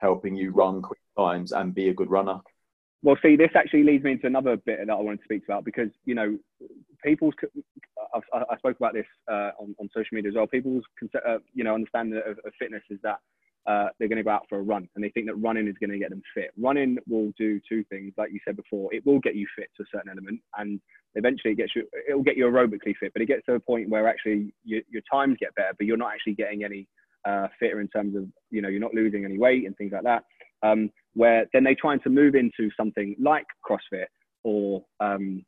helping 0.00 0.36
you 0.36 0.52
run 0.52 0.82
quick 0.82 1.00
times 1.16 1.52
and 1.52 1.74
be 1.74 1.88
a 1.88 1.94
good 1.94 2.10
runner. 2.10 2.40
Well, 3.02 3.16
see, 3.22 3.36
this 3.36 3.50
actually 3.54 3.84
leads 3.84 4.04
me 4.04 4.12
into 4.12 4.26
another 4.26 4.56
bit 4.56 4.78
that 4.86 4.92
I 4.92 5.00
wanted 5.00 5.18
to 5.18 5.24
speak 5.24 5.44
about 5.44 5.64
because 5.64 5.88
you 6.04 6.14
know, 6.14 6.38
people's 7.02 7.34
I've, 8.14 8.44
I 8.50 8.56
spoke 8.58 8.76
about 8.76 8.92
this 8.92 9.06
uh, 9.30 9.52
on, 9.58 9.74
on 9.78 9.88
social 9.94 10.10
media 10.12 10.30
as 10.30 10.34
well. 10.34 10.46
People's 10.46 10.84
uh, 11.14 11.38
you 11.54 11.64
know 11.64 11.74
understanding 11.74 12.20
of, 12.26 12.38
of 12.44 12.52
fitness 12.58 12.82
is 12.90 12.98
that 13.02 13.18
uh, 13.66 13.88
they're 13.98 14.08
going 14.08 14.18
to 14.18 14.24
go 14.24 14.30
out 14.30 14.46
for 14.48 14.58
a 14.58 14.62
run 14.62 14.88
and 14.94 15.04
they 15.04 15.10
think 15.10 15.26
that 15.26 15.34
running 15.34 15.68
is 15.68 15.76
going 15.80 15.90
to 15.90 15.98
get 15.98 16.10
them 16.10 16.22
fit. 16.34 16.50
Running 16.58 16.98
will 17.08 17.32
do 17.38 17.60
two 17.68 17.84
things, 17.84 18.12
like 18.16 18.32
you 18.32 18.40
said 18.44 18.56
before. 18.56 18.92
It 18.92 19.04
will 19.04 19.20
get 19.20 19.34
you 19.34 19.46
fit 19.56 19.68
to 19.76 19.82
a 19.82 19.86
certain 19.92 20.10
element, 20.10 20.40
and 20.58 20.80
eventually 21.14 21.52
it 21.52 21.56
gets 21.56 21.74
you. 21.74 21.86
It 22.06 22.14
will 22.14 22.22
get 22.22 22.36
you 22.36 22.46
aerobically 22.46 22.94
fit, 23.00 23.12
but 23.14 23.22
it 23.22 23.26
gets 23.26 23.46
to 23.46 23.54
a 23.54 23.60
point 23.60 23.88
where 23.88 24.08
actually 24.08 24.52
you, 24.64 24.82
your 24.90 25.02
times 25.10 25.36
get 25.40 25.54
better, 25.54 25.72
but 25.76 25.86
you're 25.86 25.96
not 25.96 26.12
actually 26.12 26.34
getting 26.34 26.64
any 26.64 26.86
uh, 27.26 27.48
fitter 27.58 27.80
in 27.80 27.88
terms 27.88 28.16
of 28.16 28.26
you 28.50 28.62
know 28.62 28.68
you're 28.68 28.80
not 28.80 28.94
losing 28.94 29.24
any 29.24 29.38
weight 29.38 29.66
and 29.66 29.76
things 29.76 29.92
like 29.92 30.04
that. 30.04 30.24
Um, 30.62 30.90
where 31.14 31.46
then 31.52 31.64
they 31.64 31.74
trying 31.74 32.00
to 32.00 32.10
move 32.10 32.34
into 32.34 32.70
something 32.76 33.16
like 33.18 33.46
CrossFit 33.68 34.06
or 34.44 34.84
um, 35.00 35.44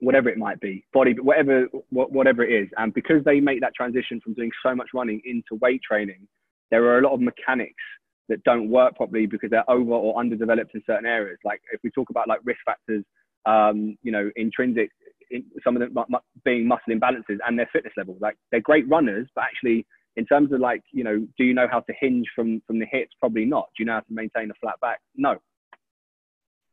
whatever 0.00 0.28
it 0.28 0.38
might 0.38 0.60
be, 0.60 0.84
body, 0.92 1.14
whatever 1.20 1.66
whatever 1.90 2.42
it 2.42 2.52
is, 2.52 2.68
and 2.76 2.94
because 2.94 3.22
they 3.24 3.40
make 3.40 3.60
that 3.60 3.74
transition 3.74 4.20
from 4.22 4.34
doing 4.34 4.50
so 4.62 4.74
much 4.74 4.88
running 4.94 5.20
into 5.24 5.60
weight 5.60 5.80
training, 5.82 6.26
there 6.70 6.84
are 6.84 6.98
a 6.98 7.02
lot 7.02 7.14
of 7.14 7.20
mechanics 7.20 7.82
that 8.28 8.42
don't 8.44 8.68
work 8.68 8.94
properly 8.96 9.26
because 9.26 9.50
they're 9.50 9.68
over 9.70 9.92
or 9.92 10.18
underdeveloped 10.18 10.74
in 10.74 10.82
certain 10.86 11.06
areas. 11.06 11.38
Like 11.44 11.60
if 11.72 11.80
we 11.82 11.90
talk 11.90 12.10
about 12.10 12.28
like 12.28 12.40
risk 12.44 12.60
factors, 12.64 13.04
um, 13.46 13.96
you 14.02 14.12
know, 14.12 14.30
intrinsic, 14.36 14.90
in, 15.30 15.44
some 15.64 15.76
of 15.76 15.80
them 15.80 16.04
being 16.44 16.66
muscle 16.66 16.92
imbalances 16.92 17.38
and 17.46 17.58
their 17.58 17.68
fitness 17.72 17.92
level. 17.96 18.16
Like 18.20 18.36
they're 18.50 18.60
great 18.60 18.88
runners, 18.88 19.28
but 19.34 19.44
actually 19.44 19.86
in 20.18 20.26
terms 20.26 20.52
of 20.52 20.60
like 20.60 20.82
you 20.92 21.04
know 21.04 21.26
do 21.38 21.44
you 21.44 21.54
know 21.54 21.68
how 21.70 21.80
to 21.80 21.92
hinge 21.98 22.26
from 22.34 22.60
from 22.66 22.78
the 22.78 22.86
hips 22.86 23.14
probably 23.18 23.44
not. 23.44 23.68
Do 23.76 23.82
you 23.82 23.86
know 23.86 23.94
how 23.94 24.00
to 24.00 24.12
maintain 24.12 24.50
a 24.50 24.54
flat 24.60 24.78
back? 24.80 25.00
No. 25.16 25.38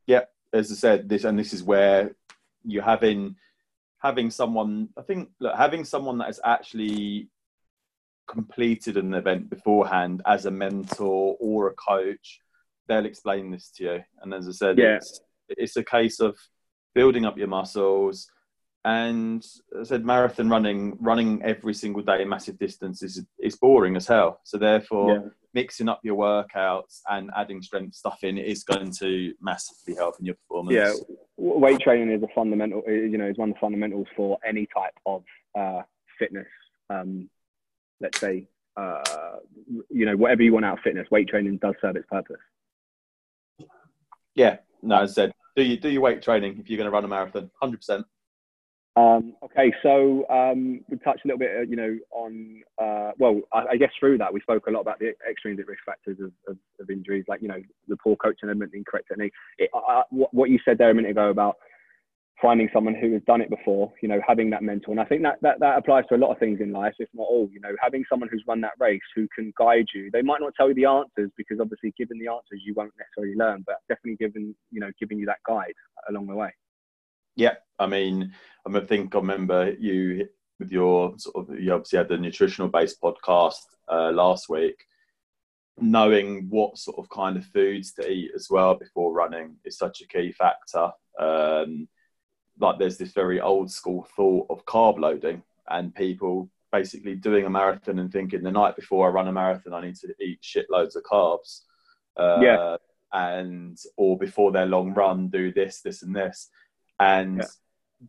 Yeah 0.08 0.26
as 0.56 0.72
i 0.72 0.76
said 0.76 1.10
this 1.10 1.24
and 1.26 1.38
this 1.38 1.54
is 1.54 1.64
where 1.64 2.16
you're 2.64 2.84
having 2.84 3.36
having 4.00 4.30
someone 4.32 4.90
i 4.98 5.02
think 5.02 5.30
look, 5.40 5.56
having 5.56 5.84
someone 5.84 6.18
that 6.18 6.28
has 6.28 6.40
actually 6.44 7.28
completed 8.28 8.98
an 8.98 9.14
event 9.14 9.50
beforehand 9.50 10.22
as 10.26 10.46
a 10.46 10.52
mentor 10.52 11.36
or 11.40 11.68
a 11.68 11.74
coach 11.74 12.40
they'll 12.88 13.06
explain 13.06 13.50
this 13.50 13.70
to 13.72 13.84
you. 13.84 14.04
And 14.22 14.34
as 14.34 14.48
i 14.48 14.52
said 14.52 14.78
yeah. 14.78 14.96
it's, 14.96 15.20
it's 15.50 15.78
a 15.78 15.84
case 15.84 16.20
of 16.20 16.36
building 16.94 17.26
up 17.26 17.38
your 17.38 17.48
muscles 17.48 18.28
and 18.86 19.44
I 19.78 19.84
said 19.84 20.06
marathon 20.06 20.48
running, 20.48 20.96
running 21.02 21.42
every 21.44 21.74
single 21.74 22.04
day 22.04 22.24
massive 22.24 22.60
distance 22.60 23.02
is 23.02 23.26
is 23.40 23.56
boring 23.56 23.96
as 23.96 24.08
hell. 24.08 24.40
So 24.44 24.58
therefore, 24.58 25.12
yeah. 25.12 25.30
mixing 25.56 25.90
up 25.90 26.02
your 26.04 26.16
workouts 26.16 27.02
and 27.10 27.32
adding 27.36 27.64
strength 27.64 27.96
stuff 27.96 28.24
in 28.24 28.38
is 28.38 28.64
going 28.64 28.92
to 29.00 29.34
massively 29.42 29.96
help 29.96 30.20
in 30.20 30.26
your 30.26 30.36
performance. 30.36 30.76
Yeah, 30.76 30.94
weight 31.36 31.80
training 31.80 32.12
is 32.12 32.22
a 32.22 32.28
fundamental. 32.36 32.84
You 32.88 33.18
know, 33.18 33.28
is 33.28 33.38
one 33.38 33.50
of 33.50 33.56
the 33.56 33.60
fundamentals 33.60 34.08
for 34.16 34.38
any 34.48 34.68
type 34.68 34.94
of 35.08 35.24
uh, 35.58 35.82
fitness. 36.20 36.48
Um, 36.92 37.28
let's 38.00 38.20
say 38.20 38.48
uh, 38.78 39.38
you 39.90 40.06
know, 40.06 40.16
whatever 40.16 40.44
you 40.44 40.54
want 40.54 40.66
out 40.66 40.78
of 40.78 40.84
fitness, 40.84 41.10
weight 41.10 41.28
training 41.28 41.58
does 41.58 41.76
serve 41.82 41.96
its 41.96 42.08
purpose. 42.08 42.38
Yeah, 44.36 44.58
no, 44.84 44.96
I 44.96 45.06
said, 45.06 45.34
do 45.56 45.64
you 45.64 45.78
do 45.78 45.90
your 45.90 46.02
weight 46.02 46.22
training 46.22 46.58
if 46.60 46.70
you're 46.70 46.78
going 46.78 46.86
to 46.86 46.92
run 46.92 47.06
a 47.06 47.08
marathon, 47.08 47.50
hundred 47.60 47.78
percent. 47.78 48.06
Um, 48.98 49.34
okay, 49.44 49.74
so 49.84 50.26
um, 50.30 50.80
we 50.90 50.98
touched 51.00 51.26
a 51.26 51.28
little 51.28 51.40
bit, 51.40 51.52
uh, 51.58 51.62
you 51.64 51.76
know, 51.76 51.98
on 52.12 52.62
uh, 52.82 53.12
well, 53.20 53.42
I, 53.52 53.74
I, 53.74 53.76
guess 53.76 53.92
through 54.00 54.20
that 54.20 54.34
we 54.34 54.40
spoke 54.40 54.68
a 54.68 54.72
lot 54.72 54.80
about 54.80 55.00
the 55.00 55.12
extrinsic 55.30 55.68
risk 55.68 55.82
factors 55.86 56.18
of, 56.22 56.32
of, 56.48 56.58
of 56.80 56.90
injuries, 56.90 57.26
like 57.28 57.42
you 57.42 57.50
know, 57.50 57.62
the 57.90 57.98
poor 57.98 58.16
coaching 58.16 58.48
element, 58.48 58.72
the 58.72 58.78
incorrect 58.78 59.10
technique. 59.10 59.34
It, 59.58 59.70
what, 60.12 60.34
what 60.34 60.50
you 60.50 60.60
said 60.64 60.78
there 60.78 60.92
a 60.92 60.94
minute 60.94 61.12
ago 61.12 61.30
about 61.30 61.58
finding 62.42 62.70
someone 62.74 62.96
who 62.96 63.12
has 63.14 63.22
done 63.28 63.42
it 63.42 63.50
before, 63.50 63.92
you 64.02 64.08
know, 64.08 64.20
having 64.26 64.50
that 64.50 64.64
mentor. 64.64 64.92
And 64.92 65.00
I 65.00 65.06
think 65.06 65.24
that, 65.24 65.40
that 65.42 65.60
that 65.60 65.78
applies 65.78 66.04
to 66.10 66.16
a 66.16 66.18
lot 66.18 66.32
of 66.32 66.40
things 66.40 66.60
in 66.62 66.72
life, 66.72 66.94
if 67.00 67.10
not 67.14 67.24
all, 67.24 67.50
you 67.52 67.60
know, 67.60 67.76
having 67.82 68.04
someone 68.10 68.30
who's 68.32 68.44
run 68.48 68.62
that 68.62 68.74
race 68.80 69.02
who 69.16 69.28
can 69.36 69.54
guide 69.58 69.88
you. 69.94 70.10
They 70.12 70.22
might 70.22 70.42
not 70.42 70.54
tell 70.56 70.70
you 70.70 70.76
the 70.76 70.86
answers 70.86 71.32
because 71.38 71.60
obviously 71.60 71.94
given 71.98 72.20
the 72.20 72.32
answers 72.32 72.62
you 72.66 72.74
won't 72.76 72.94
necessarily 72.98 73.36
learn, 73.38 73.64
but 73.66 73.78
definitely 73.90 74.18
giving, 74.18 74.56
you 74.72 74.80
know, 74.80 74.92
giving 75.00 75.20
you 75.20 75.26
that 75.26 75.40
guide 75.46 75.74
along 76.10 76.28
the 76.28 76.36
way. 76.36 76.52
Yeah. 77.36 77.56
I 77.78 77.88
mean, 77.88 78.34
I 78.66 78.80
think 78.82 79.14
I 79.14 79.20
remember 79.20 79.74
you 79.80 80.28
with 80.60 80.72
your 80.72 81.18
sort 81.18 81.36
of, 81.36 81.60
you 81.60 81.74
obviously 81.74 81.98
had 81.98 82.10
the 82.10 82.18
nutritional 82.18 82.70
based 82.70 83.02
podcast 83.02 83.62
uh, 83.92 84.12
last 84.12 84.50
week. 84.50 84.86
Knowing 85.78 86.48
what 86.50 86.78
sort 86.78 86.98
of 86.98 87.10
kind 87.10 87.36
of 87.36 87.46
foods 87.48 87.92
to 87.94 88.10
eat 88.10 88.32
as 88.34 88.48
well 88.50 88.76
before 88.76 89.12
running 89.12 89.58
is 89.66 89.78
such 89.78 90.02
a 90.02 90.08
key 90.08 90.32
factor. 90.32 90.90
Um, 91.20 91.90
like 92.60 92.80
there's 92.80 92.98
this 92.98 93.12
very 93.12 93.42
old 93.42 93.70
school 93.70 94.08
thought 94.16 94.48
of 94.50 94.66
carb 94.66 95.00
loading 95.00 95.44
and 95.68 95.94
people 95.94 96.50
basically 96.72 97.16
doing 97.16 97.46
a 97.46 97.50
marathon 97.50 98.00
and 98.00 98.12
thinking 98.12 98.44
the 98.44 98.52
night 98.52 98.76
before 98.76 99.08
I 99.08 99.12
run 99.12 99.28
a 99.28 99.32
marathon 99.32 99.74
I 99.74 99.82
need 99.82 99.96
to 99.96 100.14
eat 100.22 100.42
shitloads 100.42 100.96
of 100.96 101.04
carbs. 101.04 101.62
Uh, 102.18 102.40
yeah. 102.42 102.78
And 103.14 103.78
or 103.98 104.18
before 104.18 104.52
their 104.52 104.66
long 104.66 104.94
run 104.94 105.30
do 105.30 105.54
this, 105.54 105.82
this, 105.82 106.04
and 106.04 106.16
this, 106.16 106.50
and 107.00 107.38
yeah. 107.38 107.46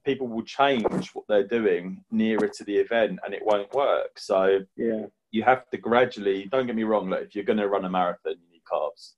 people 0.05 0.29
will 0.29 0.45
change 0.45 1.11
what 1.15 1.25
they're 1.29 1.47
doing 1.47 2.05
nearer 2.11 2.49
to 2.49 2.65
the 2.65 2.77
event, 2.77 3.19
and 3.25 3.35
it 3.35 3.43
won't 3.45 3.73
work. 3.75 4.19
So 4.19 4.61
yeah, 4.77 5.07
you 5.31 5.43
have 5.43 5.69
to 5.71 5.79
gradually. 5.79 6.49
Don't 6.51 6.67
get 6.67 6.77
me 6.77 6.85
wrong. 6.85 7.11
Like 7.11 7.23
if 7.23 7.35
you're 7.35 7.45
going 7.45 7.59
to 7.59 7.69
run 7.69 7.85
a 7.85 7.91
marathon, 7.91 8.35
you 8.41 8.51
need 8.53 8.63
carbs. 8.71 9.13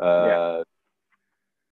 Uh, 0.00 0.26
yeah 0.26 0.62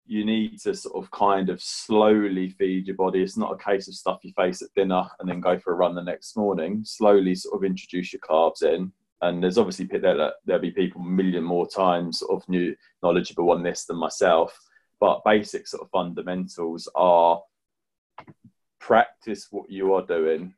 you 0.09 0.25
need 0.25 0.59
to 0.59 0.75
sort 0.75 0.97
of 0.97 1.11
kind 1.11 1.51
of 1.51 1.61
slowly 1.63 2.49
feed 2.49 2.87
your 2.87 2.97
body. 2.97 3.23
It's 3.23 3.37
not 3.37 3.53
a 3.53 3.63
case 3.63 3.89
of 3.89 3.95
stuff 3.95 4.21
you 4.23 4.33
face 4.33 4.63
at 4.63 4.73
dinner 4.75 5.07
and 5.21 5.29
then 5.29 5.39
go 5.39 5.59
for 5.59 5.75
a 5.75 5.77
run 5.77 5.95
the 5.95 6.03
next 6.03 6.35
morning. 6.35 6.81
Slowly 6.85 7.35
sort 7.35 7.57
of 7.57 7.65
introduce 7.65 8.15
your 8.15 8.21
carbs 8.21 8.63
in. 8.63 8.91
And 9.21 9.43
there's 9.43 9.59
obviously 9.59 9.85
there 9.85 10.33
there'll 10.47 10.63
be 10.63 10.71
people 10.71 11.03
a 11.03 11.05
million 11.05 11.45
more 11.45 11.69
times 11.69 12.21
sort 12.21 12.43
of 12.43 12.49
new 12.49 12.75
knowledgeable 13.03 13.51
on 13.51 13.63
this 13.63 13.85
than 13.85 13.99
myself. 13.99 14.59
But 15.01 15.23
basic 15.25 15.67
sort 15.67 15.83
of 15.83 15.91
fundamentals 15.91 16.89
are 16.95 17.41
practice 18.81 19.49
what 19.51 19.71
you 19.71 19.95
are 19.95 20.05
doing 20.05 20.55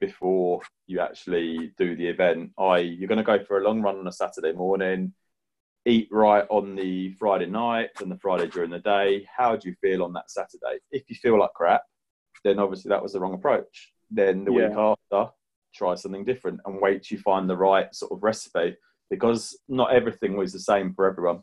before 0.00 0.60
you 0.86 1.00
actually 1.00 1.72
do 1.76 1.96
the 1.96 2.06
event. 2.06 2.52
I 2.58 2.78
you're 2.78 3.08
going 3.08 3.18
to 3.18 3.24
go 3.24 3.44
for 3.44 3.58
a 3.58 3.64
long 3.64 3.82
run 3.82 3.98
on 3.98 4.06
a 4.06 4.12
Saturday 4.12 4.52
morning 4.52 5.12
eat 5.88 6.08
right 6.10 6.44
on 6.50 6.74
the 6.74 7.12
Friday 7.14 7.46
night 7.46 7.90
and 8.00 8.10
the 8.10 8.18
Friday 8.18 8.46
during 8.46 8.70
the 8.70 8.78
day. 8.78 9.26
How 9.34 9.56
do 9.56 9.68
you 9.68 9.74
feel 9.80 10.02
on 10.02 10.12
that 10.12 10.30
Saturday? 10.30 10.78
If 10.90 11.08
you 11.08 11.16
feel 11.16 11.38
like 11.40 11.52
crap, 11.54 11.82
then 12.44 12.58
obviously 12.58 12.90
that 12.90 13.02
was 13.02 13.14
the 13.14 13.20
wrong 13.20 13.34
approach. 13.34 13.92
Then 14.10 14.44
the 14.44 14.52
yeah. 14.52 14.68
week 14.68 14.76
after, 14.76 15.32
try 15.74 15.94
something 15.94 16.24
different 16.24 16.60
and 16.66 16.80
wait 16.80 17.02
till 17.02 17.16
you 17.16 17.22
find 17.22 17.48
the 17.48 17.56
right 17.56 17.92
sort 17.94 18.12
of 18.12 18.22
recipe 18.22 18.76
because 19.10 19.58
not 19.68 19.92
everything 19.92 20.36
was 20.36 20.52
the 20.52 20.60
same 20.60 20.92
for 20.92 21.06
everyone. 21.06 21.40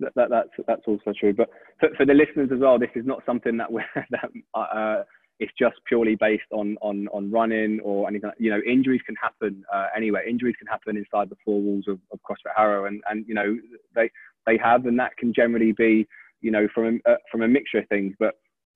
That, 0.00 0.12
that, 0.14 0.30
that's 0.30 0.50
that's 0.66 0.82
also 0.86 1.12
true. 1.18 1.32
But 1.32 1.50
for, 1.80 1.88
for, 1.96 2.06
the 2.06 2.14
listeners 2.14 2.50
as 2.52 2.60
well, 2.60 2.78
this 2.78 2.90
is 2.94 3.04
not 3.04 3.22
something 3.26 3.56
that 3.56 3.70
we're 3.70 3.84
that 4.10 4.30
uh, 4.54 5.02
it's 5.40 5.52
just 5.58 5.76
purely 5.86 6.16
based 6.16 6.50
on 6.52 6.76
on 6.80 7.08
on 7.12 7.30
running 7.30 7.80
or 7.80 8.08
anything. 8.08 8.30
You 8.38 8.50
know, 8.50 8.60
injuries 8.66 9.00
can 9.06 9.16
happen 9.16 9.64
uh, 9.72 9.86
anyway. 9.96 10.24
Injuries 10.28 10.56
can 10.58 10.66
happen 10.66 10.96
inside 10.96 11.30
the 11.30 11.36
four 11.44 11.60
walls 11.60 11.84
of, 11.88 11.98
of 12.12 12.20
CrossFit 12.28 12.52
Harrow, 12.56 12.86
and 12.86 13.02
and 13.08 13.24
you 13.26 13.34
know 13.34 13.56
they 13.94 14.10
they 14.46 14.58
have, 14.62 14.86
and 14.86 14.98
that 14.98 15.16
can 15.16 15.32
generally 15.32 15.72
be 15.72 16.06
you 16.40 16.50
know 16.50 16.68
from 16.74 17.00
a, 17.06 17.10
uh, 17.10 17.16
from 17.30 17.42
a 17.42 17.48
mixture 17.48 17.78
of 17.78 17.88
things. 17.88 18.14
But 18.18 18.34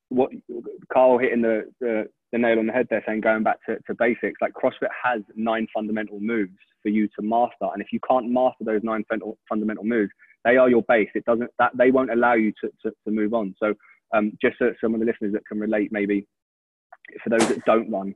what 0.08 0.30
Carl 0.92 1.18
hitting 1.18 1.42
the, 1.42 1.70
the 1.80 2.04
the 2.32 2.38
nail 2.38 2.58
on 2.58 2.66
the 2.66 2.72
head 2.72 2.86
there, 2.90 3.02
saying 3.06 3.20
going 3.20 3.42
back 3.42 3.58
to, 3.66 3.76
to 3.86 3.94
basics, 3.94 4.40
like 4.40 4.54
CrossFit 4.54 4.88
has 5.02 5.20
nine 5.36 5.66
fundamental 5.72 6.18
moves 6.18 6.56
for 6.82 6.88
you 6.88 7.06
to 7.08 7.22
master, 7.22 7.68
and 7.72 7.82
if 7.82 7.92
you 7.92 8.00
can't 8.08 8.30
master 8.30 8.64
those 8.64 8.80
nine 8.82 9.04
fundamental 9.48 9.84
moves, 9.84 10.10
they 10.44 10.56
are 10.56 10.68
your 10.68 10.82
base. 10.82 11.08
It 11.14 11.24
doesn't 11.24 11.50
that 11.58 11.72
they 11.76 11.90
won't 11.90 12.10
allow 12.10 12.34
you 12.34 12.52
to 12.62 12.70
to, 12.82 12.90
to 12.90 13.10
move 13.10 13.34
on. 13.34 13.54
So 13.58 13.74
um, 14.14 14.32
just 14.40 14.58
so 14.58 14.72
some 14.80 14.94
of 14.94 15.00
the 15.00 15.06
listeners 15.06 15.32
that 15.32 15.46
can 15.46 15.58
relate 15.58 15.90
maybe 15.92 16.26
for 17.22 17.30
those 17.30 17.46
that 17.48 17.64
don't 17.64 17.90
run 17.90 18.14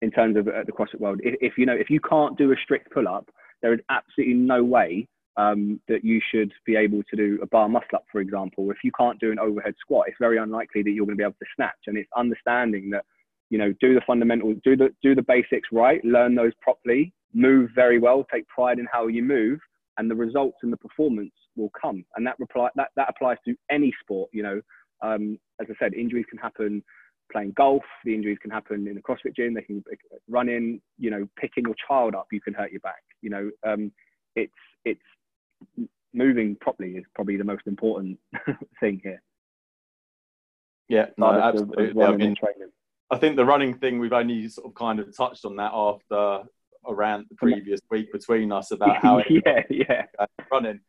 in 0.00 0.10
terms 0.10 0.36
of 0.36 0.48
uh, 0.48 0.64
the 0.66 0.72
CrossFit 0.72 1.00
world. 1.00 1.20
If, 1.22 1.36
if, 1.40 1.58
you 1.58 1.66
know 1.66 1.74
if 1.74 1.90
you 1.90 2.00
can't 2.00 2.36
do 2.36 2.52
a 2.52 2.56
strict 2.62 2.92
pull 2.92 3.08
up, 3.08 3.28
there 3.60 3.72
is 3.72 3.80
absolutely 3.90 4.34
no 4.34 4.64
way 4.64 5.06
um, 5.36 5.80
that 5.88 6.04
you 6.04 6.20
should 6.30 6.52
be 6.66 6.76
able 6.76 7.02
to 7.04 7.16
do 7.16 7.38
a 7.42 7.46
bar 7.46 7.68
muscle 7.68 7.96
up, 7.96 8.04
for 8.10 8.20
example. 8.20 8.70
If 8.70 8.78
you 8.84 8.90
can't 8.98 9.18
do 9.18 9.32
an 9.32 9.38
overhead 9.38 9.74
squat, 9.80 10.06
it's 10.08 10.16
very 10.20 10.38
unlikely 10.38 10.82
that 10.82 10.90
you're 10.90 11.06
going 11.06 11.16
to 11.16 11.20
be 11.20 11.24
able 11.24 11.36
to 11.40 11.46
snatch. 11.56 11.78
And 11.86 11.96
it's 11.96 12.10
understanding 12.16 12.90
that 12.90 13.04
you 13.50 13.58
know 13.58 13.72
do 13.80 13.94
the 13.94 14.02
fundamentals, 14.06 14.56
do 14.64 14.76
the 14.76 14.90
do 15.02 15.14
the 15.14 15.22
basics 15.22 15.68
right, 15.72 16.04
learn 16.04 16.34
those 16.34 16.52
properly, 16.60 17.12
move 17.32 17.70
very 17.74 17.98
well, 17.98 18.26
take 18.32 18.46
pride 18.48 18.78
in 18.78 18.86
how 18.92 19.06
you 19.06 19.22
move, 19.22 19.60
and 19.98 20.10
the 20.10 20.14
results 20.14 20.58
and 20.62 20.72
the 20.72 20.76
performance 20.76 21.32
will 21.56 21.70
come. 21.80 22.04
And 22.16 22.26
that 22.26 22.38
reply 22.38 22.68
that 22.76 22.90
that 22.96 23.08
applies 23.08 23.38
to 23.46 23.54
any 23.70 23.92
sport. 24.00 24.30
You 24.32 24.42
know, 24.42 24.60
um, 25.02 25.38
as 25.60 25.66
I 25.70 25.74
said, 25.78 25.94
injuries 25.94 26.26
can 26.28 26.38
happen 26.38 26.82
playing 27.32 27.52
golf, 27.56 27.82
the 28.04 28.14
injuries 28.14 28.38
can 28.40 28.50
happen 28.50 28.86
in 28.86 28.94
the 28.94 29.00
CrossFit 29.00 29.34
gym. 29.34 29.54
They 29.54 29.62
can 29.62 29.82
run 30.28 30.48
in, 30.48 30.80
you 30.98 31.10
know, 31.10 31.26
picking 31.40 31.64
your 31.64 31.74
child 31.88 32.14
up, 32.14 32.26
you 32.30 32.40
can 32.40 32.54
hurt 32.54 32.70
your 32.70 32.80
back. 32.80 33.02
You 33.22 33.30
know, 33.30 33.50
um, 33.66 33.92
it's 34.36 34.52
it's 34.84 35.00
moving 36.12 36.56
properly 36.60 36.92
is 36.92 37.04
probably 37.14 37.36
the 37.36 37.44
most 37.44 37.66
important 37.66 38.18
thing 38.80 39.00
here. 39.02 39.22
Yeah, 40.88 41.06
no, 41.16 41.30
absolutely. 41.30 42.02
I, 42.02 42.14
mean, 42.16 42.36
I 43.10 43.16
think 43.16 43.36
the 43.36 43.46
running 43.46 43.78
thing 43.78 43.98
we've 43.98 44.12
only 44.12 44.48
sort 44.48 44.66
of 44.66 44.74
kind 44.74 45.00
of 45.00 45.16
touched 45.16 45.44
on 45.46 45.56
that 45.56 45.70
after 45.72 46.46
around 46.86 47.26
the 47.30 47.36
previous 47.36 47.80
week 47.90 48.12
between 48.12 48.52
us 48.52 48.72
about 48.72 48.98
how 48.98 49.22
yeah, 49.30 49.62
yeah, 49.70 50.04
running. 50.50 50.80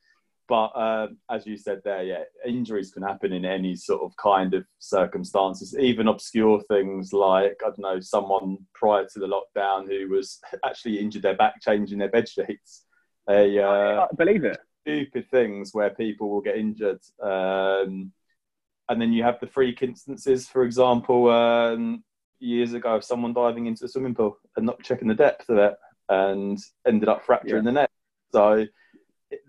But 0.53 0.65
uh, 0.75 1.07
as 1.31 1.47
you 1.47 1.57
said 1.57 1.81
there, 1.83 2.03
yeah, 2.03 2.25
injuries 2.45 2.91
can 2.91 3.01
happen 3.01 3.33
in 3.33 3.43
any 3.43 3.75
sort 3.75 4.03
of 4.03 4.15
kind 4.17 4.53
of 4.53 4.63
circumstances, 4.77 5.75
even 5.79 6.07
obscure 6.07 6.61
things 6.69 7.11
like, 7.11 7.59
I 7.65 7.69
don't 7.69 7.79
know, 7.79 7.99
someone 7.99 8.59
prior 8.75 9.03
to 9.03 9.19
the 9.19 9.25
lockdown 9.25 9.87
who 9.87 10.13
was 10.13 10.39
actually 10.63 10.99
injured 10.99 11.23
their 11.23 11.35
back 11.35 11.55
changing 11.59 11.97
their 11.97 12.11
bed 12.11 12.29
sheets. 12.29 12.85
A, 13.27 13.63
uh, 13.63 14.05
I 14.11 14.15
believe 14.15 14.43
it. 14.45 14.59
Stupid 14.81 15.27
things 15.31 15.71
where 15.73 15.89
people 15.89 16.29
will 16.29 16.41
get 16.41 16.57
injured. 16.57 17.01
Um, 17.19 18.11
and 18.89 19.01
then 19.01 19.11
you 19.11 19.23
have 19.23 19.39
the 19.39 19.47
freak 19.47 19.81
instances, 19.81 20.47
for 20.47 20.65
example, 20.65 21.31
um, 21.31 22.03
years 22.37 22.73
ago 22.73 22.93
of 22.93 23.03
someone 23.03 23.33
diving 23.33 23.65
into 23.65 23.85
a 23.85 23.87
swimming 23.87 24.13
pool 24.13 24.37
and 24.55 24.67
not 24.67 24.83
checking 24.83 25.07
the 25.07 25.15
depth 25.15 25.49
of 25.49 25.57
it 25.57 25.73
and 26.09 26.59
ended 26.85 27.09
up 27.09 27.25
fracturing 27.25 27.63
yeah. 27.63 27.71
the 27.71 27.73
neck. 27.73 27.89
So 28.31 28.67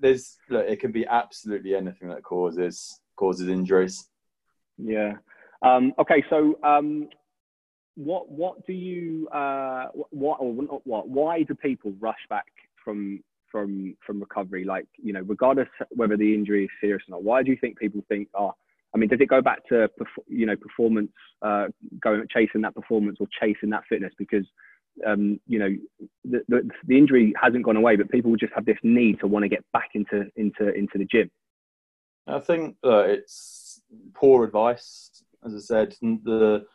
there's 0.01 0.37
look, 0.51 0.67
it 0.67 0.81
can 0.81 0.93
be 0.93 1.07
absolutely 1.07 1.75
anything 1.75 2.09
that 2.09 2.23
causes 2.23 3.01
causes 3.17 3.49
injuries. 3.49 4.09
Yeah. 4.79 5.15
Um, 5.63 5.93
okay. 5.99 6.25
So, 6.31 6.59
um, 6.63 7.09
what 7.97 8.31
what 8.31 8.67
do 8.67 8.73
you 8.73 9.29
uh, 9.29 9.87
what 10.11 10.37
or 10.41 10.55
not 10.55 10.87
what 10.87 11.09
why 11.09 11.43
do 11.43 11.55
people 11.55 11.93
rush 12.01 12.19
back 12.29 12.47
from 12.85 13.23
from 13.51 13.97
from 14.07 14.21
recovery? 14.21 14.65
Like 14.65 14.87
you 15.03 15.13
know, 15.13 15.23
regardless 15.23 15.69
whether 15.91 16.17
the 16.17 16.35
injury 16.35 16.65
is 16.65 16.71
serious 16.81 17.03
or 17.09 17.13
not. 17.13 17.25
Why 17.25 17.43
do 17.43 17.51
you 17.51 17.59
think 17.61 17.79
people 17.79 18.05
think? 18.09 18.29
Oh, 18.35 18.53
I 18.95 18.99
mean, 18.99 19.09
does 19.09 19.21
it 19.21 19.29
go 19.29 19.41
back 19.41 19.67
to 19.69 19.89
you 20.29 20.47
know 20.47 20.57
performance, 20.57 21.13
uh, 21.43 21.67
going 22.01 22.27
chasing 22.33 22.63
that 22.63 22.75
performance 22.75 23.19
or 23.21 23.27
chasing 23.41 23.71
that 23.71 23.85
fitness? 23.89 24.13
Because 24.19 24.45
um, 25.07 25.41
you 25.47 25.59
know, 25.59 25.77
the, 26.25 26.43
the, 26.49 26.71
the, 26.87 26.99
injury 26.99 27.35
hasn't 27.41 27.65
gone 27.65 27.77
away, 27.77 27.97
but 27.97 28.11
people 28.11 28.35
just 28.37 28.53
have 28.55 28.65
this 28.65 28.79
need 28.83 29.21
to 29.21 29.27
want 29.27 29.43
to 29.43 29.49
get 29.49 29.65
back 29.73 29.91
into 29.95 30.27
into 30.37 30.73
into 30.75 30.99
the 30.99 31.05
gym. 31.05 31.31
I 32.27 32.41
think 32.41 32.77
uh, 32.85 33.05
it's 33.05 33.83
poor 34.15 34.45
advice, 34.45 35.25
as 35.45 35.55
I 35.55 35.59
said. 35.59 35.95
The 36.01 36.67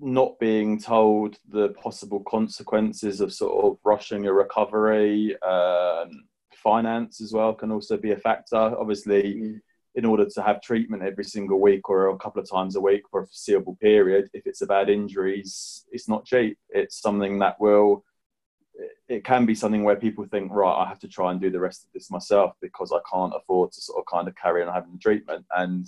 not 0.00 0.38
being 0.38 0.80
told 0.80 1.36
the 1.48 1.68
possible 1.70 2.20
consequences 2.20 3.20
of 3.20 3.32
sort 3.32 3.64
of 3.64 3.78
rushing 3.84 4.26
a 4.26 4.32
recovery, 4.32 5.36
um, 5.42 6.24
finance 6.54 7.20
as 7.20 7.32
well 7.32 7.52
can 7.52 7.70
also 7.70 7.96
be 7.96 8.12
a 8.12 8.16
factor. 8.16 8.56
Obviously. 8.56 9.60
In 9.96 10.04
order 10.04 10.24
to 10.24 10.42
have 10.42 10.62
treatment 10.62 11.02
every 11.02 11.24
single 11.24 11.60
week 11.60 11.88
or 11.88 12.08
a 12.08 12.16
couple 12.16 12.40
of 12.40 12.48
times 12.48 12.76
a 12.76 12.80
week 12.80 13.02
for 13.10 13.22
a 13.22 13.26
foreseeable 13.26 13.76
period, 13.80 14.30
if 14.32 14.46
it's 14.46 14.62
about 14.62 14.88
injuries, 14.88 15.84
it's 15.90 16.08
not 16.08 16.24
cheap. 16.24 16.58
It's 16.68 17.00
something 17.00 17.40
that 17.40 17.60
will 17.60 18.04
it 19.08 19.24
can 19.24 19.46
be 19.46 19.54
something 19.54 19.82
where 19.82 19.96
people 19.96 20.24
think, 20.24 20.52
right, 20.52 20.82
I 20.84 20.88
have 20.88 21.00
to 21.00 21.08
try 21.08 21.30
and 21.30 21.40
do 21.40 21.50
the 21.50 21.60
rest 21.60 21.84
of 21.84 21.90
this 21.92 22.10
myself 22.10 22.52
because 22.60 22.92
I 22.92 23.00
can't 23.12 23.34
afford 23.34 23.72
to 23.72 23.80
sort 23.80 23.98
of 23.98 24.06
kind 24.06 24.28
of 24.28 24.36
carry 24.36 24.62
on 24.62 24.72
having 24.72 24.98
treatment. 24.98 25.44
And 25.56 25.86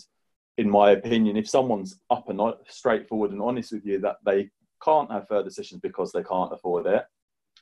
in 0.58 0.68
my 0.68 0.90
opinion, 0.90 1.36
if 1.36 1.48
someone's 1.48 2.00
up 2.10 2.28
and 2.28 2.40
straightforward 2.68 3.30
and 3.30 3.40
honest 3.40 3.72
with 3.72 3.86
you 3.86 4.00
that 4.00 4.16
they 4.24 4.50
can't 4.82 5.10
have 5.10 5.28
further 5.28 5.50
sessions 5.50 5.80
because 5.80 6.12
they 6.12 6.22
can't 6.22 6.52
afford 6.52 6.86
it, 6.86 7.04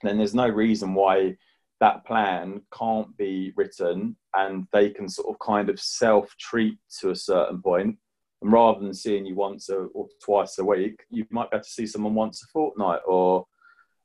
then 0.03 0.17
there's 0.17 0.35
no 0.35 0.49
reason 0.49 0.95
why 0.95 1.37
that 1.81 2.05
plan 2.05 2.61
can't 2.77 3.17
be 3.17 3.53
written 3.57 4.17
and 4.35 4.67
they 4.73 4.91
can 4.91 5.09
sort 5.09 5.29
of 5.29 5.39
kind 5.45 5.71
of 5.71 5.81
self 5.81 6.35
treat 6.39 6.79
to 7.01 7.11
a 7.11 7.17
certain 7.17 7.61
point. 7.61 7.97
And 8.43 8.53
rather 8.53 8.81
than 8.81 8.95
seeing 8.95 9.27
you 9.27 9.35
once 9.35 9.69
or 9.69 10.09
twice 10.23 10.59
a 10.59 10.65
week, 10.65 11.05
you 11.11 11.27
might 11.31 11.51
be 11.51 11.57
able 11.57 11.65
to 11.65 11.71
see 11.71 11.87
someone 11.87 12.15
once 12.15 12.43
a 12.43 12.47
fortnight 12.47 13.01
or 13.07 13.47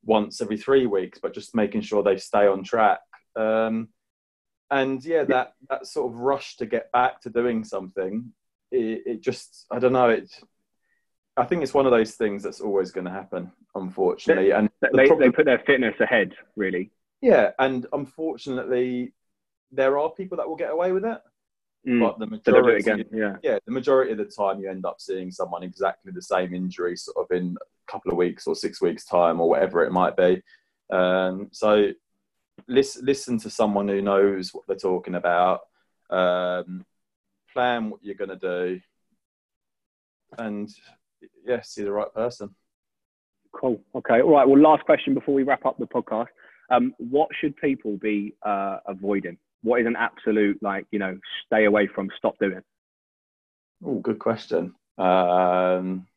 once 0.04 0.42
every 0.42 0.58
three 0.58 0.86
weeks, 0.86 1.20
but 1.22 1.34
just 1.34 1.56
making 1.56 1.82
sure 1.82 2.04
they 2.04 2.18
stay 2.18 2.48
on 2.48 2.64
track. 2.64 3.00
Um, 3.36 3.90
and 4.72 5.04
yeah, 5.04 5.24
that 5.26 5.54
that 5.70 5.86
sort 5.86 6.12
of 6.12 6.20
rush 6.20 6.58
to 6.58 6.66
get 6.66 6.92
back 6.92 7.22
to 7.22 7.30
doing 7.30 7.64
something, 7.64 8.32
it, 8.72 9.04
it 9.06 9.22
just 9.22 9.66
I 9.72 9.80
don't 9.80 9.94
know 9.94 10.10
it. 10.10 10.30
I 11.38 11.44
think 11.44 11.64
it's 11.64 11.74
one 11.74 11.86
of 11.86 11.92
those 11.92 12.16
things 12.16 12.42
that's 12.44 12.62
always 12.62 12.92
going 12.92 13.06
to 13.06 13.12
happen, 13.12 13.52
unfortunately. 13.76 14.52
And 14.52 14.70
they, 14.82 14.88
the 14.92 15.08
problem, 15.08 15.20
they 15.20 15.36
put 15.36 15.46
their 15.46 15.60
fitness 15.60 15.96
ahead, 16.00 16.34
really. 16.56 16.92
Yeah, 17.26 17.52
and 17.58 17.88
unfortunately, 17.92 19.12
there 19.72 19.98
are 19.98 20.12
people 20.12 20.38
that 20.38 20.48
will 20.48 20.56
get 20.56 20.70
away 20.70 20.92
with 20.92 21.06
it. 21.06 21.20
Mm. 21.88 22.00
But 22.00 22.20
the 22.20 22.28
majority, 22.28 22.80
again, 22.80 23.06
yeah. 23.12 23.38
yeah, 23.42 23.58
the 23.66 23.72
majority 23.72 24.12
of 24.12 24.20
the 24.20 24.26
time, 24.26 24.60
you 24.60 24.70
end 24.70 24.86
up 24.86 25.02
seeing 25.02 25.32
someone 25.32 25.64
exactly 25.64 26.12
the 26.12 26.22
same 26.22 26.54
injury, 26.54 26.96
sort 26.96 27.18
of 27.18 27.36
in 27.36 27.58
a 27.60 27.92
couple 27.92 28.12
of 28.12 28.18
weeks 28.18 28.46
or 28.46 28.54
six 28.54 28.80
weeks 28.80 29.06
time 29.06 29.42
or 29.42 29.50
whatever 29.50 29.84
it 29.84 29.92
might 29.92 30.16
be. 30.16 30.44
Um, 30.92 31.50
so 31.52 31.90
listen, 32.68 33.04
listen 33.04 33.40
to 33.40 33.50
someone 33.50 33.88
who 33.88 34.04
knows 34.04 34.54
what 34.54 34.68
they're 34.68 34.78
talking 34.78 35.16
about. 35.16 35.62
Um, 36.12 36.86
plan 37.54 37.90
what 37.90 38.04
you're 38.04 38.14
going 38.14 38.30
to 38.30 38.36
do, 38.36 38.82
and 40.38 40.70
yeah, 41.44 41.62
see 41.64 41.82
the 41.82 41.92
right 41.92 42.14
person. 42.14 42.54
Cool. 43.52 43.82
Okay. 43.96 44.22
All 44.22 44.34
right. 44.34 44.48
Well, 44.48 44.60
last 44.60 44.86
question 44.86 45.16
before 45.16 45.34
we 45.34 45.42
wrap 45.42 45.66
up 45.66 45.80
the 45.80 45.88
podcast. 45.88 46.28
Um, 46.70 46.94
what 46.98 47.30
should 47.40 47.56
people 47.58 47.98
be 47.98 48.36
uh, 48.44 48.80
avoiding? 48.88 49.38
What 49.64 49.82
is 49.82 49.88
an 49.88 49.96
absolute 49.96 50.62
like 50.62 50.86
you 50.92 51.00
know 51.00 51.18
stay 51.46 51.66
away 51.66 51.88
from, 51.88 52.10
stop 52.18 52.38
doing? 52.40 52.62
Oh, 53.86 54.00
good 54.00 54.20
question. 54.20 54.74
Um, 54.98 56.08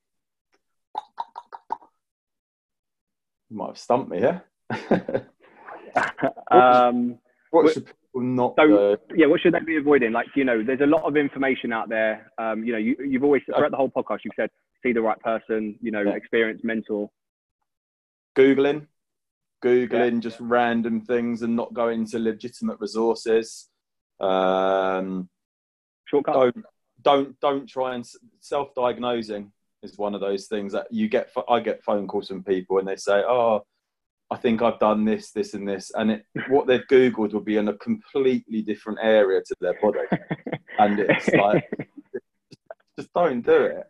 You 3.51 3.57
might 3.57 3.69
have 3.69 3.79
stumped 3.79 4.11
me 4.11 4.19
here. 4.19 4.45
um, 6.51 7.19
what 7.51 7.73
should 7.73 7.87
people 7.87 8.21
not 8.21 8.55
so, 8.59 8.99
Yeah, 9.15 9.27
what 9.27 9.41
should 9.41 9.55
they 9.55 9.61
be 9.61 9.77
avoiding? 9.77 10.13
Like, 10.13 10.27
you 10.35 10.45
know, 10.45 10.63
there's 10.63 10.83
a 10.83 10.87
lot 10.87 11.05
of 11.05 11.17
information 11.17 11.73
out 11.73 11.89
there. 11.89 12.31
Um, 12.37 12.63
you 12.63 12.73
know, 12.73 12.79
you, 12.79 12.97
you've 12.99 13.25
always, 13.25 13.43
throughout 13.47 13.71
the 13.71 13.77
whole 13.77 13.91
podcast, 13.91 14.19
you've 14.25 14.35
said, 14.37 14.51
see 14.83 14.93
the 14.93 15.01
right 15.01 15.19
person, 15.21 15.79
you 15.81 15.91
know, 15.91 16.03
yeah. 16.03 16.13
experienced 16.13 16.63
mentor. 16.63 17.09
Googling, 18.37 18.87
Googling 19.65 20.15
yeah. 20.15 20.21
just 20.21 20.39
random 20.41 21.01
things 21.01 21.43
and 21.43 21.57
not 21.57 21.75
going 21.75 22.07
to 22.07 22.19
legitimate 22.19 22.79
resources. 22.81 23.69
Um, 24.21 25.29
Shortcut. 26.07 26.35
Don't, 26.35 26.65
don't, 27.03 27.41
don't 27.41 27.67
try 27.69 27.95
and 27.95 28.05
self-diagnosing 28.41 29.53
is 29.83 29.99
one 29.99 30.15
of 30.15 30.21
those 30.21 30.47
things 30.47 30.73
that 30.73 30.87
you 30.91 31.09
get. 31.09 31.31
I 31.49 31.61
get 31.61 31.83
phone 31.83 32.07
calls 32.07 32.29
from 32.29 32.43
people 32.43 32.79
and 32.79 32.89
they 32.89 32.97
say, 32.97 33.23
"Oh, 33.27 33.65
I 34.31 34.37
think 34.37 34.63
I've 34.63 34.79
done 34.79 35.05
this, 35.05 35.31
this, 35.31 35.55
and 35.55 35.69
this," 35.69 35.93
and 35.95 36.11
it, 36.11 36.25
what 36.49 36.67
they've 36.67 36.87
googled 36.91 37.33
will 37.33 37.41
be 37.41 37.57
in 37.57 37.69
a 37.69 37.77
completely 37.79 38.63
different 38.63 38.99
area 39.03 39.41
to 39.41 39.57
their 39.61 39.79
body, 39.81 40.01
and 40.79 40.99
it's 41.01 41.29
like, 41.29 41.69
just 42.99 43.13
don't 43.13 43.45
do 43.45 43.63
it. 43.63 43.87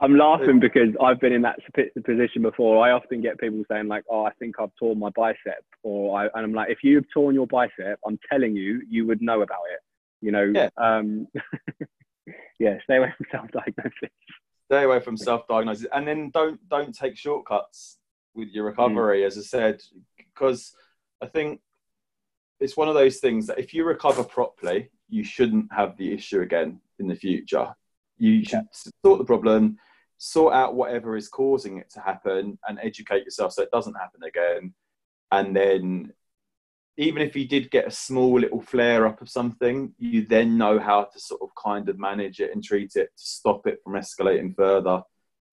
I'm 0.00 0.16
laughing 0.16 0.60
because 0.60 0.90
I've 1.02 1.18
been 1.20 1.32
in 1.32 1.42
that 1.42 1.58
position 2.04 2.42
before. 2.42 2.86
I 2.86 2.92
often 2.92 3.20
get 3.20 3.38
people 3.38 3.64
saying 3.70 3.88
like, 3.88 4.04
"Oh, 4.08 4.24
I 4.24 4.32
think 4.38 4.56
I've 4.60 4.74
torn 4.78 4.98
my 4.98 5.10
bicep," 5.10 5.64
or 5.82 6.18
I, 6.18 6.24
and 6.26 6.44
I'm 6.44 6.52
like, 6.52 6.70
"If 6.70 6.84
you've 6.84 7.10
torn 7.12 7.34
your 7.34 7.46
bicep, 7.46 7.98
I'm 8.06 8.18
telling 8.30 8.54
you, 8.54 8.82
you 8.88 9.06
would 9.06 9.20
know 9.20 9.42
about 9.42 9.62
it." 9.72 9.80
You 10.20 10.32
know, 10.32 10.52
yeah. 10.54 10.68
Um, 10.76 11.26
yeah, 12.60 12.78
stay 12.84 12.98
away 12.98 13.12
from 13.16 13.26
self-diagnosis 13.32 14.10
stay 14.68 14.84
away 14.84 15.00
from 15.00 15.16
self-diagnosis 15.16 15.86
and 15.94 16.06
then 16.06 16.30
don't 16.30 16.60
don't 16.68 16.94
take 16.94 17.16
shortcuts 17.16 17.98
with 18.34 18.48
your 18.48 18.66
recovery 18.66 19.22
mm. 19.22 19.26
as 19.26 19.38
i 19.38 19.40
said 19.40 19.80
because 20.18 20.74
i 21.22 21.26
think 21.26 21.60
it's 22.60 22.76
one 22.76 22.88
of 22.88 22.94
those 22.94 23.16
things 23.16 23.46
that 23.46 23.58
if 23.58 23.72
you 23.72 23.84
recover 23.84 24.22
properly 24.22 24.90
you 25.08 25.24
shouldn't 25.24 25.72
have 25.72 25.96
the 25.96 26.12
issue 26.12 26.42
again 26.42 26.78
in 26.98 27.08
the 27.08 27.14
future 27.14 27.74
you 28.18 28.44
should 28.44 28.52
yeah. 28.52 28.90
sort 29.02 29.18
the 29.18 29.24
problem 29.24 29.78
sort 30.18 30.52
out 30.52 30.74
whatever 30.74 31.16
is 31.16 31.28
causing 31.28 31.78
it 31.78 31.90
to 31.90 32.00
happen 32.00 32.58
and 32.68 32.78
educate 32.82 33.24
yourself 33.24 33.52
so 33.52 33.62
it 33.62 33.70
doesn't 33.70 33.94
happen 33.94 34.20
again 34.24 34.74
and 35.30 35.54
then 35.54 36.12
even 36.98 37.22
if 37.22 37.36
you 37.36 37.46
did 37.46 37.70
get 37.70 37.86
a 37.86 37.92
small 37.92 38.40
little 38.40 38.60
flare 38.60 39.06
up 39.06 39.22
of 39.22 39.28
something, 39.30 39.94
you 39.98 40.26
then 40.26 40.58
know 40.58 40.80
how 40.80 41.04
to 41.04 41.20
sort 41.20 41.40
of 41.42 41.50
kind 41.54 41.88
of 41.88 41.96
manage 41.96 42.40
it 42.40 42.50
and 42.52 42.62
treat 42.62 42.96
it 42.96 43.10
to 43.16 43.24
stop 43.24 43.68
it 43.68 43.78
from 43.84 43.92
escalating 43.92 44.54
further. 44.54 45.00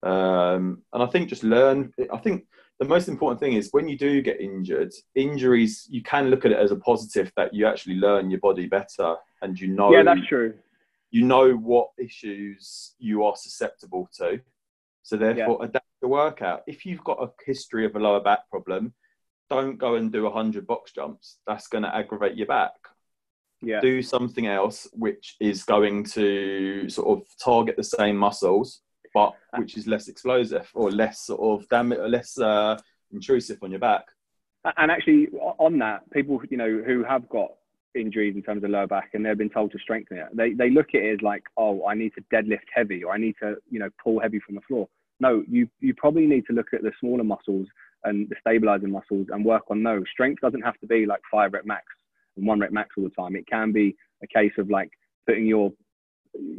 Um, 0.01 0.81
and 0.91 1.03
I 1.03 1.05
think 1.05 1.29
just 1.29 1.43
learn. 1.43 1.93
I 2.11 2.17
think 2.17 2.45
the 2.79 2.87
most 2.87 3.07
important 3.07 3.39
thing 3.39 3.53
is 3.53 3.69
when 3.71 3.87
you 3.87 3.95
do 3.95 4.23
get 4.23 4.41
injured, 4.41 4.91
injuries, 5.13 5.87
you 5.89 6.01
can 6.01 6.31
look 6.31 6.45
at 6.45 6.51
it 6.51 6.57
as 6.57 6.71
a 6.71 6.77
positive 6.77 7.31
that 7.37 7.53
you 7.53 7.67
actually 7.67 7.95
learn 7.95 8.31
your 8.31 8.39
body 8.39 8.65
better 8.65 9.15
and 9.43 9.59
you 9.59 9.67
know. 9.67 9.91
Yeah, 9.91 10.01
that's 10.01 10.27
true. 10.27 10.55
You 11.11 11.25
know 11.25 11.53
what 11.53 11.89
issues 11.99 12.95
you 12.97 13.23
are 13.23 13.35
susceptible 13.35 14.09
to. 14.17 14.41
So 15.05 15.17
therefore, 15.17 15.59
yeah. 15.59 15.67
adapt 15.67 15.85
the 16.01 16.07
workout. 16.07 16.63
If 16.65 16.83
you've 16.83 17.03
got 17.03 17.21
a 17.21 17.29
history 17.45 17.85
of 17.85 17.95
a 17.95 17.99
lower 17.99 18.19
back 18.19 18.49
problem, 18.49 18.91
don't 19.51 19.77
go 19.77 19.95
and 19.95 20.11
do 20.11 20.23
100 20.23 20.65
box 20.65 20.93
jumps. 20.93 21.37
That's 21.45 21.67
going 21.67 21.83
to 21.83 21.95
aggravate 21.95 22.35
your 22.35 22.47
back. 22.47 22.71
Yeah. 23.61 23.81
Do 23.81 24.01
something 24.01 24.47
else 24.47 24.87
which 24.93 25.35
is 25.39 25.63
going 25.63 26.05
to 26.05 26.89
sort 26.89 27.19
of 27.19 27.27
target 27.39 27.77
the 27.77 27.83
same 27.83 28.17
muscles, 28.17 28.81
but 29.13 29.33
which 29.59 29.77
is 29.77 29.85
less 29.85 30.07
explosive 30.07 30.67
or 30.73 30.89
less 30.89 31.27
sort 31.27 31.61
of 31.61 31.69
damage, 31.69 31.99
less 32.09 32.39
uh, 32.39 32.75
intrusive 33.11 33.59
on 33.61 33.69
your 33.69 33.79
back. 33.79 34.05
And 34.75 34.89
actually, 34.89 35.27
on 35.59 35.77
that, 35.79 36.09
people 36.09 36.41
you 36.49 36.57
know 36.57 36.81
who 36.83 37.03
have 37.03 37.29
got 37.29 37.51
injuries 37.93 38.35
in 38.35 38.41
terms 38.41 38.63
of 38.63 38.71
lower 38.71 38.87
back 38.87 39.11
and 39.13 39.23
they've 39.23 39.37
been 39.37 39.49
told 39.49 39.71
to 39.71 39.79
strengthen 39.79 40.17
it, 40.17 40.27
they 40.33 40.53
they 40.53 40.71
look 40.71 40.89
at 40.95 41.01
it 41.01 41.13
as 41.13 41.21
like, 41.21 41.43
oh, 41.57 41.85
I 41.85 41.93
need 41.93 42.13
to 42.15 42.21
deadlift 42.33 42.67
heavy 42.73 43.03
or 43.03 43.13
I 43.13 43.17
need 43.17 43.35
to 43.41 43.57
you 43.69 43.79
know 43.79 43.89
pull 44.03 44.19
heavy 44.19 44.39
from 44.39 44.55
the 44.55 44.61
floor. 44.61 44.87
No, 45.19 45.43
you 45.47 45.67
you 45.79 45.93
probably 45.95 46.25
need 46.25 46.45
to 46.47 46.53
look 46.53 46.73
at 46.73 46.81
the 46.81 46.91
smaller 46.99 47.23
muscles 47.23 47.67
and 48.03 48.29
the 48.29 48.35
stabilizing 48.39 48.91
muscles 48.91 49.27
and 49.31 49.43
work 49.43 49.63
on 49.69 49.81
those. 49.83 50.03
Strength 50.11 50.41
doesn't 50.41 50.61
have 50.61 50.79
to 50.79 50.87
be 50.87 51.05
like 51.05 51.21
five 51.31 51.53
rep 51.53 51.65
max 51.65 51.85
and 52.37 52.45
one 52.45 52.59
rep 52.59 52.71
max 52.71 52.89
all 52.97 53.03
the 53.03 53.09
time. 53.11 53.35
It 53.35 53.47
can 53.47 53.71
be 53.71 53.95
a 54.23 54.27
case 54.27 54.51
of 54.57 54.69
like 54.69 54.89
putting 55.25 55.45
your 55.45 55.71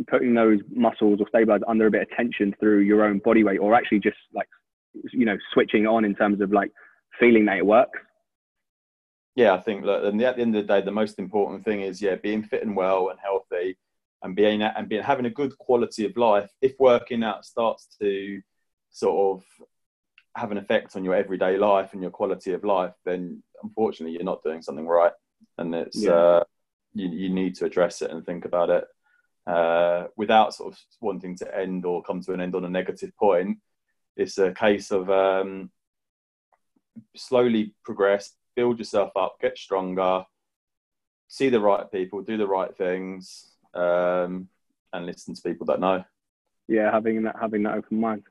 putting 0.09 0.35
those 0.35 0.61
muscles 0.75 1.21
or 1.21 1.29
stabilizers 1.29 1.65
under 1.69 1.87
a 1.87 1.91
bit 1.91 2.03
of 2.03 2.09
tension 2.17 2.55
through 2.59 2.81
your 2.81 3.05
own 3.05 3.19
body 3.19 3.45
weight 3.45 3.59
or 3.59 3.75
actually 3.75 4.01
just 4.01 4.17
like 4.35 4.49
you 5.13 5.27
know 5.27 5.37
switching 5.53 5.87
on 5.87 6.05
in 6.05 6.15
terms 6.15 6.41
of 6.41 6.53
like 6.53 6.71
feeling 7.21 7.45
that 7.45 7.59
it 7.59 7.67
works 7.67 7.99
yeah 9.35 9.53
i 9.53 9.61
think 9.61 9.85
look 9.85 10.03
and 10.05 10.23
at 10.23 10.37
the 10.37 10.43
end 10.43 10.57
of 10.57 10.67
the 10.67 10.73
day 10.73 10.81
the 10.81 10.91
most 10.91 11.19
important 11.19 11.65
thing 11.65 11.83
is 11.83 12.01
yeah 12.01 12.15
being 12.15 12.43
fit 12.43 12.63
and 12.63 12.75
well 12.75 13.11
and 13.11 13.19
healthy 13.23 13.77
and 14.23 14.35
being 14.35 14.63
and 14.63 14.89
being 14.89 15.03
having 15.03 15.27
a 15.27 15.31
good 15.31 15.57
quality 15.59 16.07
of 16.07 16.17
life 16.17 16.51
if 16.61 16.75
working 16.79 17.23
out 17.23 17.45
starts 17.45 17.87
to 18.01 18.41
sort 18.91 19.37
of 19.37 19.45
have 20.37 20.51
an 20.51 20.59
effect 20.59 20.97
on 20.97 21.05
your 21.05 21.15
everyday 21.15 21.57
life 21.57 21.93
and 21.93 22.03
your 22.03 22.11
quality 22.11 22.53
of 22.53 22.65
life, 22.65 22.93
then 23.05 23.43
unfortunately 23.63 24.13
you're 24.13 24.25
not 24.25 24.43
doing 24.43 24.63
something 24.63 24.87
right, 24.87 25.13
and 25.59 25.75
it's 25.75 26.03
yeah. 26.03 26.11
uh, 26.11 26.45
you, 26.95 27.09
you 27.09 27.29
need 27.31 27.55
to 27.55 27.65
address 27.65 28.03
it 28.03 28.11
and 28.11 28.25
think 28.25 28.45
about 28.45 28.71
it 28.71 28.85
uh, 29.47 30.07
without 30.17 30.55
sort 30.55 30.73
of 30.73 30.79
wanting 31.01 31.37
to 31.37 31.57
end 31.59 31.85
or 31.85 32.03
come 32.03 32.21
to 32.21 32.33
an 32.33 32.41
end 32.41 32.55
on 32.55 32.65
a 32.65 32.69
negative 32.69 33.17
point. 33.17 33.59
It's 34.17 34.39
a 34.39 34.53
case 34.53 34.91
of 34.91 35.11
um, 35.11 35.71
slowly 37.15 37.75
progress, 37.85 38.35
build 38.55 38.79
yourself 38.79 39.11
up, 39.17 39.37
get 39.41 39.59
stronger, 39.59 40.25
see 41.29 41.49
the 41.49 41.61
right 41.61 41.91
people, 41.91 42.23
do 42.23 42.37
the 42.37 42.47
right 42.47 42.75
things, 42.77 43.56
um, 43.77 44.49
and 44.93 45.07
listen 45.07 45.35
to 45.35 45.43
people 45.43 45.67
that 45.67 45.81
know. 45.81 46.05
Yeah, 46.69 46.91
having 46.91 47.23
that 47.25 47.37
having 47.41 47.63
that 47.65 47.75
open 47.75 48.01
mind. 48.01 48.23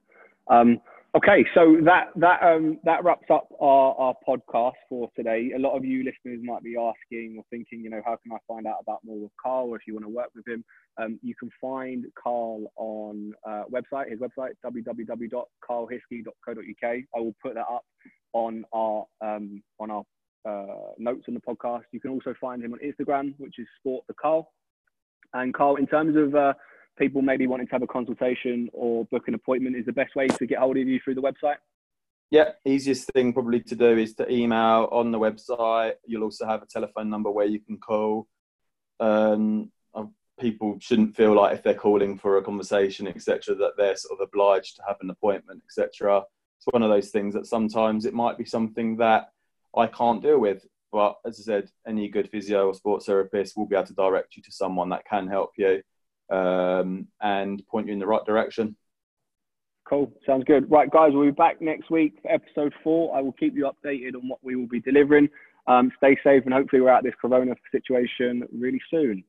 Um, 0.49 0.81
Okay, 1.15 1.45
so 1.53 1.77
that 1.85 2.07
that 2.17 2.43
um, 2.43 2.77
that 2.83 3.05
wraps 3.05 3.29
up 3.31 3.47
our, 3.61 3.95
our 3.95 4.13
podcast 4.27 4.73
for 4.89 5.09
today. 5.15 5.51
A 5.55 5.59
lot 5.59 5.73
of 5.73 5.85
you 5.85 6.03
listeners 6.03 6.41
might 6.43 6.61
be 6.61 6.75
asking 6.75 7.37
or 7.37 7.45
thinking, 7.49 7.79
you 7.79 7.89
know, 7.89 8.01
how 8.03 8.17
can 8.17 8.33
I 8.33 8.37
find 8.45 8.67
out 8.67 8.79
about 8.81 8.99
more 9.05 9.17
with 9.17 9.31
Carl, 9.41 9.69
or 9.69 9.77
if 9.77 9.83
you 9.87 9.93
want 9.93 10.05
to 10.05 10.09
work 10.09 10.31
with 10.35 10.45
him, 10.45 10.65
um, 10.97 11.17
you 11.23 11.33
can 11.39 11.49
find 11.61 12.03
Carl 12.21 12.69
on 12.75 13.31
uh, 13.47 13.63
website, 13.71 14.09
his 14.09 14.19
website 14.19 14.55
www.carlhiskey.co.uk. 14.65 16.83
I 16.83 17.17
will 17.17 17.35
put 17.41 17.53
that 17.53 17.61
up 17.61 17.85
on 18.33 18.65
our 18.73 19.05
um, 19.21 19.63
on 19.79 19.91
our 19.91 20.03
uh, 20.45 20.91
notes 20.97 21.23
on 21.29 21.33
the 21.33 21.39
podcast. 21.39 21.83
You 21.93 22.01
can 22.01 22.11
also 22.11 22.33
find 22.41 22.61
him 22.61 22.73
on 22.73 22.79
Instagram, 22.79 23.35
which 23.37 23.57
is 23.57 23.67
Sport 23.79 24.03
Thera 24.11 24.15
Carl. 24.21 24.51
And 25.35 25.53
Carl, 25.53 25.75
in 25.75 25.85
terms 25.85 26.15
of 26.15 26.33
uh, 26.33 26.53
people 26.97 27.21
maybe 27.21 27.45
wanting 27.45 27.67
to 27.67 27.71
have 27.73 27.83
a 27.83 27.87
consultation 27.87 28.69
or 28.71 29.03
book 29.05 29.27
an 29.27 29.33
appointment, 29.33 29.75
is 29.75 29.85
the 29.85 29.91
best 29.91 30.15
way 30.15 30.27
to 30.27 30.47
get 30.47 30.59
hold 30.59 30.77
of 30.77 30.87
you 30.87 30.99
through 31.03 31.15
the 31.15 31.21
website? 31.21 31.57
Yeah, 32.31 32.51
easiest 32.63 33.11
thing 33.11 33.33
probably 33.33 33.59
to 33.59 33.75
do 33.75 33.97
is 33.97 34.15
to 34.15 34.31
email 34.31 34.87
on 34.91 35.11
the 35.11 35.19
website. 35.19 35.95
You'll 36.05 36.23
also 36.23 36.45
have 36.45 36.63
a 36.63 36.65
telephone 36.65 37.09
number 37.09 37.29
where 37.29 37.45
you 37.45 37.59
can 37.59 37.77
call. 37.77 38.27
Um, 39.01 39.71
uh, 39.93 40.05
people 40.39 40.77
shouldn't 40.79 41.17
feel 41.17 41.35
like 41.35 41.53
if 41.53 41.63
they're 41.63 41.73
calling 41.73 42.17
for 42.17 42.37
a 42.37 42.41
conversation, 42.41 43.05
etc., 43.05 43.55
that 43.55 43.73
they're 43.77 43.97
sort 43.97 44.19
of 44.19 44.27
obliged 44.27 44.77
to 44.77 44.83
have 44.87 44.97
an 45.01 45.09
appointment, 45.09 45.63
etc. 45.65 46.23
It's 46.57 46.67
one 46.71 46.81
of 46.81 46.89
those 46.89 47.09
things 47.09 47.33
that 47.33 47.45
sometimes 47.45 48.05
it 48.05 48.13
might 48.13 48.37
be 48.37 48.45
something 48.45 48.95
that 48.97 49.31
I 49.75 49.87
can't 49.87 50.23
deal 50.23 50.39
with. 50.39 50.65
But 50.95 51.17
as 51.25 51.41
I 51.41 51.43
said, 51.43 51.69
any 51.85 52.07
good 52.07 52.29
physio 52.29 52.67
or 52.67 52.73
sports 52.73 53.07
therapist 53.07 53.57
will 53.57 53.65
be 53.65 53.75
able 53.75 53.87
to 53.87 53.93
direct 53.93 54.37
you 54.37 54.43
to 54.43 54.51
someone 54.53 54.87
that 54.91 55.03
can 55.05 55.27
help 55.27 55.51
you 55.57 55.81
um, 56.33 57.09
and 57.21 57.61
point 57.67 57.87
you 57.87 57.93
in 57.93 57.99
the 57.99 58.07
right 58.07 58.23
direction. 58.25 58.77
Cool. 59.89 60.09
Sounds 60.25 60.45
good. 60.45 60.71
Right, 60.71 60.89
guys, 60.89 61.11
we'll 61.11 61.25
be 61.25 61.31
back 61.31 61.61
next 61.61 61.91
week 61.91 62.13
for 62.21 62.31
episode 62.31 62.73
four. 62.81 63.13
I 63.13 63.19
will 63.19 63.33
keep 63.33 63.57
you 63.57 63.69
updated 63.69 64.15
on 64.15 64.29
what 64.29 64.39
we 64.41 64.55
will 64.55 64.69
be 64.69 64.79
delivering. 64.79 65.27
Um, 65.67 65.91
stay 65.97 66.17
safe 66.23 66.43
and 66.45 66.53
hopefully 66.53 66.81
we're 66.81 66.91
out 66.91 66.99
of 66.99 67.03
this 67.03 67.13
corona 67.19 67.55
situation 67.73 68.47
really 68.57 68.81
soon. 68.89 69.21